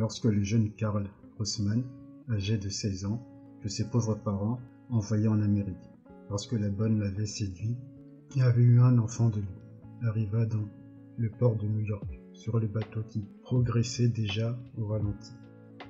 lorsque 0.00 0.24
le 0.24 0.42
jeune 0.42 0.70
Karl 0.70 1.10
Haussmann, 1.38 1.84
âgé 2.30 2.56
de 2.56 2.70
16 2.70 3.04
ans, 3.04 3.22
que 3.62 3.68
ses 3.68 3.90
pauvres 3.90 4.14
parents 4.14 4.58
envoyaient 4.88 5.28
en 5.28 5.42
Amérique, 5.42 5.90
lorsque 6.30 6.54
la 6.54 6.70
bonne 6.70 6.98
l'avait 6.98 7.26
séduit 7.26 7.76
et 8.34 8.40
avait 8.40 8.62
eu 8.62 8.80
un 8.80 8.96
enfant 8.96 9.28
de 9.28 9.40
lui, 9.40 10.08
arriva 10.08 10.46
dans 10.46 10.64
le 11.18 11.28
port 11.28 11.54
de 11.54 11.66
New 11.66 11.84
York, 11.84 12.18
sur 12.32 12.58
le 12.58 12.66
bateau 12.66 13.02
qui 13.02 13.26
progressait 13.42 14.08
déjà 14.08 14.58
au 14.78 14.86
ralenti. 14.86 15.34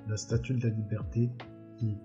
La 0.09 0.17
statue 0.17 0.55
de 0.55 0.67
la 0.67 0.75
liberté, 0.75 1.29
qui 1.77 1.95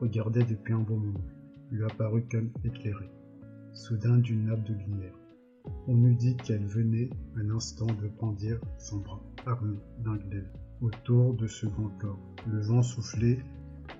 regardait 0.00 0.44
depuis 0.44 0.72
un 0.72 0.80
bon 0.80 0.96
moment, 0.96 1.24
lui 1.70 1.84
apparut 1.84 2.24
comme 2.30 2.50
éclairée, 2.64 3.10
soudain 3.74 4.16
d'une 4.16 4.46
nappe 4.46 4.64
de 4.64 4.72
lumière. 4.72 5.18
On 5.86 6.02
eût 6.06 6.14
dit 6.14 6.38
qu'elle 6.38 6.64
venait 6.64 7.10
un 7.36 7.50
instant 7.50 7.84
de 7.86 8.08
brandir 8.08 8.58
son 8.78 9.00
bras, 9.00 9.22
armé 9.44 9.76
d'un 9.98 10.16
glaive, 10.16 10.48
autour 10.80 11.34
de 11.34 11.46
ce 11.46 11.66
grand 11.66 11.90
corps. 11.98 12.20
Le 12.46 12.60
vent 12.60 12.82
soufflait 12.82 13.38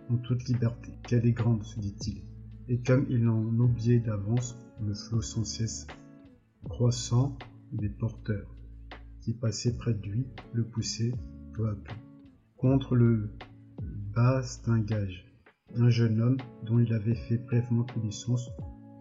en 0.09 0.17
toute 0.17 0.45
liberté. 0.45 0.93
Qu'elle 1.03 1.27
est 1.27 1.33
grande, 1.33 1.65
se 1.65 1.79
dit-il. 1.79 2.25
Et 2.69 2.81
comme 2.83 3.07
il 3.09 3.29
en 3.29 3.45
oubliait 3.59 4.01
d'avance 4.01 4.57
le 4.81 4.95
flot 4.95 5.23
sans 5.23 5.45
cesse 5.45 5.87
croissant 6.65 7.37
des 7.73 7.89
porteurs 7.89 8.55
qui 9.21 9.35
passaient 9.35 9.77
près 9.77 9.95
de 9.95 10.07
lui, 10.07 10.27
le 10.53 10.65
poussaient 10.65 11.13
peu 11.53 11.69
à 11.69 11.75
peu. 11.75 11.95
Contre 12.57 12.95
le 12.97 13.31
bastingage 14.15 15.27
d'un 15.75 15.89
jeune 15.89 16.21
homme 16.21 16.39
dont 16.65 16.79
il 16.79 16.93
avait 16.93 17.15
fait 17.15 17.39
brièvement 17.39 17.85
connaissance 17.85 18.51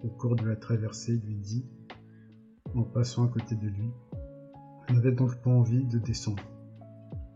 au 0.04 0.10
cours 0.10 0.36
de 0.36 0.46
la 0.46 0.56
traversée 0.56 1.18
lui 1.26 1.36
dit, 1.36 1.66
en 2.76 2.84
passant 2.84 3.26
à 3.26 3.28
côté 3.30 3.56
de 3.56 3.68
lui, 3.68 3.90
Je 4.88 4.94
n'avais 4.96 5.12
donc 5.12 5.40
pas 5.42 5.52
envie 5.52 5.86
de 5.86 6.00
descendre. 6.00 6.44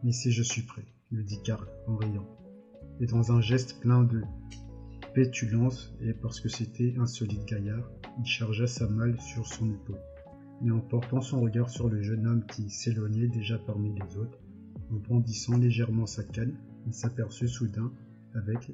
Mais 0.04 0.12
si 0.12 0.32
je 0.32 0.44
suis 0.44 0.64
prêt, 0.64 0.86
lui 1.12 1.24
dit 1.24 1.42
Karl 1.44 1.66
en 1.88 1.96
riant, 1.96 2.28
et 3.00 3.06
dans 3.06 3.32
un 3.32 3.42
geste 3.42 3.80
plein 3.80 4.04
de 4.04 4.22
pétulance, 5.14 5.94
et 6.02 6.14
parce 6.14 6.40
que 6.40 6.50
c'était 6.50 6.96
un 6.98 7.06
solide 7.06 7.46
gaillard, 7.46 7.90
il 8.20 8.26
chargea 8.26 8.68
sa 8.68 8.88
malle 8.88 9.20
sur 9.22 9.48
son 9.48 9.72
épaule. 9.72 10.02
Mais 10.62 10.72
en 10.72 10.80
portant 10.80 11.22
son 11.22 11.42
regard 11.42 11.70
sur 11.70 11.90
le 11.90 12.02
jeune 12.02 12.28
homme 12.28 12.46
qui 12.46 12.70
s'éloignait 12.70 13.28
déjà 13.28 13.58
parmi 13.58 13.94
les 13.94 14.18
autres, 14.18 14.40
en 14.92 14.96
brandissant 14.96 15.58
légèrement 15.58 16.06
sa 16.06 16.24
canne, 16.24 16.58
il 16.86 16.94
s'aperçut 16.94 17.48
soudain, 17.48 17.92
avec 18.34 18.72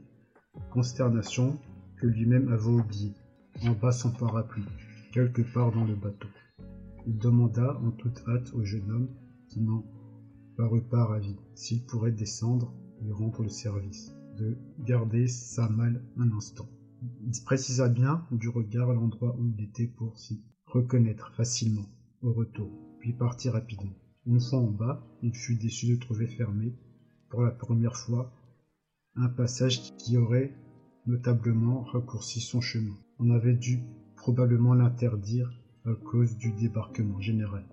consternation, 0.72 1.60
que 1.98 2.08
lui-même 2.08 2.52
avait 2.52 2.70
oublié, 2.70 3.14
en 3.64 3.72
bas 3.72 3.92
son 3.92 4.12
parapluie, 4.12 4.64
quelque 5.12 5.42
part 5.42 5.72
dans 5.72 5.84
le 5.84 5.96
bateau. 5.96 6.28
Il 7.06 7.18
demanda 7.18 7.78
en 7.84 7.92
toute 7.92 8.24
hâte 8.28 8.52
au 8.54 8.64
jeune 8.64 8.90
homme, 8.92 9.10
qui 9.48 9.62
n'en 9.62 9.84
parut 10.60 10.82
pas 10.82 11.06
ravi, 11.06 11.38
s'il 11.56 11.86
pourrait 11.86 12.12
descendre 12.12 12.74
lui 13.02 13.14
rendre 13.14 13.44
le 13.44 13.48
service, 13.48 14.14
de 14.38 14.58
garder 14.86 15.30
sa 15.30 15.70
malle 15.70 16.04
un 16.18 16.34
instant. 16.34 16.68
Il 17.24 17.32
précisa 17.46 17.88
bien 17.88 18.28
du 18.30 18.50
regard 18.50 18.92
l'endroit 18.92 19.38
où 19.40 19.48
il 19.48 19.64
était 19.64 19.88
pour 19.88 20.20
s'y 20.20 20.44
reconnaître 20.66 21.34
facilement 21.34 21.88
au 22.22 22.34
retour, 22.34 22.78
puis 23.00 23.14
partit 23.14 23.48
rapidement. 23.48 23.96
Une 24.26 24.42
fois 24.42 24.60
en 24.60 24.70
bas, 24.70 25.02
il 25.24 25.34
fut 25.34 25.56
déçu 25.56 25.88
de 25.88 25.96
trouver 25.96 26.28
fermé, 26.28 26.76
pour 27.30 27.42
la 27.42 27.52
première 27.52 27.96
fois, 27.96 28.34
un 29.16 29.30
passage 29.30 29.96
qui 29.96 30.18
aurait 30.18 30.54
notablement 31.06 31.84
raccourci 31.84 32.42
son 32.42 32.60
chemin. 32.60 32.98
On 33.18 33.30
avait 33.30 33.56
dû 33.56 33.80
probablement 34.18 34.74
l'interdire 34.74 35.54
à 35.86 35.94
cause 35.94 36.36
du 36.36 36.52
débarquement 36.52 37.22
général. 37.22 37.64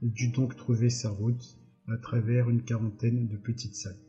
Il 0.00 0.12
dut 0.12 0.28
donc 0.28 0.54
trouver 0.54 0.90
sa 0.90 1.10
route 1.10 1.58
à 1.88 1.96
travers 1.98 2.48
une 2.48 2.62
quarantaine 2.62 3.28
de 3.28 3.36
petites 3.36 3.74
salles, 3.74 4.00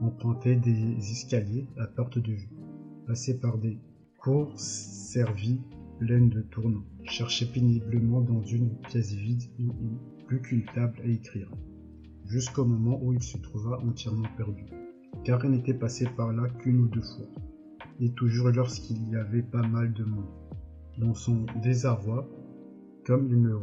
emprunter 0.00 0.56
des 0.56 0.96
escaliers 0.98 1.68
à 1.78 1.86
perte 1.86 2.18
de 2.18 2.32
vue, 2.32 2.50
passer 3.06 3.38
par 3.38 3.58
des 3.58 3.78
cours 4.18 4.58
servis 4.58 5.60
pleines 5.98 6.30
de 6.30 6.42
tournants, 6.42 6.84
chercher 7.04 7.46
péniblement 7.46 8.20
dans 8.20 8.42
une 8.42 8.76
pièce 8.88 9.12
vide 9.12 9.42
où 9.58 9.72
il 9.80 10.24
plus 10.26 10.42
qu'une 10.42 10.64
table 10.74 11.00
à 11.04 11.06
écrire, 11.06 11.50
jusqu'au 12.24 12.64
moment 12.64 12.98
où 13.02 13.12
il 13.12 13.22
se 13.22 13.38
trouva 13.38 13.78
entièrement 13.78 14.28
perdu, 14.36 14.64
car 15.24 15.44
il 15.44 15.52
n'était 15.52 15.74
passé 15.74 16.06
par 16.16 16.32
là 16.32 16.48
qu'une 16.58 16.80
ou 16.80 16.88
deux 16.88 17.02
fois, 17.02 17.26
et 18.00 18.12
toujours 18.12 18.48
lorsqu'il 18.48 19.08
y 19.08 19.16
avait 19.16 19.42
pas 19.42 19.66
mal 19.66 19.92
de 19.92 20.04
monde. 20.04 20.26
Dans 20.98 21.14
son 21.14 21.46
désarroi, 21.62 22.28
comme 23.04 23.28
il 23.28 23.40
ne 23.40 23.54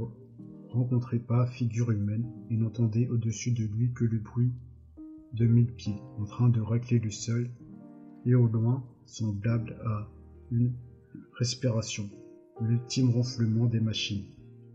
rencontrait 0.73 1.19
pas 1.19 1.45
figure 1.45 1.91
humaine, 1.91 2.25
il 2.49 2.59
n'entendait 2.59 3.07
au-dessus 3.07 3.51
de 3.51 3.63
lui 3.63 3.93
que 3.93 4.05
le 4.05 4.17
bruit 4.17 4.51
de 5.33 5.45
mille 5.45 5.71
pieds 5.71 6.01
en 6.19 6.25
train 6.25 6.49
de 6.49 6.61
racler 6.61 6.99
le 6.99 7.11
sol, 7.11 7.49
et 8.25 8.35
au 8.35 8.47
loin, 8.47 8.83
semblable 9.05 9.75
à 9.85 10.09
une 10.51 10.73
respiration, 11.37 12.09
l'ultime 12.61 13.09
ronflement 13.09 13.65
des 13.65 13.79
machines, 13.79 14.25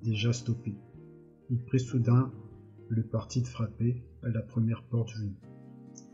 déjà 0.02 0.32
stoppées. 0.32 0.76
Il 1.50 1.58
prit 1.64 1.80
soudain 1.80 2.32
le 2.88 3.02
parti 3.02 3.42
de 3.42 3.46
frapper 3.46 4.02
à 4.22 4.28
la 4.28 4.42
première 4.42 4.82
porte 4.84 5.14
venue. 5.16 5.36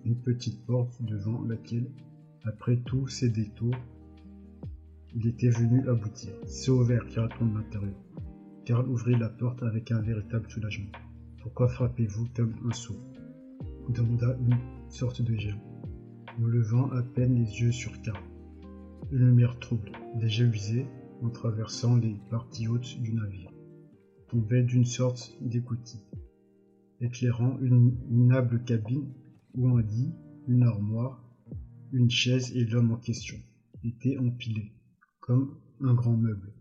Une 0.04 0.20
petite 0.20 0.64
porte 0.66 1.02
devant 1.02 1.42
laquelle, 1.42 1.90
après 2.44 2.76
tous 2.76 3.08
ses 3.08 3.30
détours, 3.30 3.74
il 5.14 5.26
était 5.26 5.50
venu 5.50 5.88
aboutir. 5.88 6.32
C'est 6.46 6.70
ouvert, 6.70 7.06
qui 7.06 7.16
de 7.16 7.54
l'intérieur. 7.54 7.94
Karl 8.64 8.88
ouvrit 8.88 9.18
la 9.18 9.28
porte 9.28 9.62
avec 9.62 9.92
un 9.92 10.00
véritable 10.00 10.50
soulagement. 10.50 10.90
Pourquoi 11.42 11.68
frappez-vous 11.68 12.28
comme 12.34 12.54
un 12.64 12.72
sot 12.72 12.96
demanda 13.90 14.38
une 14.40 14.56
sorte 14.88 15.20
de 15.20 15.34
géant, 15.34 15.60
en 16.38 16.46
levant 16.46 16.90
à 16.92 17.02
peine 17.02 17.34
les 17.34 17.60
yeux 17.60 17.72
sur 17.72 18.00
Karl. 18.00 18.24
Une 19.12 19.18
lumière 19.18 19.58
trouble, 19.58 19.92
déjà 20.14 20.44
usée, 20.44 20.86
en 21.22 21.28
traversant 21.28 21.96
les 21.96 22.16
parties 22.30 22.66
hautes 22.66 22.98
du 23.02 23.12
navire, 23.12 23.52
tombait 24.28 24.62
d'une 24.62 24.86
sorte 24.86 25.36
d'écoutille, 25.42 26.06
éclairant 27.02 27.58
une 27.60 27.94
minable 28.08 28.64
cabine 28.64 29.12
où 29.54 29.68
un 29.76 29.82
lit, 29.82 30.14
une 30.48 30.62
armoire, 30.62 31.22
une 31.92 32.10
chaise 32.10 32.56
et 32.56 32.64
l'homme 32.64 32.92
en 32.92 32.96
question 32.96 33.36
étaient 33.82 34.16
empilés, 34.16 34.72
comme 35.20 35.58
un 35.82 35.92
grand 35.92 36.16
meuble. 36.16 36.53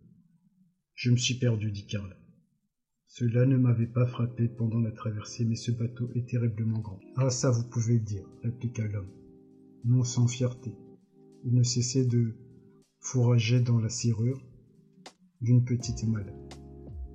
Je 0.95 1.09
me 1.09 1.17
suis 1.17 1.35
perdu, 1.35 1.71
dit 1.71 1.85
Karl. 1.85 2.15
Cela 3.07 3.45
ne 3.45 3.57
m'avait 3.57 3.87
pas 3.87 4.07
frappé 4.07 4.47
pendant 4.47 4.79
la 4.79 4.91
traversée, 4.91 5.45
mais 5.45 5.55
ce 5.55 5.71
bateau 5.71 6.09
est 6.15 6.27
terriblement 6.27 6.79
grand. 6.79 6.99
Ah, 7.15 7.29
ça 7.29 7.51
vous 7.51 7.63
pouvez 7.69 7.95
le 7.95 7.99
dire, 7.99 8.25
répliqua 8.43 8.87
l'homme, 8.87 9.11
non 9.85 10.03
sans 10.03 10.27
fierté. 10.27 10.73
Il 11.43 11.53
ne 11.53 11.63
cessait 11.63 12.05
de 12.05 12.33
fourrager 12.99 13.59
dans 13.59 13.79
la 13.79 13.89
serrure 13.89 14.41
d'une 15.41 15.63
petite 15.63 16.07
malle, 16.07 16.33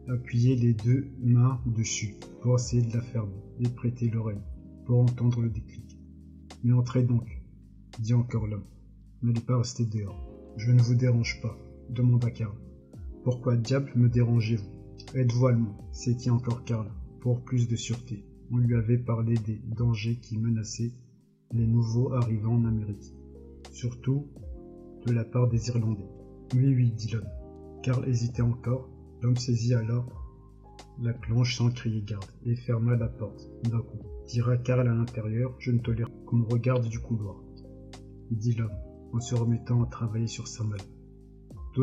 appuyer 0.08 0.54
les 0.54 0.74
deux 0.74 1.10
mains 1.18 1.60
dessus 1.66 2.14
pour 2.42 2.54
essayer 2.56 2.82
de 2.82 2.94
la 2.94 3.02
fermer 3.02 3.42
et 3.58 3.68
prêter 3.68 4.08
l'oreille 4.08 4.42
pour 4.86 5.00
entendre 5.00 5.42
le 5.42 5.50
déclic. 5.50 5.98
Mais 6.62 6.72
entrez 6.72 7.02
donc, 7.02 7.42
dit 7.98 8.14
encore 8.14 8.46
l'homme. 8.46 8.66
N'allez 9.22 9.40
pas 9.40 9.58
rester 9.58 9.84
dehors. 9.84 10.54
Je 10.56 10.70
ne 10.70 10.80
vous 10.80 10.94
dérange 10.94 11.40
pas, 11.40 11.58
demanda 11.90 12.30
Karl. 12.30 12.54
Pourquoi 13.24 13.56
diable 13.56 13.92
me 13.96 14.08
dérangez-vous? 14.08 14.70
Êtes-vous 15.14 15.46
allemand? 15.46 15.76
s'étient 15.92 16.34
encore 16.34 16.64
Karl, 16.64 16.90
pour 17.20 17.42
plus 17.42 17.68
de 17.68 17.76
sûreté. 17.76 18.24
On 18.50 18.58
lui 18.58 18.74
avait 18.74 18.98
parlé 18.98 19.34
des 19.34 19.60
dangers 19.76 20.16
qui 20.16 20.38
menaçaient 20.38 20.92
les 21.52 21.66
nouveaux 21.66 22.12
arrivants 22.14 22.54
en 22.54 22.64
Amérique, 22.64 23.14
surtout 23.72 24.28
de 25.06 25.12
la 25.12 25.24
part 25.24 25.48
des 25.48 25.68
Irlandais. 25.68 26.08
Oui, 26.54 26.74
oui, 26.74 26.92
dit 26.92 27.10
l'homme. 27.10 27.28
Karl 27.82 28.08
hésitait 28.08 28.42
encore. 28.42 28.88
L'homme 29.20 29.36
saisit 29.36 29.74
alors 29.74 30.06
la 31.00 31.12
cloche 31.12 31.56
sans 31.56 31.70
crier 31.70 32.02
garde 32.02 32.24
et 32.44 32.56
ferma 32.56 32.96
la 32.96 33.08
porte 33.08 33.50
d'un 33.64 33.80
coup. 33.80 33.98
Dira 34.26 34.56
Karl 34.56 34.88
à 34.88 34.94
l'intérieur, 34.94 35.54
je 35.58 35.70
ne 35.72 35.78
tolère 35.78 36.08
qu'on 36.26 36.36
me 36.36 36.46
regarde 36.46 36.88
du 36.88 37.00
couloir. 37.00 37.36
Dit 38.30 38.52
l'homme, 38.54 38.76
en 39.12 39.20
se 39.20 39.34
remettant 39.34 39.82
à 39.82 39.86
travailler 39.86 40.26
sur 40.26 40.46
sa 40.46 40.64
malle. 40.64 40.80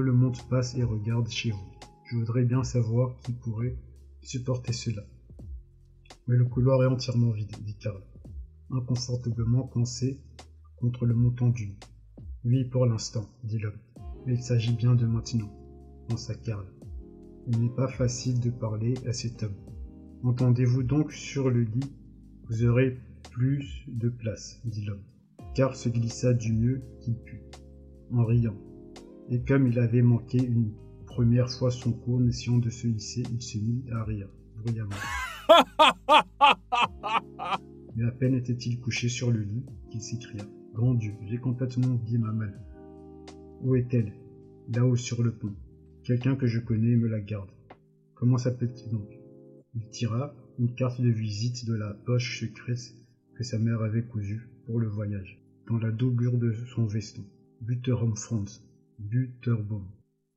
Le 0.02 0.12
monde 0.12 0.38
passe 0.50 0.76
et 0.76 0.84
regarde 0.84 1.30
chez 1.30 1.52
vous. 1.52 1.72
Je 2.04 2.18
voudrais 2.18 2.44
bien 2.44 2.66
savoir 2.66 3.18
qui 3.22 3.32
pourrait 3.32 3.78
supporter 4.22 4.74
cela. 4.74 5.02
Mais 6.28 6.36
le 6.36 6.44
couloir 6.44 6.84
est 6.84 6.88
entièrement 6.88 7.32
vide, 7.32 7.56
dit 7.64 7.78
Karl, 7.78 8.04
inconfortablement 8.72 9.64
coincé 9.64 10.20
contre 10.76 11.06
le 11.06 11.16
montant 11.16 11.48
du. 11.48 11.78
Oui, 12.44 12.66
pour 12.66 12.86
l'instant, 12.86 13.30
dit 13.46 13.58
l'homme. 13.58 13.80
Mais 14.26 14.34
il 14.34 14.44
s'agit 14.44 14.74
bien 14.74 14.96
de 14.96 15.06
maintenant, 15.06 15.50
pensa 16.10 16.36
Karl. 16.36 16.68
Il 17.48 17.62
n'est 17.62 17.76
pas 17.76 17.88
facile 17.88 18.42
de 18.42 18.50
parler 18.50 18.96
à 19.08 19.14
cet 19.14 19.44
homme. 19.44 19.56
Entendez-vous 20.24 20.84
donc 20.84 21.14
sur 21.14 21.50
le 21.50 21.62
lit? 21.62 21.96
Vous 22.50 22.66
aurez 22.66 23.00
plus 23.32 23.86
de 23.88 24.10
place, 24.10 24.60
dit 24.66 24.84
l'homme. 24.84 25.04
Karl 25.56 25.74
se 25.74 25.88
glissa 25.88 26.34
du 26.34 26.52
mieux 26.52 26.84
qu'il 27.00 27.16
put, 27.16 27.42
en 28.12 28.26
riant 28.26 28.58
et 29.30 29.44
comme 29.44 29.68
il 29.68 29.80
avait 29.80 30.02
manqué 30.02 30.38
une 30.38 30.72
première 31.06 31.50
fois 31.50 31.72
son 31.72 31.92
cours 31.92 32.18
en 32.18 32.28
essayant 32.28 32.58
de 32.58 32.70
se 32.70 32.88
hisser, 32.88 33.24
il 33.32 33.42
se 33.42 33.58
mit 33.58 33.84
à 33.92 34.04
rire 34.04 34.30
bruyamment. 34.58 34.96
Mais 37.96 38.04
à 38.04 38.12
peine 38.12 38.36
était-il 38.36 38.80
couché 38.80 39.10
sur 39.10 39.32
le 39.32 39.42
lit 39.42 39.66
qu'il 39.90 40.02
s'écria. 40.02 40.44
Grand 40.74 40.94
Dieu, 40.94 41.14
j'ai 41.28 41.38
complètement 41.38 41.88
oublié 41.88 42.18
ma 42.18 42.34
malle. 42.34 42.62
Où 43.62 43.76
est-elle? 43.76 44.14
Là-haut 44.74 44.98
sur 44.98 45.24
le 45.24 45.32
pont. 45.32 45.56
Quelqu'un 46.04 46.36
que 46.36 46.48
je 46.48 46.60
connais 46.60 46.96
me 46.96 47.08
la 47.08 47.22
garde. 47.22 47.50
Comment 48.14 48.38
s'appelle-t-il 48.38 48.92
donc? 48.92 49.10
Il 49.74 49.88
tira 49.90 50.36
une 50.60 50.76
carte 50.76 51.02
de 51.02 51.10
visite 51.10 51.66
de 51.66 51.74
la 51.74 51.94
poche 51.94 52.40
secrète 52.40 52.94
que 53.36 53.44
sa 53.44 53.58
mère 53.58 53.82
avait 53.82 54.04
cousue 54.04 54.50
pour 54.66 54.80
le 54.80 54.88
voyage, 54.88 55.42
dans 55.68 55.78
la 55.78 55.92
doublure 55.92 56.38
de 56.38 56.54
son 56.54 56.86
veston. 56.86 57.24
France. 58.16 58.64
Butterbaum. 59.00 59.86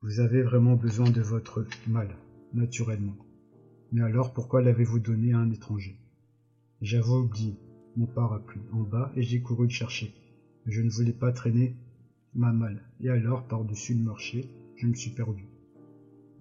Vous 0.02 0.20
avez 0.20 0.43
vraiment 0.43 0.75
besoin 0.75 1.08
de 1.10 1.20
votre 1.20 1.64
mal, 1.87 2.08
naturellement. 2.52 3.16
Mais 3.93 4.02
alors 4.02 4.32
pourquoi 4.32 4.62
l'avez-vous 4.62 4.99
donné 4.99 5.32
à 5.32 5.38
un 5.38 5.50
étranger? 5.50 5.96
J'avais 6.81 7.08
oublié 7.08 7.56
mon 7.96 8.06
parapluie 8.06 8.62
en 8.72 8.81
bas 8.81 9.12
et 9.14 9.22
j'ai 9.22 9.40
couru 9.40 9.64
le 9.64 9.72
chercher. 9.72 10.12
Je 10.66 10.82
ne 10.82 10.90
voulais 10.90 11.12
pas 11.12 11.32
traîner 11.32 11.76
ma 12.34 12.52
malle. 12.52 12.82
Et 13.00 13.10
alors, 13.10 13.46
par-dessus 13.46 13.94
le 13.94 14.02
marché, 14.02 14.49
je 14.76 14.87
me 14.87 14.94
suis 14.94 15.10
perdu. 15.10 15.46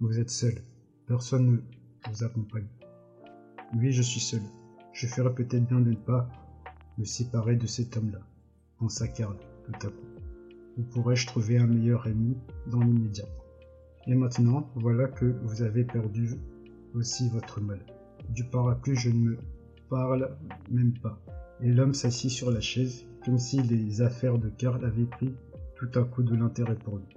Vous 0.00 0.18
êtes 0.18 0.30
seul. 0.30 0.54
Personne 1.06 1.52
ne 1.52 2.10
vous 2.10 2.24
accompagne. 2.24 2.68
Oui, 3.74 3.92
je 3.92 4.02
suis 4.02 4.20
seul. 4.20 4.42
Je 4.92 5.06
ferais 5.06 5.34
peut-être 5.34 5.66
bien 5.66 5.80
de 5.80 5.90
ne 5.90 5.96
pas 5.96 6.28
me 6.98 7.04
séparer 7.04 7.56
de 7.56 7.66
cet 7.66 7.96
homme-là, 7.96 8.20
pensa 8.78 9.06
Karl 9.06 9.36
tout 9.64 9.86
à 9.86 9.90
coup. 9.90 10.07
Où 10.78 10.82
pourrais-je 10.82 11.26
trouver 11.26 11.58
un 11.58 11.66
meilleur 11.66 12.06
ami 12.06 12.36
dans 12.68 12.78
l'immédiat 12.80 13.26
Et 14.06 14.14
maintenant, 14.14 14.70
voilà 14.76 15.08
que 15.08 15.24
vous 15.42 15.62
avez 15.62 15.82
perdu 15.82 16.36
aussi 16.94 17.28
votre 17.30 17.60
mal. 17.60 17.80
Du 18.28 18.44
parapluie, 18.44 18.94
je 18.94 19.10
ne 19.10 19.30
me 19.30 19.38
parle 19.90 20.36
même 20.70 20.94
pas. 21.02 21.20
Et 21.60 21.72
l'homme 21.72 21.94
s'assit 21.94 22.30
sur 22.30 22.52
la 22.52 22.60
chaise, 22.60 23.06
comme 23.24 23.38
si 23.38 23.60
les 23.60 24.02
affaires 24.02 24.38
de 24.38 24.48
Karl 24.50 24.84
avaient 24.84 25.04
pris 25.04 25.34
tout 25.74 25.90
à 25.98 26.04
coup 26.04 26.22
de 26.22 26.36
l'intérêt 26.36 26.76
pour 26.76 26.98
lui. 26.98 27.16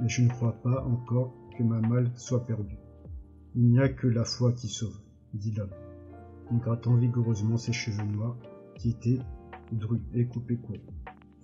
Mais 0.00 0.08
je 0.08 0.22
ne 0.22 0.28
crois 0.30 0.52
pas 0.62 0.82
encore 0.84 1.34
que 1.58 1.62
ma 1.62 1.80
malle 1.80 2.10
soit 2.14 2.46
perdue. 2.46 2.78
Il 3.54 3.66
n'y 3.66 3.80
a 3.80 3.90
que 3.90 4.06
la 4.06 4.24
foi 4.24 4.52
qui 4.52 4.68
sauve, 4.68 4.98
dit 5.34 5.52
l'homme, 5.52 5.74
en 6.50 6.56
grattant 6.56 6.94
vigoureusement 6.94 7.58
ses 7.58 7.72
cheveux 7.72 8.04
noirs, 8.04 8.38
qui 8.76 8.90
étaient 8.90 9.18
drus 9.72 10.00
et 10.14 10.26
coupés 10.26 10.56
court. 10.56 10.76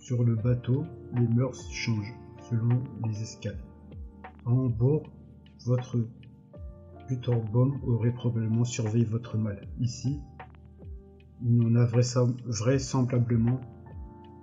Sur 0.04 0.22
le 0.22 0.34
bateau, 0.34 0.84
les 1.14 1.26
mœurs 1.26 1.66
changent 1.72 2.12
selon 2.50 2.82
les 3.06 3.22
escales. 3.22 3.64
À 4.44 4.50
Hambourg, 4.50 5.10
votre 5.64 5.96
Butterbomb 7.08 7.80
aurait 7.86 8.12
probablement 8.12 8.64
surveillé 8.64 9.06
votre 9.06 9.38
mal. 9.38 9.66
Ici, 9.80 10.20
il 11.40 11.56
n'en 11.56 11.74
a 11.76 11.86
vraisemblablement 11.86 13.62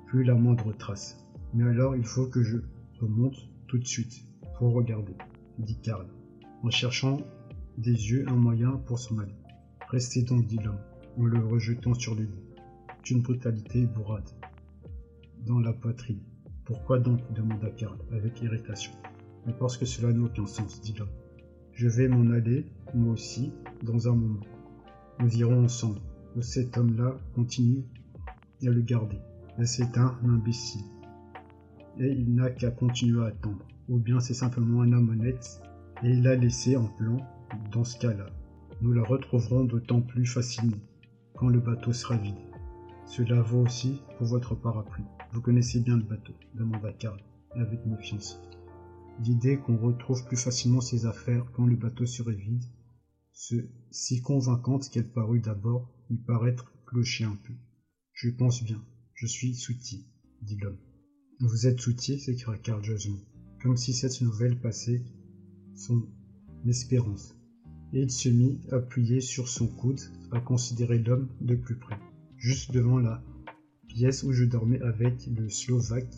plus 0.08 0.24
la 0.24 0.34
moindre 0.34 0.74
trace. 0.74 1.24
Mais 1.54 1.70
alors 1.70 1.96
il 1.96 2.06
faut 2.06 2.26
que 2.26 2.42
je 2.42 2.58
remonte 3.00 3.38
tout 3.68 3.78
de 3.78 3.86
suite 3.86 4.26
pour 4.58 4.74
regarder, 4.74 5.14
dit 5.60 5.80
Karl, 5.80 6.08
en 6.64 6.72
cherchant 6.72 7.18
des 7.78 7.92
yeux 7.92 8.26
un 8.28 8.36
moyen 8.36 8.78
pour 8.88 8.98
s'en 8.98 9.20
aller. 9.20 9.38
Restez 9.90 10.24
donc, 10.24 10.48
dit 10.48 10.58
l'homme, 10.58 10.82
en 11.20 11.26
le 11.26 11.46
rejetant 11.46 11.94
sur 11.94 12.16
le 12.16 12.24
lit. 12.24 12.48
D'une 13.04 13.22
brutalité 13.22 13.86
bourrade. 13.86 14.41
Dans 15.46 15.60
la 15.60 15.74
poitrine. 15.74 16.22
Pourquoi 16.66 17.00
donc 17.00 17.20
demanda 17.34 17.70
Karl 17.72 17.98
avec 18.12 18.42
irritation. 18.42 18.92
Mais 19.46 19.54
parce 19.54 19.76
que 19.76 19.86
cela 19.86 20.14
n'a 20.14 20.24
aucun 20.24 20.46
sens, 20.46 20.82
dit 20.82 20.94
l'homme. 20.98 21.10
Je 21.74 21.88
vais 21.88 22.08
m'en 22.08 22.32
aller, 22.32 22.68
moi 22.94 23.14
aussi, 23.14 23.52
dans 23.82 24.08
un 24.08 24.16
moment. 24.16 24.46
Nous 25.20 25.36
irons 25.38 25.64
ensemble, 25.64 26.00
où 26.36 26.42
cet 26.42 26.78
homme-là 26.78 27.18
continue 27.34 27.84
à 28.62 28.70
le 28.70 28.82
garder. 28.82 29.18
Mais 29.58 29.66
c'est 29.66 29.98
un 29.98 30.16
imbécile. 30.24 30.86
Et 31.98 32.12
il 32.12 32.36
n'a 32.36 32.52
qu'à 32.52 32.70
continuer 32.70 33.24
à 33.24 33.28
attendre. 33.28 33.66
Ou 33.90 33.98
bien 33.98 34.20
c'est 34.20 34.36
simplement 34.36 34.82
un 34.82 34.94
homme 34.94 35.10
honnête 35.10 35.62
et 36.04 36.10
il 36.10 36.24
l'a 36.24 36.36
laissé 36.36 36.78
en 36.78 36.86
plan. 36.86 37.18
Dans 37.72 37.84
ce 37.84 37.98
cas-là, 37.98 38.28
nous 38.82 38.94
la 38.94 39.04
retrouverons 39.04 39.66
d'autant 39.66 40.02
plus 40.02 40.26
facilement 40.26 40.78
quand 41.36 41.50
le 41.50 41.60
bateau 41.60 41.92
sera 41.94 42.16
vide. 42.16 42.36
Cela 43.06 43.42
vaut 43.42 43.64
aussi 43.64 44.02
pour 44.18 44.28
votre 44.28 44.56
parapluie. 44.56 45.04
Vous 45.34 45.42
connaissez 45.42 45.80
bien 45.80 45.96
le 45.96 46.04
bateau, 46.04 46.34
demanda 46.56 46.92
Karl, 46.92 47.22
avec 47.52 47.86
méfiance. 47.86 48.38
L'idée 49.24 49.58
qu'on 49.58 49.78
retrouve 49.78 50.26
plus 50.26 50.36
facilement 50.36 50.82
ses 50.82 51.06
affaires 51.06 51.50
quand 51.54 51.66
le 51.66 51.78
bateau 51.78 52.06
serait 52.06 52.36
vide, 52.36 52.66
si 53.32 54.22
convaincante 54.22 54.90
qu'elle 54.90 55.10
parut 55.10 55.40
d'abord, 55.40 55.90
lui 56.10 56.18
paraître 56.18 56.74
clocher 56.86 57.24
un 57.24 57.38
peu. 57.38 57.54
Je 58.12 58.30
pense 58.30 58.62
bien, 58.62 58.84
je 59.14 59.26
suis 59.26 59.56
soutier, 59.56 60.06
dit 60.42 60.58
l'homme. 60.58 60.80
Vous 61.40 61.66
êtes 61.66 61.80
soutier 61.80 62.20
s'écria 62.20 62.58
Karl 62.58 62.84
joyeusement, 62.84 63.22
comme 63.64 63.78
si 63.78 63.94
cette 63.94 64.20
nouvelle 64.22 64.60
passait 64.60 65.02
son 65.76 66.10
espérance. 66.68 67.38
Et 67.94 68.02
il 68.02 68.12
se 68.12 68.28
mit, 68.28 68.60
appuyé 68.72 69.22
sur 69.22 69.48
son 69.48 69.68
coude, 69.68 70.02
à 70.32 70.42
considérer 70.42 71.00
l'homme 71.00 71.30
de 71.40 71.56
plus 71.56 71.78
près. 71.78 72.00
Juste 72.36 72.72
devant 72.72 73.00
la 73.00 73.24
pièce 73.94 74.24
où 74.24 74.32
je 74.32 74.46
dormais 74.46 74.82
avec 74.82 75.28
le 75.28 75.50
Slovaque, 75.50 76.16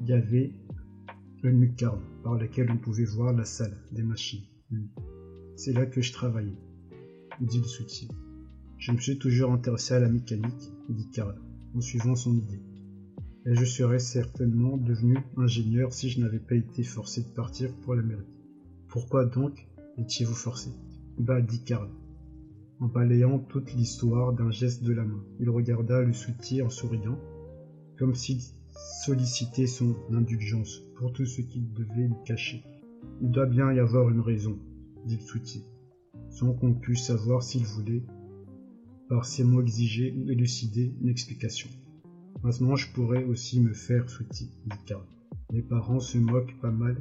il 0.00 0.06
y 0.06 0.12
avait 0.12 0.54
une 1.42 1.60
lucarne 1.60 2.02
par 2.22 2.34
laquelle 2.34 2.70
on 2.70 2.76
pouvait 2.76 3.04
voir 3.04 3.32
la 3.32 3.46
salle 3.46 3.76
des 3.92 4.02
machines. 4.02 4.44
C'est 5.56 5.72
là 5.72 5.86
que 5.86 6.02
je 6.02 6.12
travaillais, 6.12 6.58
dit 7.40 7.58
le 7.58 7.64
soutien. 7.64 8.08
Je 8.78 8.92
me 8.92 8.98
suis 8.98 9.18
toujours 9.18 9.52
intéressé 9.52 9.94
à 9.94 10.00
la 10.00 10.10
mécanique, 10.10 10.72
dit 10.90 11.10
Karl, 11.10 11.40
en 11.74 11.80
suivant 11.80 12.16
son 12.16 12.36
idée. 12.36 12.60
Et 13.46 13.54
je 13.54 13.64
serais 13.64 13.98
certainement 13.98 14.76
devenu 14.76 15.18
ingénieur 15.38 15.92
si 15.92 16.10
je 16.10 16.20
n'avais 16.20 16.38
pas 16.38 16.54
été 16.54 16.82
forcé 16.82 17.22
de 17.22 17.34
partir 17.34 17.74
pour 17.76 17.94
l'Amérique. 17.94 18.28
Pourquoi 18.88 19.24
donc 19.24 19.66
étiez-vous 19.96 20.34
forcé? 20.34 20.70
Bah, 21.18 21.40
dit 21.40 21.64
Karl, 21.64 21.88
en 22.84 22.88
balayant 22.88 23.38
toute 23.38 23.72
l'histoire 23.72 24.34
d'un 24.34 24.50
geste 24.50 24.82
de 24.82 24.92
la 24.92 25.04
main. 25.04 25.24
Il 25.40 25.48
regarda 25.48 26.02
le 26.02 26.12
soutier 26.12 26.60
en 26.60 26.68
souriant, 26.68 27.18
comme 27.98 28.14
s'il 28.14 28.40
sollicitait 29.06 29.66
son 29.66 29.96
indulgence 30.12 30.82
pour 30.96 31.14
tout 31.14 31.24
ce 31.24 31.40
qu'il 31.40 31.72
devait 31.72 32.08
lui 32.08 32.24
cacher. 32.26 32.62
Il 33.22 33.30
doit 33.30 33.46
bien 33.46 33.72
y 33.72 33.78
avoir 33.78 34.10
une 34.10 34.20
raison, 34.20 34.58
dit 35.06 35.16
le 35.16 35.22
soutier, 35.22 35.62
sans 36.28 36.52
qu'on 36.52 36.74
pût 36.74 36.94
savoir 36.94 37.42
s'il 37.42 37.64
voulait, 37.64 38.04
par 39.08 39.24
ces 39.24 39.44
mots 39.44 39.62
exiger 39.62 40.12
ou 40.12 40.30
élucider 40.30 40.94
une 41.00 41.08
explication. 41.08 41.70
Maintenant, 42.42 42.76
je 42.76 42.92
pourrais 42.92 43.24
aussi 43.24 43.60
me 43.60 43.72
faire 43.72 44.10
soutier, 44.10 44.48
dit 44.66 44.84
Karl. 44.84 45.06
Mes 45.52 45.62
parents 45.62 46.00
se 46.00 46.18
moquent 46.18 46.60
pas 46.60 46.70
mal 46.70 47.00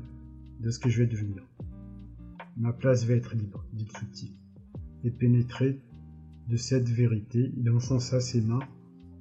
de 0.62 0.70
ce 0.70 0.80
que 0.80 0.90
je 0.90 1.04
vais 1.04 1.10
devenir. 1.10 1.44
Ma 2.56 2.72
place 2.72 3.04
va 3.04 3.16
être 3.16 3.36
libre, 3.36 3.66
dit 3.74 3.86
le 3.86 4.00
soutier. 4.00 4.30
Et 5.04 5.12
pénétré 5.12 5.80
de 6.48 6.56
cette 6.56 6.90
vérité, 6.90 7.52
il 7.58 7.70
enfonça 7.70 8.20
ses 8.20 8.42
mains 8.42 8.68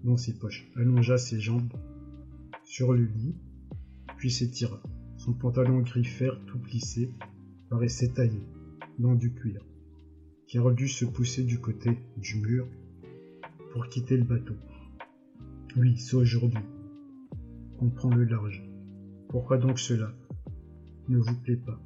dans 0.04 0.16
ses 0.16 0.32
poches, 0.32 0.70
allongea 0.76 1.18
ses 1.18 1.40
jambes 1.40 1.72
sur 2.64 2.92
le 2.92 3.04
lit, 3.04 3.34
puis 4.16 4.30
s'étira. 4.30 4.82
Son 5.16 5.32
pantalon 5.32 5.80
gris 5.80 6.04
fer 6.04 6.40
tout 6.46 6.58
plissé 6.58 7.10
paraissait 7.68 8.08
taillé 8.08 8.40
dans 8.98 9.14
du 9.14 9.32
cuir. 9.32 9.64
Carole 10.48 10.74
dut 10.74 10.88
se 10.88 11.04
pousser 11.04 11.44
du 11.44 11.58
côté 11.58 11.98
du 12.16 12.36
mur 12.36 12.66
pour 13.72 13.88
quitter 13.88 14.16
le 14.16 14.24
bateau. 14.24 14.54
Oui, 15.76 15.96
c'est 15.96 16.16
aujourd'hui. 16.16 16.64
Comprends 17.78 18.14
le 18.14 18.24
large. 18.24 18.62
Pourquoi 19.28 19.58
donc 19.58 19.78
cela 19.78 20.12
ne 21.08 21.18
vous 21.18 21.34
plaît 21.40 21.56
pas? 21.56 21.80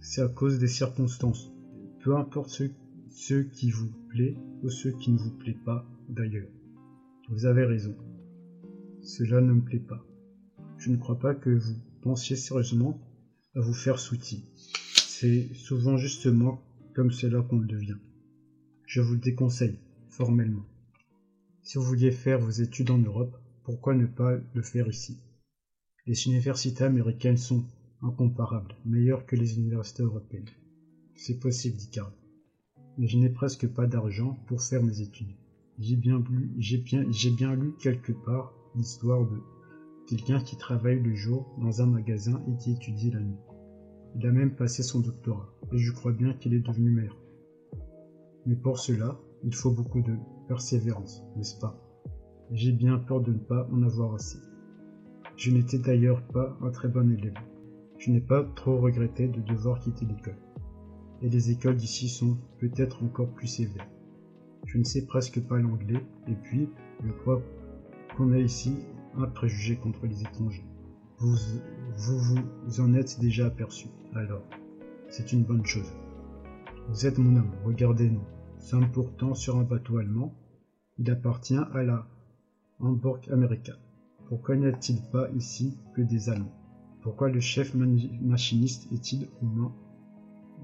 C'est 0.00 0.22
à 0.22 0.28
cause 0.28 0.58
des 0.58 0.66
circonstances. 0.66 1.52
Peu 2.00 2.16
importe 2.16 2.50
ceux, 3.10 3.44
qui 3.44 3.70
vous 3.70 3.90
plaît 4.08 4.36
ou 4.62 4.70
ceux 4.70 4.92
qui 4.92 5.10
ne 5.10 5.18
vous 5.18 5.30
plaît 5.30 5.58
pas 5.64 5.84
d'ailleurs. 6.08 6.50
Vous 7.28 7.46
avez 7.46 7.64
raison. 7.64 7.96
Cela 9.02 9.40
ne 9.40 9.52
me 9.52 9.62
plaît 9.62 9.78
pas. 9.78 10.04
Je 10.78 10.90
ne 10.90 10.96
crois 10.96 11.18
pas 11.18 11.34
que 11.34 11.50
vous 11.50 11.74
pensiez 12.02 12.36
sérieusement 12.36 13.00
à 13.54 13.60
vous 13.60 13.74
faire 13.74 13.98
soutien. 13.98 14.40
C'est 14.94 15.48
souvent 15.54 15.96
justement 15.96 16.62
comme 16.94 17.10
cela 17.10 17.42
qu'on 17.42 17.58
le 17.58 17.66
devient. 17.66 17.98
Je 18.86 19.00
vous 19.00 19.14
le 19.14 19.20
déconseille, 19.20 19.78
formellement. 20.08 20.64
Si 21.62 21.76
vous 21.76 21.84
vouliez 21.84 22.10
faire 22.10 22.40
vos 22.40 22.50
études 22.50 22.90
en 22.90 22.98
Europe, 22.98 23.36
pourquoi 23.64 23.94
ne 23.94 24.06
pas 24.06 24.38
le 24.54 24.62
faire 24.62 24.88
ici? 24.88 25.18
Les 26.06 26.26
universités 26.26 26.84
américaines 26.84 27.36
sont 27.36 27.64
incomparables, 28.00 28.74
meilleures 28.86 29.26
que 29.26 29.36
les 29.36 29.58
universités 29.58 30.02
européennes. 30.02 30.48
C'est 31.14 31.38
possible, 31.38 31.76
dit 31.76 31.90
Karl. 31.90 32.12
Mais 32.98 33.06
je 33.06 33.16
n'ai 33.16 33.30
presque 33.30 33.68
pas 33.68 33.86
d'argent 33.86 34.36
pour 34.46 34.60
faire 34.60 34.82
mes 34.82 35.00
études. 35.00 35.34
J'ai 35.78 35.96
bien, 35.96 36.18
lu 36.18 37.74
quelque 37.78 38.12
part 38.12 38.52
l'histoire 38.74 39.24
de 39.24 39.38
quelqu'un 40.08 40.40
qui 40.40 40.56
travaille 40.56 41.00
le 41.00 41.14
jour 41.14 41.54
dans 41.58 41.80
un 41.80 41.86
magasin 41.86 42.42
et 42.48 42.56
qui 42.56 42.72
étudie 42.72 43.12
la 43.12 43.20
nuit. 43.20 43.38
Il 44.16 44.26
a 44.26 44.32
même 44.32 44.56
passé 44.56 44.82
son 44.82 45.00
doctorat, 45.00 45.48
et 45.72 45.78
je 45.78 45.92
crois 45.92 46.12
bien 46.12 46.32
qu'il 46.32 46.54
est 46.54 46.66
devenu 46.66 46.90
maire. 46.90 47.16
Mais 48.46 48.56
pour 48.56 48.78
cela, 48.78 49.20
il 49.44 49.54
faut 49.54 49.70
beaucoup 49.70 50.00
de 50.02 50.16
persévérance, 50.48 51.22
n'est-ce 51.36 51.60
pas? 51.60 51.78
J'ai 52.50 52.72
bien 52.72 52.98
peur 52.98 53.20
de 53.20 53.32
ne 53.32 53.38
pas 53.38 53.68
en 53.70 53.82
avoir 53.82 54.14
assez. 54.14 54.38
Je 55.36 55.52
n'étais 55.52 55.78
d'ailleurs 55.78 56.26
pas 56.28 56.58
un 56.62 56.70
très 56.70 56.88
bon 56.88 57.12
élève. 57.12 57.38
Je 57.98 58.10
n'ai 58.10 58.20
pas 58.20 58.42
trop 58.56 58.80
regretté 58.80 59.28
de 59.28 59.40
devoir 59.42 59.78
quitter 59.78 60.06
l'école. 60.06 60.38
Et 61.22 61.28
les 61.28 61.50
écoles 61.50 61.76
d'ici 61.76 62.08
sont 62.08 62.36
peut-être 62.58 63.02
encore 63.02 63.30
plus 63.30 63.46
sévères. 63.46 63.88
Je 64.64 64.78
ne 64.78 64.84
sais 64.84 65.06
presque 65.06 65.40
pas 65.40 65.58
l'anglais, 65.58 66.04
et 66.26 66.34
puis, 66.34 66.68
je 67.04 67.10
crois 67.10 67.42
qu'on 68.16 68.32
a 68.32 68.38
ici 68.38 68.74
un 69.16 69.26
préjugé 69.26 69.76
contre 69.76 70.06
les 70.06 70.22
étrangers. 70.22 70.64
Vous, 71.18 71.34
vous 71.96 72.36
vous 72.66 72.80
en 72.80 72.94
êtes 72.94 73.18
déjà 73.18 73.46
aperçu, 73.46 73.88
alors 74.14 74.44
c'est 75.08 75.32
une 75.32 75.42
bonne 75.42 75.64
chose. 75.66 75.92
Vous 76.88 77.06
êtes 77.06 77.18
mon 77.18 77.36
homme, 77.36 77.52
regardez-nous. 77.64 78.20
Nous 78.20 78.64
sommes 78.64 78.90
pourtant 78.90 79.34
sur 79.34 79.56
un 79.56 79.64
bateau 79.64 79.98
allemand. 79.98 80.34
Il 80.98 81.10
appartient 81.10 81.56
à 81.56 81.82
la 81.82 82.06
Hamburg 82.78 83.20
America. 83.32 83.72
Pourquoi 84.28 84.56
n'y 84.56 84.66
a-t-il 84.66 85.00
pas 85.10 85.30
ici 85.30 85.78
que 85.94 86.02
des 86.02 86.28
Allemands? 86.28 86.54
Pourquoi 87.02 87.30
le 87.30 87.40
chef 87.40 87.74
machiniste 87.74 88.92
est-il 88.92 89.28
humain 89.42 89.72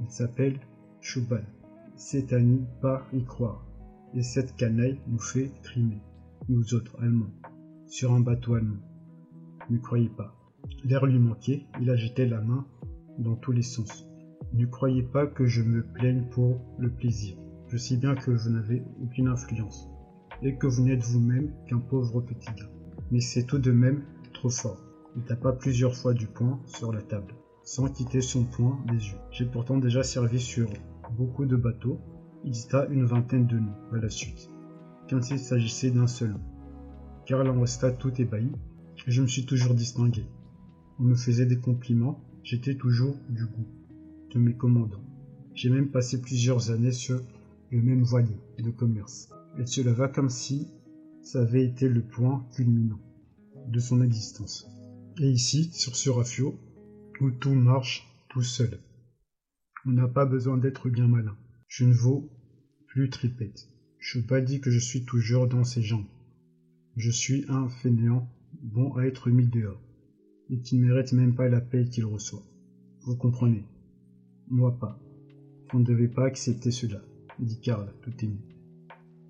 Il 0.00 0.10
s'appelle. 0.10 0.58
C'est 1.96 2.32
à 2.32 2.40
n'y 2.40 2.64
pas 2.80 3.06
y 3.12 3.24
croire. 3.24 3.66
Et 4.14 4.22
cette 4.22 4.56
canaille 4.56 5.00
nous 5.06 5.18
fait 5.18 5.50
trimer, 5.62 6.00
nous 6.48 6.74
autres 6.74 6.96
Allemands, 7.02 7.34
sur 7.86 8.12
un 8.12 8.20
bateau 8.20 8.54
allemand. 8.54 8.80
Ne 9.70 9.78
croyez 9.78 10.08
pas. 10.08 10.34
L'air 10.84 11.04
lui 11.04 11.18
manquait, 11.18 11.66
il 11.80 11.90
agitait 11.90 12.26
la 12.26 12.40
main 12.40 12.66
dans 13.18 13.36
tous 13.36 13.52
les 13.52 13.62
sens. 13.62 14.08
Ne 14.52 14.66
croyez 14.66 15.02
pas 15.02 15.26
que 15.26 15.46
je 15.46 15.62
me 15.62 15.82
plaigne 15.82 16.24
pour 16.30 16.60
le 16.78 16.90
plaisir. 16.90 17.36
Je 17.68 17.76
sais 17.76 17.96
bien 17.96 18.14
que 18.14 18.30
vous 18.30 18.50
n'avez 18.50 18.82
aucune 19.02 19.28
influence, 19.28 19.88
et 20.42 20.56
que 20.56 20.66
vous 20.66 20.82
n'êtes 20.82 21.02
vous-même 21.02 21.52
qu'un 21.66 21.80
pauvre 21.80 22.20
petit 22.20 22.52
gars. 22.52 22.70
Mais 23.10 23.20
c'est 23.20 23.44
tout 23.44 23.58
de 23.58 23.72
même 23.72 24.04
trop 24.32 24.50
fort. 24.50 24.80
Il 25.16 25.22
tapa 25.24 25.52
plusieurs 25.52 25.94
fois 25.94 26.14
du 26.14 26.26
poing 26.26 26.60
sur 26.66 26.92
la 26.92 27.02
table, 27.02 27.34
sans 27.64 27.88
quitter 27.88 28.20
son 28.20 28.44
poing 28.44 28.78
des 28.88 28.94
yeux. 29.08 29.18
J'ai 29.30 29.46
pourtant 29.46 29.78
déjà 29.78 30.02
servi 30.02 30.38
sur 30.38 30.68
beaucoup 31.16 31.46
de 31.46 31.56
bateaux. 31.56 31.98
Il 32.44 32.54
cita 32.54 32.86
une 32.86 33.04
vingtaine 33.04 33.46
de 33.46 33.58
noms 33.58 33.74
à 33.92 33.96
la 33.96 34.10
suite, 34.10 34.50
quand 35.08 35.30
il 35.30 35.38
s'agissait 35.38 35.90
d'un 35.90 36.06
seul 36.06 36.36
Karl 37.26 37.48
en 37.48 37.60
resta 37.60 37.90
tout 37.90 38.12
ébahi, 38.20 38.52
et 39.06 39.10
je 39.10 39.22
me 39.22 39.26
suis 39.26 39.46
toujours 39.46 39.74
distingué. 39.74 40.26
On 40.98 41.04
me 41.04 41.14
faisait 41.14 41.46
des 41.46 41.58
compliments, 41.58 42.22
j'étais 42.42 42.74
toujours 42.74 43.16
du 43.30 43.46
goût 43.46 43.66
de 44.34 44.38
mes 44.38 44.54
commandants. 44.54 45.04
J'ai 45.54 45.70
même 45.70 45.90
passé 45.90 46.20
plusieurs 46.20 46.70
années 46.70 46.92
sur 46.92 47.20
le 47.70 47.80
même 47.80 48.02
voilier 48.02 48.36
de 48.58 48.70
commerce. 48.70 49.30
Elle 49.56 49.68
se 49.68 49.80
leva 49.80 50.08
comme 50.08 50.28
si 50.28 50.68
ça 51.22 51.40
avait 51.40 51.64
été 51.64 51.88
le 51.88 52.02
point 52.02 52.44
culminant 52.54 53.00
de 53.68 53.80
son 53.80 54.02
existence. 54.02 54.68
Et 55.18 55.30
ici, 55.30 55.70
sur 55.72 55.96
ce 55.96 56.10
rafio, 56.10 56.58
où 57.20 57.30
tout 57.30 57.54
marche 57.54 58.08
tout 58.28 58.42
seul. 58.42 58.80
On 59.86 59.90
n'a 59.90 60.08
pas 60.08 60.26
besoin 60.26 60.56
d'être 60.56 60.88
bien 60.88 61.08
malin. 61.08 61.36
Je 61.68 61.84
ne 61.84 61.92
vaux 61.92 62.30
plus 62.88 63.10
tripette. 63.10 63.68
Je 63.98 64.20
pas 64.20 64.40
dit 64.40 64.60
que 64.60 64.70
je 64.70 64.78
suis 64.78 65.04
toujours 65.04 65.46
dans 65.46 65.64
ses 65.64 65.82
jambes. 65.82 66.06
Je 66.96 67.10
suis 67.10 67.44
un 67.48 67.68
fainéant, 67.68 68.28
bon 68.62 68.94
à 68.94 69.04
être 69.04 69.30
mis 69.30 69.46
dehors, 69.46 69.80
et 70.50 70.60
qui 70.60 70.76
ne 70.76 70.86
mérite 70.86 71.12
même 71.12 71.34
pas 71.34 71.48
la 71.48 71.60
paix 71.60 71.86
qu'il 71.88 72.04
reçoit. 72.04 72.42
Vous 73.02 73.16
comprenez? 73.16 73.64
Moi 74.48 74.78
pas. 74.78 75.00
Vous 75.72 75.80
ne 75.80 75.84
devez 75.84 76.08
pas 76.08 76.26
accepter 76.26 76.70
cela 76.70 77.00
dit 77.38 77.60
Karl, 77.60 77.92
tout 78.02 78.12
ému. 78.22 78.38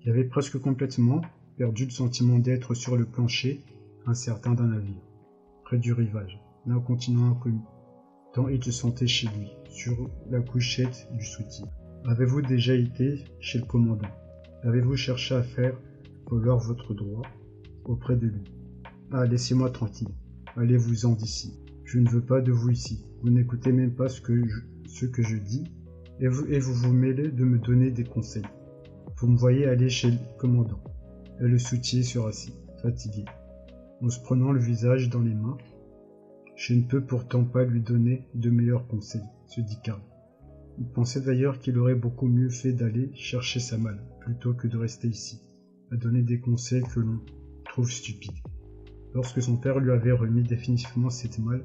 Il 0.01 0.09
avait 0.09 0.25
presque 0.25 0.59
complètement 0.59 1.21
perdu 1.57 1.85
le 1.85 1.91
sentiment 1.91 2.39
d'être 2.39 2.73
sur 2.73 2.95
le 2.95 3.05
plancher 3.05 3.61
incertain 4.05 4.53
d'un 4.53 4.67
navire, 4.67 5.01
près 5.63 5.77
du 5.77 5.93
rivage, 5.93 6.39
d'un 6.65 6.79
continent 6.79 7.31
inconnu, 7.31 7.61
tant 8.35 8.49
il 8.49 8.61
se 8.61 8.71
sentait 8.71 9.07
chez 9.07 9.29
lui, 9.39 9.53
sur 9.69 10.09
la 10.29 10.41
couchette 10.41 11.07
du 11.13 11.23
soutien. 11.23 11.67
Avez-vous 12.03 12.41
déjà 12.41 12.73
été 12.75 13.23
chez 13.39 13.59
le 13.59 13.65
commandant? 13.65 14.11
Avez-vous 14.63 14.97
cherché 14.97 15.35
à 15.35 15.41
faire 15.41 15.79
valoir 16.29 16.59
votre 16.59 16.93
droit 16.93 17.21
auprès 17.85 18.17
de 18.17 18.27
lui? 18.27 18.43
Ah, 19.13 19.25
laissez-moi 19.25 19.69
tranquille. 19.69 20.09
Allez-vous-en 20.57 21.13
d'ici. 21.13 21.61
Je 21.85 21.97
ne 21.97 22.09
veux 22.09 22.25
pas 22.25 22.41
de 22.41 22.51
vous 22.51 22.71
ici. 22.71 23.05
Vous 23.21 23.29
n'écoutez 23.29 23.71
même 23.71 23.95
pas 23.95 24.09
ce 24.09 24.19
que 24.19 24.33
ce 24.85 25.05
que 25.05 25.23
je 25.23 25.37
dis 25.37 25.71
et 26.19 26.27
vous, 26.27 26.45
et 26.47 26.59
vous 26.59 26.73
vous 26.73 26.93
mêlez 26.93 27.31
de 27.31 27.45
me 27.45 27.57
donner 27.57 27.89
des 27.89 28.03
conseils. 28.03 28.43
Vous 29.15 29.27
me 29.27 29.37
voyez 29.37 29.65
aller 29.65 29.89
chez 29.89 30.11
le 30.11 30.17
commandant. 30.37 30.83
Et 31.39 31.47
le 31.47 31.57
soutier 31.57 32.03
se 32.03 32.19
rassit, 32.19 32.55
fatigué, 32.81 33.23
en 34.01 34.09
se 34.09 34.19
prenant 34.19 34.51
le 34.51 34.59
visage 34.59 35.09
dans 35.09 35.21
les 35.21 35.33
mains. 35.33 35.57
Je 36.55 36.73
ne 36.73 36.83
peux 36.83 37.05
pourtant 37.05 37.43
pas 37.43 37.65
lui 37.65 37.81
donner 37.81 38.27
de 38.33 38.49
meilleurs 38.49 38.87
conseils, 38.87 39.21
se 39.47 39.61
dit 39.61 39.77
Karl. 39.83 40.01
Il 40.77 40.87
pensait 40.87 41.21
d'ailleurs 41.21 41.59
qu'il 41.59 41.77
aurait 41.77 41.95
beaucoup 41.95 42.27
mieux 42.27 42.49
fait 42.49 42.73
d'aller 42.73 43.11
chercher 43.13 43.59
sa 43.59 43.77
malle, 43.77 44.01
plutôt 44.21 44.53
que 44.53 44.67
de 44.67 44.77
rester 44.77 45.07
ici, 45.07 45.41
à 45.91 45.97
donner 45.97 46.21
des 46.21 46.39
conseils 46.39 46.83
que 46.83 46.99
l'on 46.99 47.19
trouve 47.65 47.91
stupides. 47.91 48.41
Lorsque 49.13 49.41
son 49.41 49.57
père 49.57 49.79
lui 49.79 49.91
avait 49.91 50.11
remis 50.11 50.43
définitivement 50.43 51.09
cette 51.09 51.39
malle, 51.39 51.63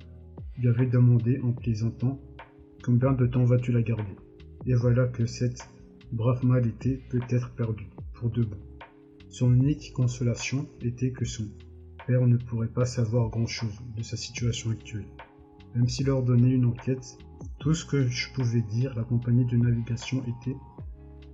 il 0.58 0.68
avait 0.68 0.86
demandé 0.86 1.40
en 1.40 1.52
plaisantant 1.52 2.20
Combien 2.84 3.12
de 3.12 3.26
temps 3.26 3.44
vas-tu 3.44 3.72
la 3.72 3.82
garder? 3.82 4.16
Et 4.66 4.74
voilà 4.74 5.06
que 5.06 5.26
cette 5.26 5.68
brave 6.12 6.44
malle 6.44 6.66
était 6.66 7.00
peut-être 7.10 7.54
perdue, 7.54 7.90
pour 8.14 8.30
de 8.30 8.42
bon. 8.42 8.56
Son 9.28 9.54
unique 9.54 9.92
consolation 9.92 10.66
était 10.80 11.12
que 11.12 11.24
son 11.24 11.44
père 12.10 12.26
ne 12.26 12.38
pourrait 12.38 12.66
pas 12.66 12.86
savoir 12.86 13.30
grand-chose 13.30 13.78
de 13.96 14.02
sa 14.02 14.16
situation 14.16 14.70
actuelle. 14.70 15.06
Même 15.76 15.88
s'il 15.88 16.10
ordonnait 16.10 16.50
une 16.50 16.64
enquête, 16.64 17.16
tout 17.60 17.72
ce 17.72 17.84
que 17.84 18.08
je 18.08 18.32
pouvais 18.32 18.62
dire 18.62 18.92
la 18.96 19.04
compagnie 19.04 19.44
de 19.44 19.56
navigation 19.56 20.20
était 20.24 20.56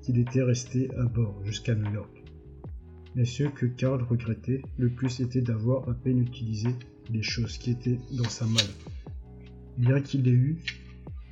qu'il 0.02 0.18
était 0.18 0.42
resté 0.42 0.90
à 0.98 1.04
bord 1.04 1.34
jusqu'à 1.46 1.74
New 1.74 1.90
York. 1.94 2.22
Mais 3.14 3.24
ce 3.24 3.44
que 3.44 3.64
Karl 3.64 4.02
regrettait 4.02 4.60
le 4.76 4.90
plus 4.90 5.20
était 5.20 5.40
d'avoir 5.40 5.88
à 5.88 5.94
peine 5.94 6.18
utilisé 6.18 6.68
les 7.10 7.22
choses 7.22 7.56
qui 7.56 7.70
étaient 7.70 7.98
dans 8.12 8.28
sa 8.28 8.44
malle. 8.44 8.74
Bien 9.78 10.02
qu'il 10.02 10.28
ait 10.28 10.30
eu 10.30 10.58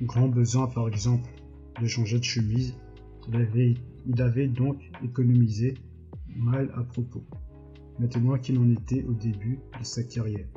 grand 0.01 0.27
besoin 0.27 0.65
par 0.65 0.87
exemple 0.87 1.29
de 1.79 1.85
changer 1.85 2.17
de 2.17 2.23
chemise. 2.23 2.73
Il 3.27 3.35
avait, 3.35 3.75
il 4.07 4.21
avait 4.23 4.47
donc 4.47 4.81
économisé 5.03 5.75
mal 6.35 6.71
à 6.75 6.81
propos, 6.81 7.23
maintenant 7.99 8.37
qu'il 8.37 8.57
en 8.59 8.69
était 8.69 9.03
au 9.03 9.13
début 9.13 9.59
de 9.79 9.83
sa 9.83 10.03
carrière, 10.03 10.47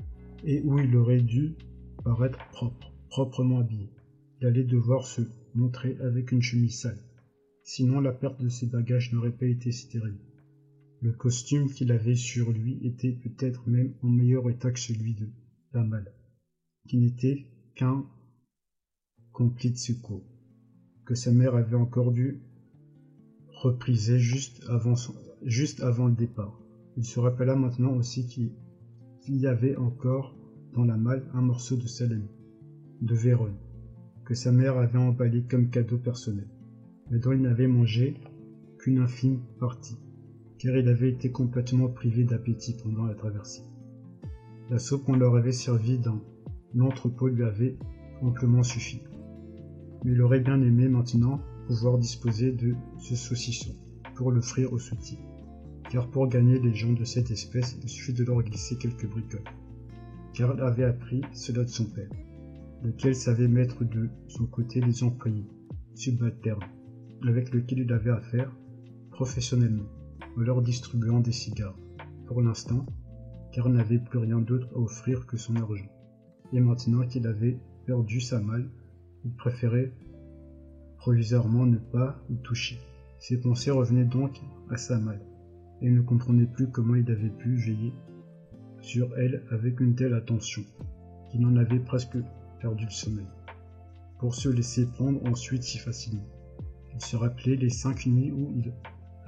et 0.45 0.61
où 0.63 0.79
il 0.79 0.95
aurait 0.97 1.21
dû 1.21 1.55
paraître 2.05 2.39
propre, 2.51 2.93
proprement 3.09 3.61
habillé. 3.61 3.91
Il 4.41 4.47
allait 4.47 4.65
devoir 4.65 5.07
se 5.07 5.23
montrer 5.55 5.97
avec 6.01 6.33
une 6.33 6.43
chemise 6.43 6.81
sale, 6.81 7.03
sinon 7.65 8.01
la 8.01 8.13
perte 8.13 8.41
de 8.41 8.49
ses 8.49 8.67
bagages 8.67 9.13
n'aurait 9.13 9.33
pas 9.33 9.47
été 9.47 9.73
si 9.73 9.89
terrible. 9.89 10.21
Le 11.01 11.13
costume 11.13 11.71
qu'il 11.71 11.93
avait 11.93 12.17
sur 12.17 12.51
lui 12.51 12.79
était 12.85 13.13
peut-être 13.13 13.69
même 13.69 13.95
en 14.03 14.09
meilleur 14.09 14.49
état 14.51 14.71
que 14.71 14.81
celui 14.81 15.15
de 15.15 15.29
la 15.73 15.85
qui 16.89 16.97
n'était 16.97 17.47
qu'un 17.77 18.05
complet 19.33 19.71
de 19.71 19.77
secours 19.77 20.25
que 21.09 21.15
sa 21.15 21.33
mère 21.33 21.55
avait 21.55 21.75
encore 21.75 22.13
dû 22.13 22.43
repriser 23.63 24.19
juste 24.19 24.63
avant, 24.69 24.95
juste 25.43 25.81
avant 25.81 26.07
le 26.07 26.15
départ. 26.15 26.61
Il 26.99 27.05
se 27.05 27.21
rappela 27.21 27.55
maintenant 27.55 27.95
aussi 27.95 28.27
qu'il 28.27 28.51
y 29.29 29.47
avait 29.47 29.77
encore 29.77 30.35
dans 30.75 30.85
la 30.85 30.97
malle 30.97 31.31
un 31.33 31.41
morceau 31.41 31.77
de 31.77 31.87
salami, 31.87 32.29
de 33.01 33.15
Vérone, 33.15 33.57
que 34.25 34.35
sa 34.35 34.51
mère 34.51 34.77
avait 34.77 34.99
emballé 34.99 35.45
comme 35.45 35.71
cadeau 35.71 35.97
personnel, 35.97 36.49
mais 37.09 37.21
dont 37.21 37.31
il 37.31 37.41
n'avait 37.41 37.69
mangé 37.69 38.15
qu'une 38.81 38.99
infime 38.99 39.39
partie, 39.61 39.97
car 40.59 40.77
il 40.77 40.89
avait 40.89 41.11
été 41.11 41.31
complètement 41.31 41.89
privé 41.89 42.25
d'appétit 42.25 42.77
pendant 42.83 43.05
la 43.05 43.15
traversée. 43.15 43.63
La 44.69 44.81
soupe 44.81 45.05
qu'on 45.05 45.15
leur 45.15 45.37
avait 45.37 45.53
servie 45.53 46.01
dans 46.01 46.21
l'entrepôt 46.75 47.29
lui 47.29 47.45
avait 47.45 47.79
amplement 48.23 48.65
suffi 48.65 49.03
mais 50.05 50.13
il 50.13 50.23
aurait 50.23 50.41
bien 50.41 50.61
aimé 50.63 50.89
maintenant 50.89 51.41
pouvoir 51.69 51.99
disposer 51.99 52.51
de 52.51 52.75
ce 52.99 53.15
saucisson 53.15 53.71
pour 54.17 54.33
l'offrir 54.33 54.73
aux 54.73 54.79
soutiers. 54.79 55.19
Car 55.91 56.11
pour 56.11 56.29
gagner 56.29 56.59
les 56.59 56.75
gens 56.75 56.93
de 56.93 57.05
cette 57.05 57.31
espèce, 57.31 57.79
il 57.83 57.89
suffit 57.89 58.13
de 58.13 58.25
leur 58.25 58.43
glisser 58.43 58.77
quelques 58.77 59.09
bricoles. 59.09 59.41
Karl 60.35 60.61
avait 60.61 60.85
appris 60.85 61.23
cela 61.33 61.65
de 61.65 61.69
son 61.69 61.87
père, 61.87 62.11
lequel 62.83 63.15
savait 63.15 63.49
mettre 63.49 63.85
de 63.85 64.09
son 64.29 64.47
côté 64.47 64.81
les 64.81 65.03
employés, 65.03 65.47
subalternes, 65.95 66.63
avec 67.27 67.53
lesquels 67.53 67.81
il 67.81 67.93
avait 67.93 68.11
affaire 68.11 68.55
professionnellement, 69.11 69.89
en 70.37 70.41
leur 70.41 70.63
distribuant 70.63 71.21
des 71.21 71.33
cigares. 71.33 71.79
Pour 72.27 72.43
l'instant, 72.43 72.85
Karl 73.53 73.73
n'avait 73.73 73.99
plus 73.99 74.19
rien 74.19 74.41
d'autre 74.41 74.69
à 74.75 74.79
offrir 74.79 75.27
que 75.27 75.37
son 75.39 75.57
argent. 75.57 75.91
Et 76.53 76.61
maintenant 76.61 77.07
qu'il 77.07 77.27
avait 77.27 77.59
perdu 77.87 78.21
sa 78.21 78.41
malle, 78.41 78.69
il 79.25 79.33
préférait 79.33 79.93
provisoirement 80.99 81.67
ne 81.67 81.79
pas 81.79 82.23
y 82.29 82.37
toucher. 82.43 82.79
Ses 83.19 83.41
pensées 83.41 83.71
revenaient 83.71 84.05
donc 84.05 84.41
à 84.71 84.77
sa 84.77 84.99
malle, 84.99 85.25
et 85.83 85.91
ne 85.91 86.01
comprenait 86.01 86.47
plus 86.47 86.69
comment 86.69 86.95
il 86.95 87.11
avait 87.11 87.31
pu 87.31 87.55
veiller 87.55 87.93
sur 88.81 89.17
elle 89.19 89.43
avec 89.51 89.81
une 89.81 89.95
telle 89.95 90.15
attention, 90.15 90.63
qu'il 91.31 91.45
en 91.45 91.57
avait 91.57 91.81
presque 91.81 92.17
perdu 92.61 92.85
le 92.85 92.91
sommeil, 92.91 93.27
pour 94.19 94.35
se 94.35 94.49
laisser 94.49 94.87
prendre 94.87 95.25
ensuite 95.27 95.63
si 95.63 95.79
facilement. 95.79 96.27
Il 96.95 97.01
se 97.05 97.17
rappelait 97.17 97.57
les 97.57 97.71
cinq 97.71 98.07
nuits 98.07 98.33
où 98.33 98.53
il 98.57 98.73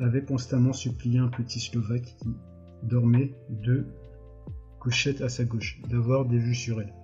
avait 0.03 0.25
constamment 0.25 0.73
supplié 0.73 1.19
un 1.19 1.29
petit 1.29 1.61
Slovaque 1.61 2.17
qui 2.19 2.31
dormait 2.83 3.35
deux 3.51 3.87
couchettes 4.81 5.21
à 5.21 5.29
sa 5.29 5.45
gauche, 5.45 5.81
d'avoir 5.89 6.25
des 6.25 6.39
vues 6.39 6.55
sur 6.55 6.81
elle. 6.81 6.95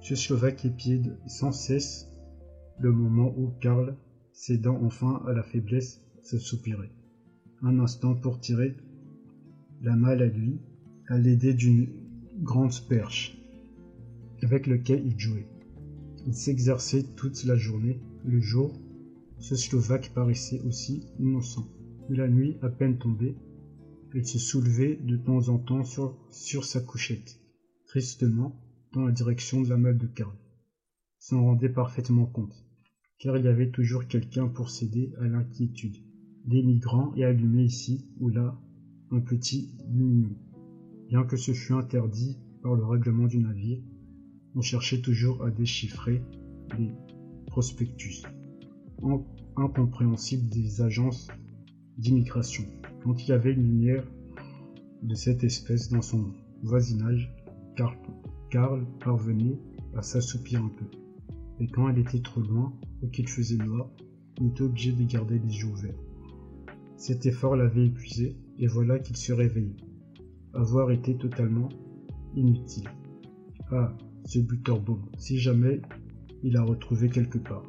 Ce 0.00 0.16
Slovaque 0.16 0.64
épiait 0.64 1.02
sans 1.26 1.52
cesse 1.52 2.08
le 2.78 2.90
moment 2.90 3.34
où 3.36 3.52
Karl, 3.60 3.96
cédant 4.32 4.80
enfin 4.82 5.22
à 5.28 5.32
la 5.32 5.42
faiblesse, 5.42 6.02
se 6.22 6.38
soupirait. 6.38 6.90
Un 7.62 7.78
instant 7.78 8.14
pour 8.14 8.40
tirer 8.40 8.76
la 9.82 9.96
malle 9.96 10.22
à 10.22 10.26
lui, 10.26 10.58
à 11.08 11.18
l'aider 11.18 11.54
d'une 11.54 11.88
grande 12.42 12.78
perche 12.88 13.36
avec 14.42 14.66
lequel 14.66 15.06
il 15.06 15.18
jouait. 15.18 15.46
Il 16.26 16.34
s'exerçait 16.34 17.04
toute 17.16 17.44
la 17.44 17.56
journée. 17.56 18.00
Le 18.24 18.40
jour, 18.40 18.72
ce 19.38 19.56
Slovaque 19.56 20.12
paraissait 20.14 20.60
aussi 20.62 21.06
innocent. 21.18 21.66
La 22.08 22.28
nuit, 22.28 22.56
à 22.62 22.68
peine 22.68 22.98
tombée, 22.98 23.36
il 24.14 24.26
se 24.26 24.38
soulevait 24.38 24.96
de 24.96 25.16
temps 25.16 25.48
en 25.48 25.58
temps 25.58 25.84
sur, 25.84 26.16
sur 26.30 26.64
sa 26.64 26.80
couchette, 26.80 27.40
tristement, 27.86 28.60
dans 28.92 29.04
la 29.04 29.12
direction 29.12 29.60
de 29.60 29.68
la 29.68 29.76
malle 29.76 29.98
de 29.98 30.06
Karl. 30.06 30.34
S'en 31.18 31.44
rendait 31.44 31.68
parfaitement 31.68 32.26
compte, 32.26 32.66
car 33.18 33.36
il 33.36 33.44
y 33.44 33.48
avait 33.48 33.70
toujours 33.70 34.06
quelqu'un 34.06 34.48
pour 34.48 34.70
céder 34.70 35.12
à 35.20 35.24
l'inquiétude. 35.24 35.96
Des 36.46 36.62
migrants 36.62 37.12
et 37.16 37.24
allumé 37.24 37.64
ici 37.64 38.06
ou 38.18 38.28
là 38.28 38.58
un 39.10 39.20
petit 39.20 39.70
lumignon. 39.88 40.36
Bien 41.08 41.24
que 41.24 41.36
ce 41.36 41.52
fût 41.52 41.74
interdit 41.74 42.38
par 42.62 42.74
le 42.74 42.84
règlement 42.84 43.26
du 43.26 43.38
navire, 43.38 43.80
on 44.54 44.60
cherchait 44.60 45.00
toujours 45.00 45.44
à 45.44 45.50
déchiffrer 45.50 46.22
les 46.78 46.92
prospectus 47.46 48.22
incompréhensibles 49.56 50.48
des 50.48 50.82
agences 50.82 51.28
d'immigration. 51.98 52.64
Quand 53.02 53.22
il 53.22 53.28
y 53.28 53.32
avait 53.32 53.52
une 53.52 53.62
lumière 53.62 54.06
de 55.02 55.14
cette 55.14 55.44
espèce 55.44 55.88
dans 55.88 56.02
son 56.02 56.32
voisinage, 56.62 57.32
Karl, 58.50 58.86
parvenait 58.98 59.58
à 59.96 60.02
s'assoupir 60.02 60.62
un 60.62 60.68
peu. 60.68 60.86
Et 61.60 61.66
quand 61.68 61.88
elle 61.88 61.98
était 61.98 62.20
trop 62.20 62.40
loin 62.40 62.72
ou 63.02 63.08
qu'il 63.08 63.28
faisait 63.28 63.56
noir, 63.56 63.90
il 64.40 64.48
était 64.48 64.62
obligé 64.62 64.92
de 64.92 65.04
garder 65.04 65.38
les 65.38 65.58
yeux 65.58 65.66
ouverts. 65.66 65.98
Cet 67.00 67.24
effort 67.24 67.56
l'avait 67.56 67.86
épuisé, 67.86 68.36
et 68.58 68.66
voilà 68.66 68.98
qu'il 68.98 69.16
se 69.16 69.32
réveillait. 69.32 69.74
Avoir 70.52 70.90
été 70.90 71.16
totalement 71.16 71.70
inutile. 72.36 72.90
Ah, 73.70 73.96
ce 74.26 74.38
Butterbomb, 74.38 75.00
si 75.16 75.38
jamais 75.38 75.80
il 76.42 76.58
a 76.58 76.62
retrouvé 76.62 77.08
quelque 77.08 77.38
part. 77.38 77.64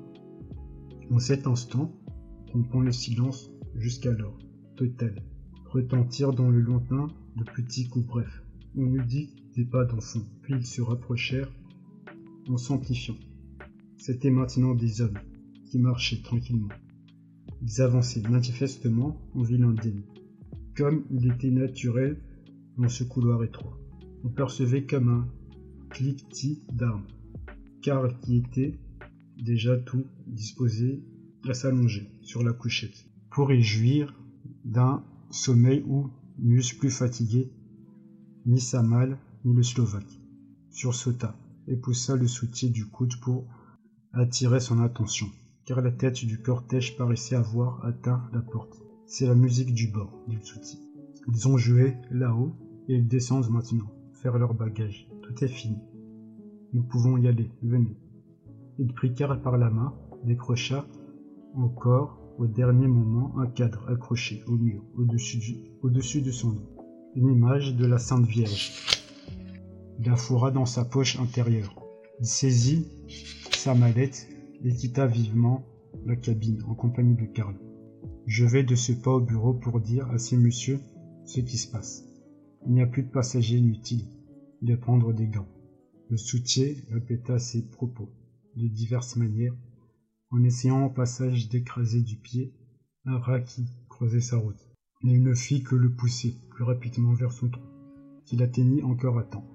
En 1.09 1.19
cet 1.19 1.47
instant, 1.47 1.93
rompant 2.51 2.81
le 2.81 2.91
silence 2.91 3.49
jusqu'alors, 3.75 4.37
total, 4.75 5.23
retentir 5.63 6.33
dans 6.33 6.49
le 6.49 6.59
lointain 6.59 7.07
de 7.37 7.45
petits 7.55 7.87
coups 7.87 8.07
brefs. 8.07 8.43
On 8.75 8.93
eût 8.93 9.05
dit 9.05 9.33
des 9.55 9.63
pas 9.63 9.85
d'enfant, 9.85 10.23
puis 10.41 10.55
ils 10.57 10.67
se 10.67 10.81
rapprochèrent 10.81 11.53
en 12.49 12.57
s'amplifiant. 12.57 13.15
C'étaient 13.95 14.29
maintenant 14.29 14.75
des 14.75 14.99
hommes 14.99 15.19
qui 15.63 15.79
marchaient 15.79 16.21
tranquillement. 16.21 16.67
Ils 17.61 17.81
avançaient 17.81 18.21
manifestement 18.27 19.21
en 19.35 19.43
ville 19.43 19.63
indienne, 19.63 20.03
comme 20.75 21.05
il 21.11 21.31
était 21.31 21.51
naturel 21.51 22.17
dans 22.77 22.89
ce 22.89 23.03
couloir 23.03 23.43
étroit. 23.43 23.77
On 24.23 24.29
percevait 24.29 24.85
comme 24.85 25.09
un 25.09 25.27
cliquetis 25.89 26.63
d'armes, 26.71 27.05
Karl 27.81 28.17
qui 28.19 28.37
était 28.37 28.79
déjà 29.37 29.77
tout 29.77 30.05
disposé 30.27 31.03
à 31.47 31.53
s'allonger 31.53 32.09
sur 32.21 32.43
la 32.43 32.53
couchette, 32.53 33.05
pour 33.29 33.51
y 33.51 33.61
jouir 33.61 34.13
d'un 34.65 35.03
sommeil 35.29 35.83
où 35.87 36.09
n'eussent 36.39 36.73
plus 36.73 36.91
fatigué 36.91 37.51
ni 38.45 38.59
sa 38.59 38.81
malle 38.81 39.17
ni 39.45 39.53
le 39.53 39.63
Slovaque. 39.63 40.19
Sursauta 40.71 41.35
et 41.67 41.75
poussa 41.75 42.15
le 42.15 42.27
soutien 42.27 42.69
du 42.69 42.85
coude 42.85 43.19
pour 43.21 43.45
attirer 44.13 44.59
son 44.59 44.79
attention, 44.79 45.27
la 45.79 45.91
tête 45.91 46.25
du 46.25 46.41
cortège 46.41 46.97
paraissait 46.97 47.35
avoir 47.35 47.85
atteint 47.85 48.23
la 48.33 48.41
porte. 48.41 48.81
C'est 49.05 49.27
la 49.27 49.35
musique 49.35 49.73
du 49.73 49.87
bord, 49.87 50.11
dit 50.27 50.37
Tsuti. 50.37 50.81
Ils 51.27 51.47
ont 51.47 51.57
joué 51.57 51.95
là-haut 52.09 52.55
et 52.89 52.95
ils 52.95 53.07
descendent 53.07 53.49
maintenant, 53.49 53.91
faire 54.11 54.37
leur 54.37 54.53
bagage. 54.53 55.07
Tout 55.21 55.43
est 55.43 55.47
fini. 55.47 55.77
Nous 56.73 56.83
pouvons 56.83 57.17
y 57.17 57.27
aller, 57.27 57.51
venez. 57.61 57.95
Il 58.79 58.93
prit 58.93 59.13
Karl 59.13 59.41
par 59.41 59.57
la 59.57 59.69
main, 59.69 59.93
décrocha 60.25 60.85
encore 61.53 62.17
au 62.37 62.47
dernier 62.47 62.87
moment 62.87 63.37
un 63.39 63.47
cadre 63.47 63.87
accroché 63.89 64.43
au 64.47 64.53
mur 64.53 64.83
au-dessus, 64.97 65.71
au-dessus 65.83 66.21
de 66.21 66.31
son 66.31 66.51
lit. 66.51 66.65
Une 67.15 67.29
image 67.29 67.75
de 67.75 67.85
la 67.85 67.97
Sainte 67.97 68.25
Vierge. 68.25 68.71
Il 69.99 70.05
la 70.05 70.15
fourra 70.15 70.49
dans 70.49 70.65
sa 70.65 70.85
poche 70.85 71.19
intérieure. 71.19 71.75
Il 72.19 72.25
saisit 72.25 72.87
sa 73.51 73.75
mallette 73.75 74.27
et 74.63 74.73
quitta 74.73 75.07
vivement 75.07 75.65
la 76.05 76.15
cabine 76.15 76.63
en 76.67 76.75
compagnie 76.75 77.15
de 77.15 77.25
Karl. 77.25 77.55
Je 78.27 78.45
vais 78.45 78.63
de 78.63 78.75
ce 78.75 78.91
pas 78.93 79.11
au 79.11 79.19
bureau 79.19 79.53
pour 79.53 79.79
dire 79.79 80.09
à 80.11 80.17
ces 80.17 80.37
messieurs 80.37 80.79
ce 81.25 81.39
qui 81.39 81.57
se 81.57 81.71
passe. 81.71 82.05
Il 82.65 82.73
n'y 82.73 82.81
a 82.81 82.87
plus 82.87 83.03
de 83.03 83.09
passagers 83.09 83.57
inutiles 83.57 84.07
de 84.61 84.75
prendre 84.75 85.13
des 85.13 85.27
gants. 85.27 85.47
Le 86.09 86.17
soutier 86.17 86.77
répéta 86.91 87.39
ses 87.39 87.67
propos 87.67 88.09
de 88.55 88.67
diverses 88.67 89.15
manières, 89.15 89.55
en 90.29 90.43
essayant 90.43 90.85
au 90.85 90.89
passage 90.89 91.49
d'écraser 91.49 92.01
du 92.01 92.17
pied 92.17 92.53
un 93.05 93.17
rat 93.17 93.41
qui 93.41 93.65
creusait 93.89 94.21
sa 94.21 94.37
route. 94.37 94.69
Mais 95.03 95.13
il 95.13 95.23
ne 95.23 95.33
fit 95.33 95.63
que 95.63 95.75
le 95.75 95.91
pousser 95.91 96.35
plus 96.51 96.63
rapidement 96.63 97.13
vers 97.13 97.31
son 97.31 97.49
tronc, 97.49 97.63
qu'il 98.25 98.43
atteignit 98.43 98.83
encore 98.83 99.17
à 99.17 99.23
temps. 99.23 99.47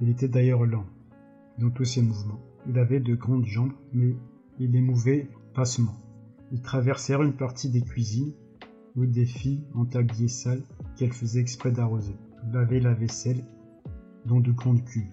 Il 0.00 0.10
était 0.10 0.28
d'ailleurs 0.28 0.66
lent 0.66 0.86
dans 1.58 1.70
tous 1.70 1.84
ses 1.84 2.02
mouvements. 2.02 2.40
Il 2.68 2.78
avait 2.78 3.00
de 3.00 3.14
grandes 3.14 3.46
jambes, 3.46 3.72
mais 3.92 4.14
il 4.58 4.72
les 4.72 4.80
mouvait 4.80 5.28
passement. 5.54 5.96
Ils 6.52 6.62
traversèrent 6.62 7.22
une 7.22 7.36
partie 7.36 7.70
des 7.70 7.82
cuisines 7.82 8.32
où 8.96 9.06
des 9.06 9.26
filles 9.26 9.64
en 9.74 9.84
tablier 9.84 10.28
sale 10.28 10.62
qu'elles 10.96 11.12
faisaient 11.12 11.40
exprès 11.40 11.72
d'arroser, 11.72 12.16
lavaient 12.52 12.80
la 12.80 12.94
vaisselle 12.94 13.44
dans 14.26 14.40
de 14.40 14.52
grandes 14.52 14.84
cuves. 14.84 15.12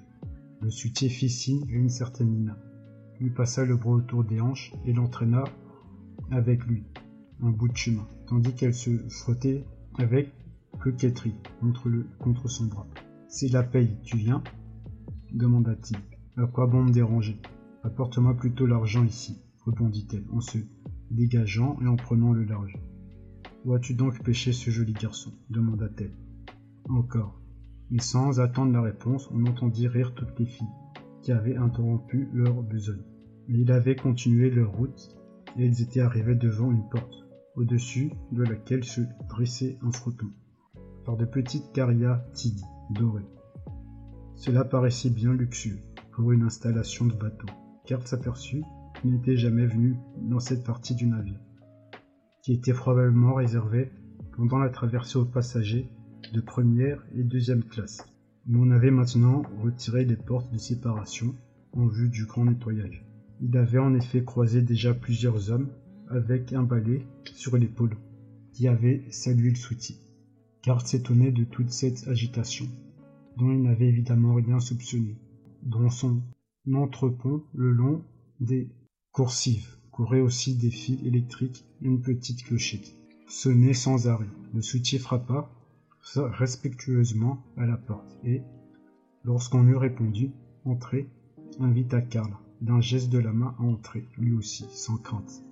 Le 0.62 0.69
soutier 0.69 1.10
fit 1.10 1.30
signe 1.30 1.63
à 1.69 1.75
une 1.75 1.89
certaine 1.89 2.30
Nina, 2.30 2.58
lui 3.19 3.32
passa 3.32 3.65
le 3.65 3.75
bras 3.75 3.93
autour 3.93 4.23
des 4.23 4.41
hanches 4.41 4.73
et 4.86 4.93
l'entraîna 4.93 5.43
avec 6.30 6.65
lui 6.65 6.84
un 7.41 7.49
bout 7.49 7.67
de 7.67 7.77
chemin, 7.77 8.08
tandis 8.27 8.54
qu'elle 8.54 8.73
se 8.73 8.91
frottait 9.10 9.65
avec 9.97 10.32
coquetterie 10.80 11.36
contre 12.19 12.47
son 12.47 12.65
bras. 12.65 12.88
C'est 13.27 13.51
la 13.51 13.63
paye, 13.63 13.97
tu 14.04 14.17
viens? 14.17 14.43
demanda-t-il. 15.32 15.97
À 16.41 16.45
quoi 16.47 16.67
bon 16.67 16.84
me 16.84 16.91
déranger? 16.91 17.39
Apporte-moi 17.83 18.35
plutôt 18.35 18.67
l'argent 18.67 19.03
ici, 19.03 19.41
répondit-elle 19.65 20.25
en 20.31 20.39
se 20.39 20.59
dégageant 21.09 21.79
et 21.81 21.87
en 21.87 21.95
prenant 21.95 22.31
le 22.31 22.43
large. 22.43 22.77
Où 23.65 23.73
as-tu 23.73 23.93
donc 23.93 24.23
pêché 24.23 24.53
ce 24.53 24.69
joli 24.69 24.93
garçon 24.93 25.31
demanda-t-elle. 25.49 26.15
Encore. 26.89 27.41
Et 27.91 27.99
sans 27.99 28.39
attendre 28.39 28.71
la 28.71 28.81
réponse, 28.81 29.29
on 29.31 29.45
entendit 29.45 29.87
rire 29.87 30.13
toutes 30.15 30.39
les 30.39 30.45
filles, 30.45 30.67
qui 31.21 31.31
avaient 31.31 31.57
interrompu 31.57 32.29
leur 32.33 32.61
besogne. 32.63 33.03
Mais 33.47 33.59
ils 33.59 33.71
avaient 33.71 33.95
continué 33.95 34.49
leur 34.49 34.71
route, 34.71 35.09
et 35.57 35.65
ils 35.65 35.81
étaient 35.81 35.99
arrivés 35.99 36.35
devant 36.35 36.71
une 36.71 36.87
porte, 36.89 37.25
au-dessus 37.55 38.11
de 38.31 38.43
laquelle 38.43 38.83
se 38.83 39.01
dressait 39.27 39.77
un 39.81 39.91
frotton, 39.91 40.31
par 41.05 41.17
de 41.17 41.25
petites 41.25 41.71
cariatides 41.73 42.61
dorées. 42.91 43.27
Cela 44.35 44.63
paraissait 44.63 45.09
bien 45.09 45.33
luxueux 45.33 45.79
pour 46.11 46.31
une 46.31 46.43
installation 46.43 47.05
de 47.05 47.13
bateau, 47.13 47.47
car 47.91 48.08
s'aperçut 48.08 48.63
qu'il 49.01 49.12
n'était 49.12 49.36
jamais 49.36 49.65
venu 49.65 49.97
dans 50.21 50.39
cette 50.39 50.63
partie 50.63 50.95
du 50.95 51.08
navire, 51.08 51.41
qui 52.41 52.54
était 52.54 52.71
probablement 52.71 53.34
réservée 53.34 53.91
pendant 54.38 54.60
la 54.60 54.69
traversée 54.69 55.17
aux 55.17 55.25
passagers 55.25 55.89
de 56.34 56.39
première 56.39 57.06
et 57.13 57.21
deuxième 57.21 57.65
classe. 57.65 58.06
Mais 58.45 58.60
on 58.62 58.71
avait 58.71 58.91
maintenant 58.91 59.41
retiré 59.62 60.06
les 60.06 60.15
portes 60.15 60.54
de 60.54 60.58
séparation 60.58 61.36
en 61.73 61.86
vue 61.88 62.08
du 62.08 62.25
grand 62.25 62.45
nettoyage. 62.45 63.06
Il 63.41 63.58
avait 63.58 63.77
en 63.77 63.93
effet 63.93 64.23
croisé 64.23 64.62
déjà 64.62 64.93
plusieurs 64.93 65.51
hommes 65.51 65.67
avec 66.08 66.54
un 66.54 66.63
balai 66.63 67.06
sur 67.34 67.58
l'épaule 67.58 67.97
qui 68.54 68.69
avaient 68.69 69.04
salué 69.10 69.49
le 69.49 69.56
soutien. 69.56 69.97
Car 70.62 70.88
s'étonnait 70.88 71.34
de 71.34 71.43
toute 71.43 71.71
cette 71.71 72.08
agitation, 72.08 72.67
dont 73.36 73.51
il 73.51 73.62
n'avait 73.62 73.89
évidemment 73.89 74.36
rien 74.36 74.62
soupçonné. 74.62 75.17
Dans 75.63 75.89
son 75.89 76.21
entrepont, 76.74 77.43
le 77.54 77.71
long 77.71 78.04
des 78.39 78.69
coursives, 79.12 79.78
couraient 79.91 80.21
aussi 80.21 80.56
des 80.56 80.71
fils 80.71 81.02
électriques 81.06 81.65
une 81.82 82.02
petite 82.02 82.43
clochette. 82.43 82.95
sonnait 83.28 83.74
sans 83.74 84.08
arrêt. 84.08 84.30
Le 84.54 84.62
soutier 84.62 85.00
frappa 85.00 85.50
respectueusement 86.15 87.43
à 87.58 87.65
la 87.65 87.78
porte 87.78 88.17
et, 88.24 88.41
lorsqu'on 89.24 89.67
eut 89.67 89.76
répondu, 89.76 90.32
entrez, 90.65 91.10
invita 91.60 92.02
Karl 92.02 92.36
d'un 92.62 92.82
geste 92.82 93.10
de 93.10 93.19
la 93.19 93.32
main 93.32 93.56
à 93.60 93.63
entrer, 93.63 94.08
lui 94.17 94.34
aussi, 94.34 94.65
sans 94.71 94.97
crainte. 94.97 95.43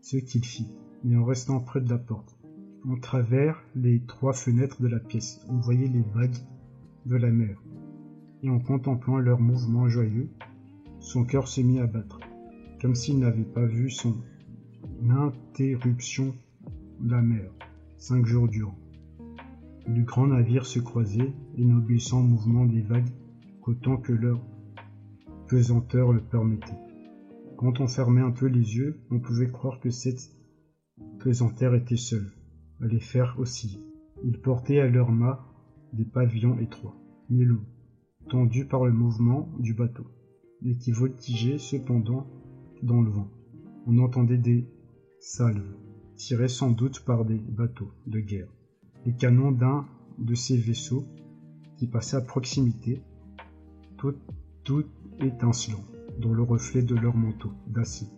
Ce 0.00 0.16
qu'il 0.16 0.44
fit, 0.44 0.68
mais 1.02 1.16
en 1.16 1.24
restant 1.24 1.60
près 1.60 1.80
de 1.80 1.88
la 1.88 1.98
porte. 1.98 2.36
En 2.84 2.98
travers 2.98 3.62
les 3.74 4.04
trois 4.04 4.32
fenêtres 4.32 4.82
de 4.82 4.88
la 4.88 5.00
pièce, 5.00 5.40
on 5.48 5.58
voyait 5.58 5.88
les 5.88 6.04
vagues 6.14 6.36
de 7.06 7.16
la 7.16 7.30
mer, 7.30 7.62
et 8.44 8.50
en 8.50 8.58
contemplant 8.58 9.18
leurs 9.18 9.40
mouvements 9.40 9.88
joyeux, 9.88 10.28
son 11.00 11.24
cœur 11.24 11.48
se 11.48 11.62
mit 11.62 11.80
à 11.80 11.86
battre, 11.86 12.20
comme 12.78 12.94
s'il 12.94 13.18
n'avait 13.18 13.42
pas 13.42 13.64
vu 13.64 13.88
son 13.88 14.16
interruption 15.08 16.34
la 17.02 17.22
mer, 17.22 17.50
cinq 17.96 18.26
jours 18.26 18.48
durant. 18.48 18.78
Du 19.88 20.02
grand 20.02 20.26
navire 20.26 20.66
se 20.66 20.78
n'obéissant 21.56 22.20
au 22.20 22.22
mouvement 22.22 22.66
des 22.66 22.82
vagues 22.82 23.08
qu'autant 23.62 23.96
que 23.96 24.12
leur 24.12 24.38
pesanteur 25.48 26.12
le 26.12 26.20
permettait. 26.20 26.78
Quand 27.56 27.80
on 27.80 27.88
fermait 27.88 28.20
un 28.20 28.30
peu 28.30 28.46
les 28.46 28.76
yeux, 28.76 29.00
on 29.10 29.20
pouvait 29.20 29.50
croire 29.50 29.80
que 29.80 29.88
cette 29.88 30.30
pesanteur 31.18 31.74
était 31.74 31.96
seule, 31.96 32.30
à 32.82 32.86
les 32.88 33.00
faire 33.00 33.36
osciller. 33.38 33.80
Ils 34.22 34.38
portaient 34.38 34.80
à 34.80 34.88
leurs 34.88 35.12
mâts 35.12 35.46
des 35.94 36.04
pavillons 36.04 36.58
étroits, 36.58 36.96
mais 37.30 37.44
lourds, 37.44 37.73
tendus 38.28 38.64
par 38.64 38.84
le 38.84 38.92
mouvement 38.92 39.48
du 39.58 39.74
bateau, 39.74 40.06
mais 40.62 40.76
qui 40.76 40.92
voltigeaient 40.92 41.58
cependant 41.58 42.26
dans 42.82 43.00
le 43.00 43.10
vent. 43.10 43.28
On 43.86 43.98
entendait 43.98 44.38
des 44.38 44.66
salves, 45.20 45.76
tirées 46.16 46.48
sans 46.48 46.70
doute 46.70 47.00
par 47.00 47.24
des 47.24 47.38
bateaux 47.38 47.90
de 48.06 48.20
guerre. 48.20 48.48
Les 49.06 49.14
canons 49.14 49.52
d'un 49.52 49.86
de 50.18 50.34
ces 50.34 50.56
vaisseaux, 50.56 51.04
qui 51.76 51.86
passaient 51.86 52.16
à 52.16 52.20
proximité, 52.20 53.02
tout, 53.96 54.14
tout 54.62 54.84
étincelant, 55.20 55.84
dans 56.20 56.32
le 56.32 56.42
reflet 56.42 56.82
de 56.82 56.94
leur 56.94 57.16
manteau 57.16 57.50
d'acier, 57.66 58.08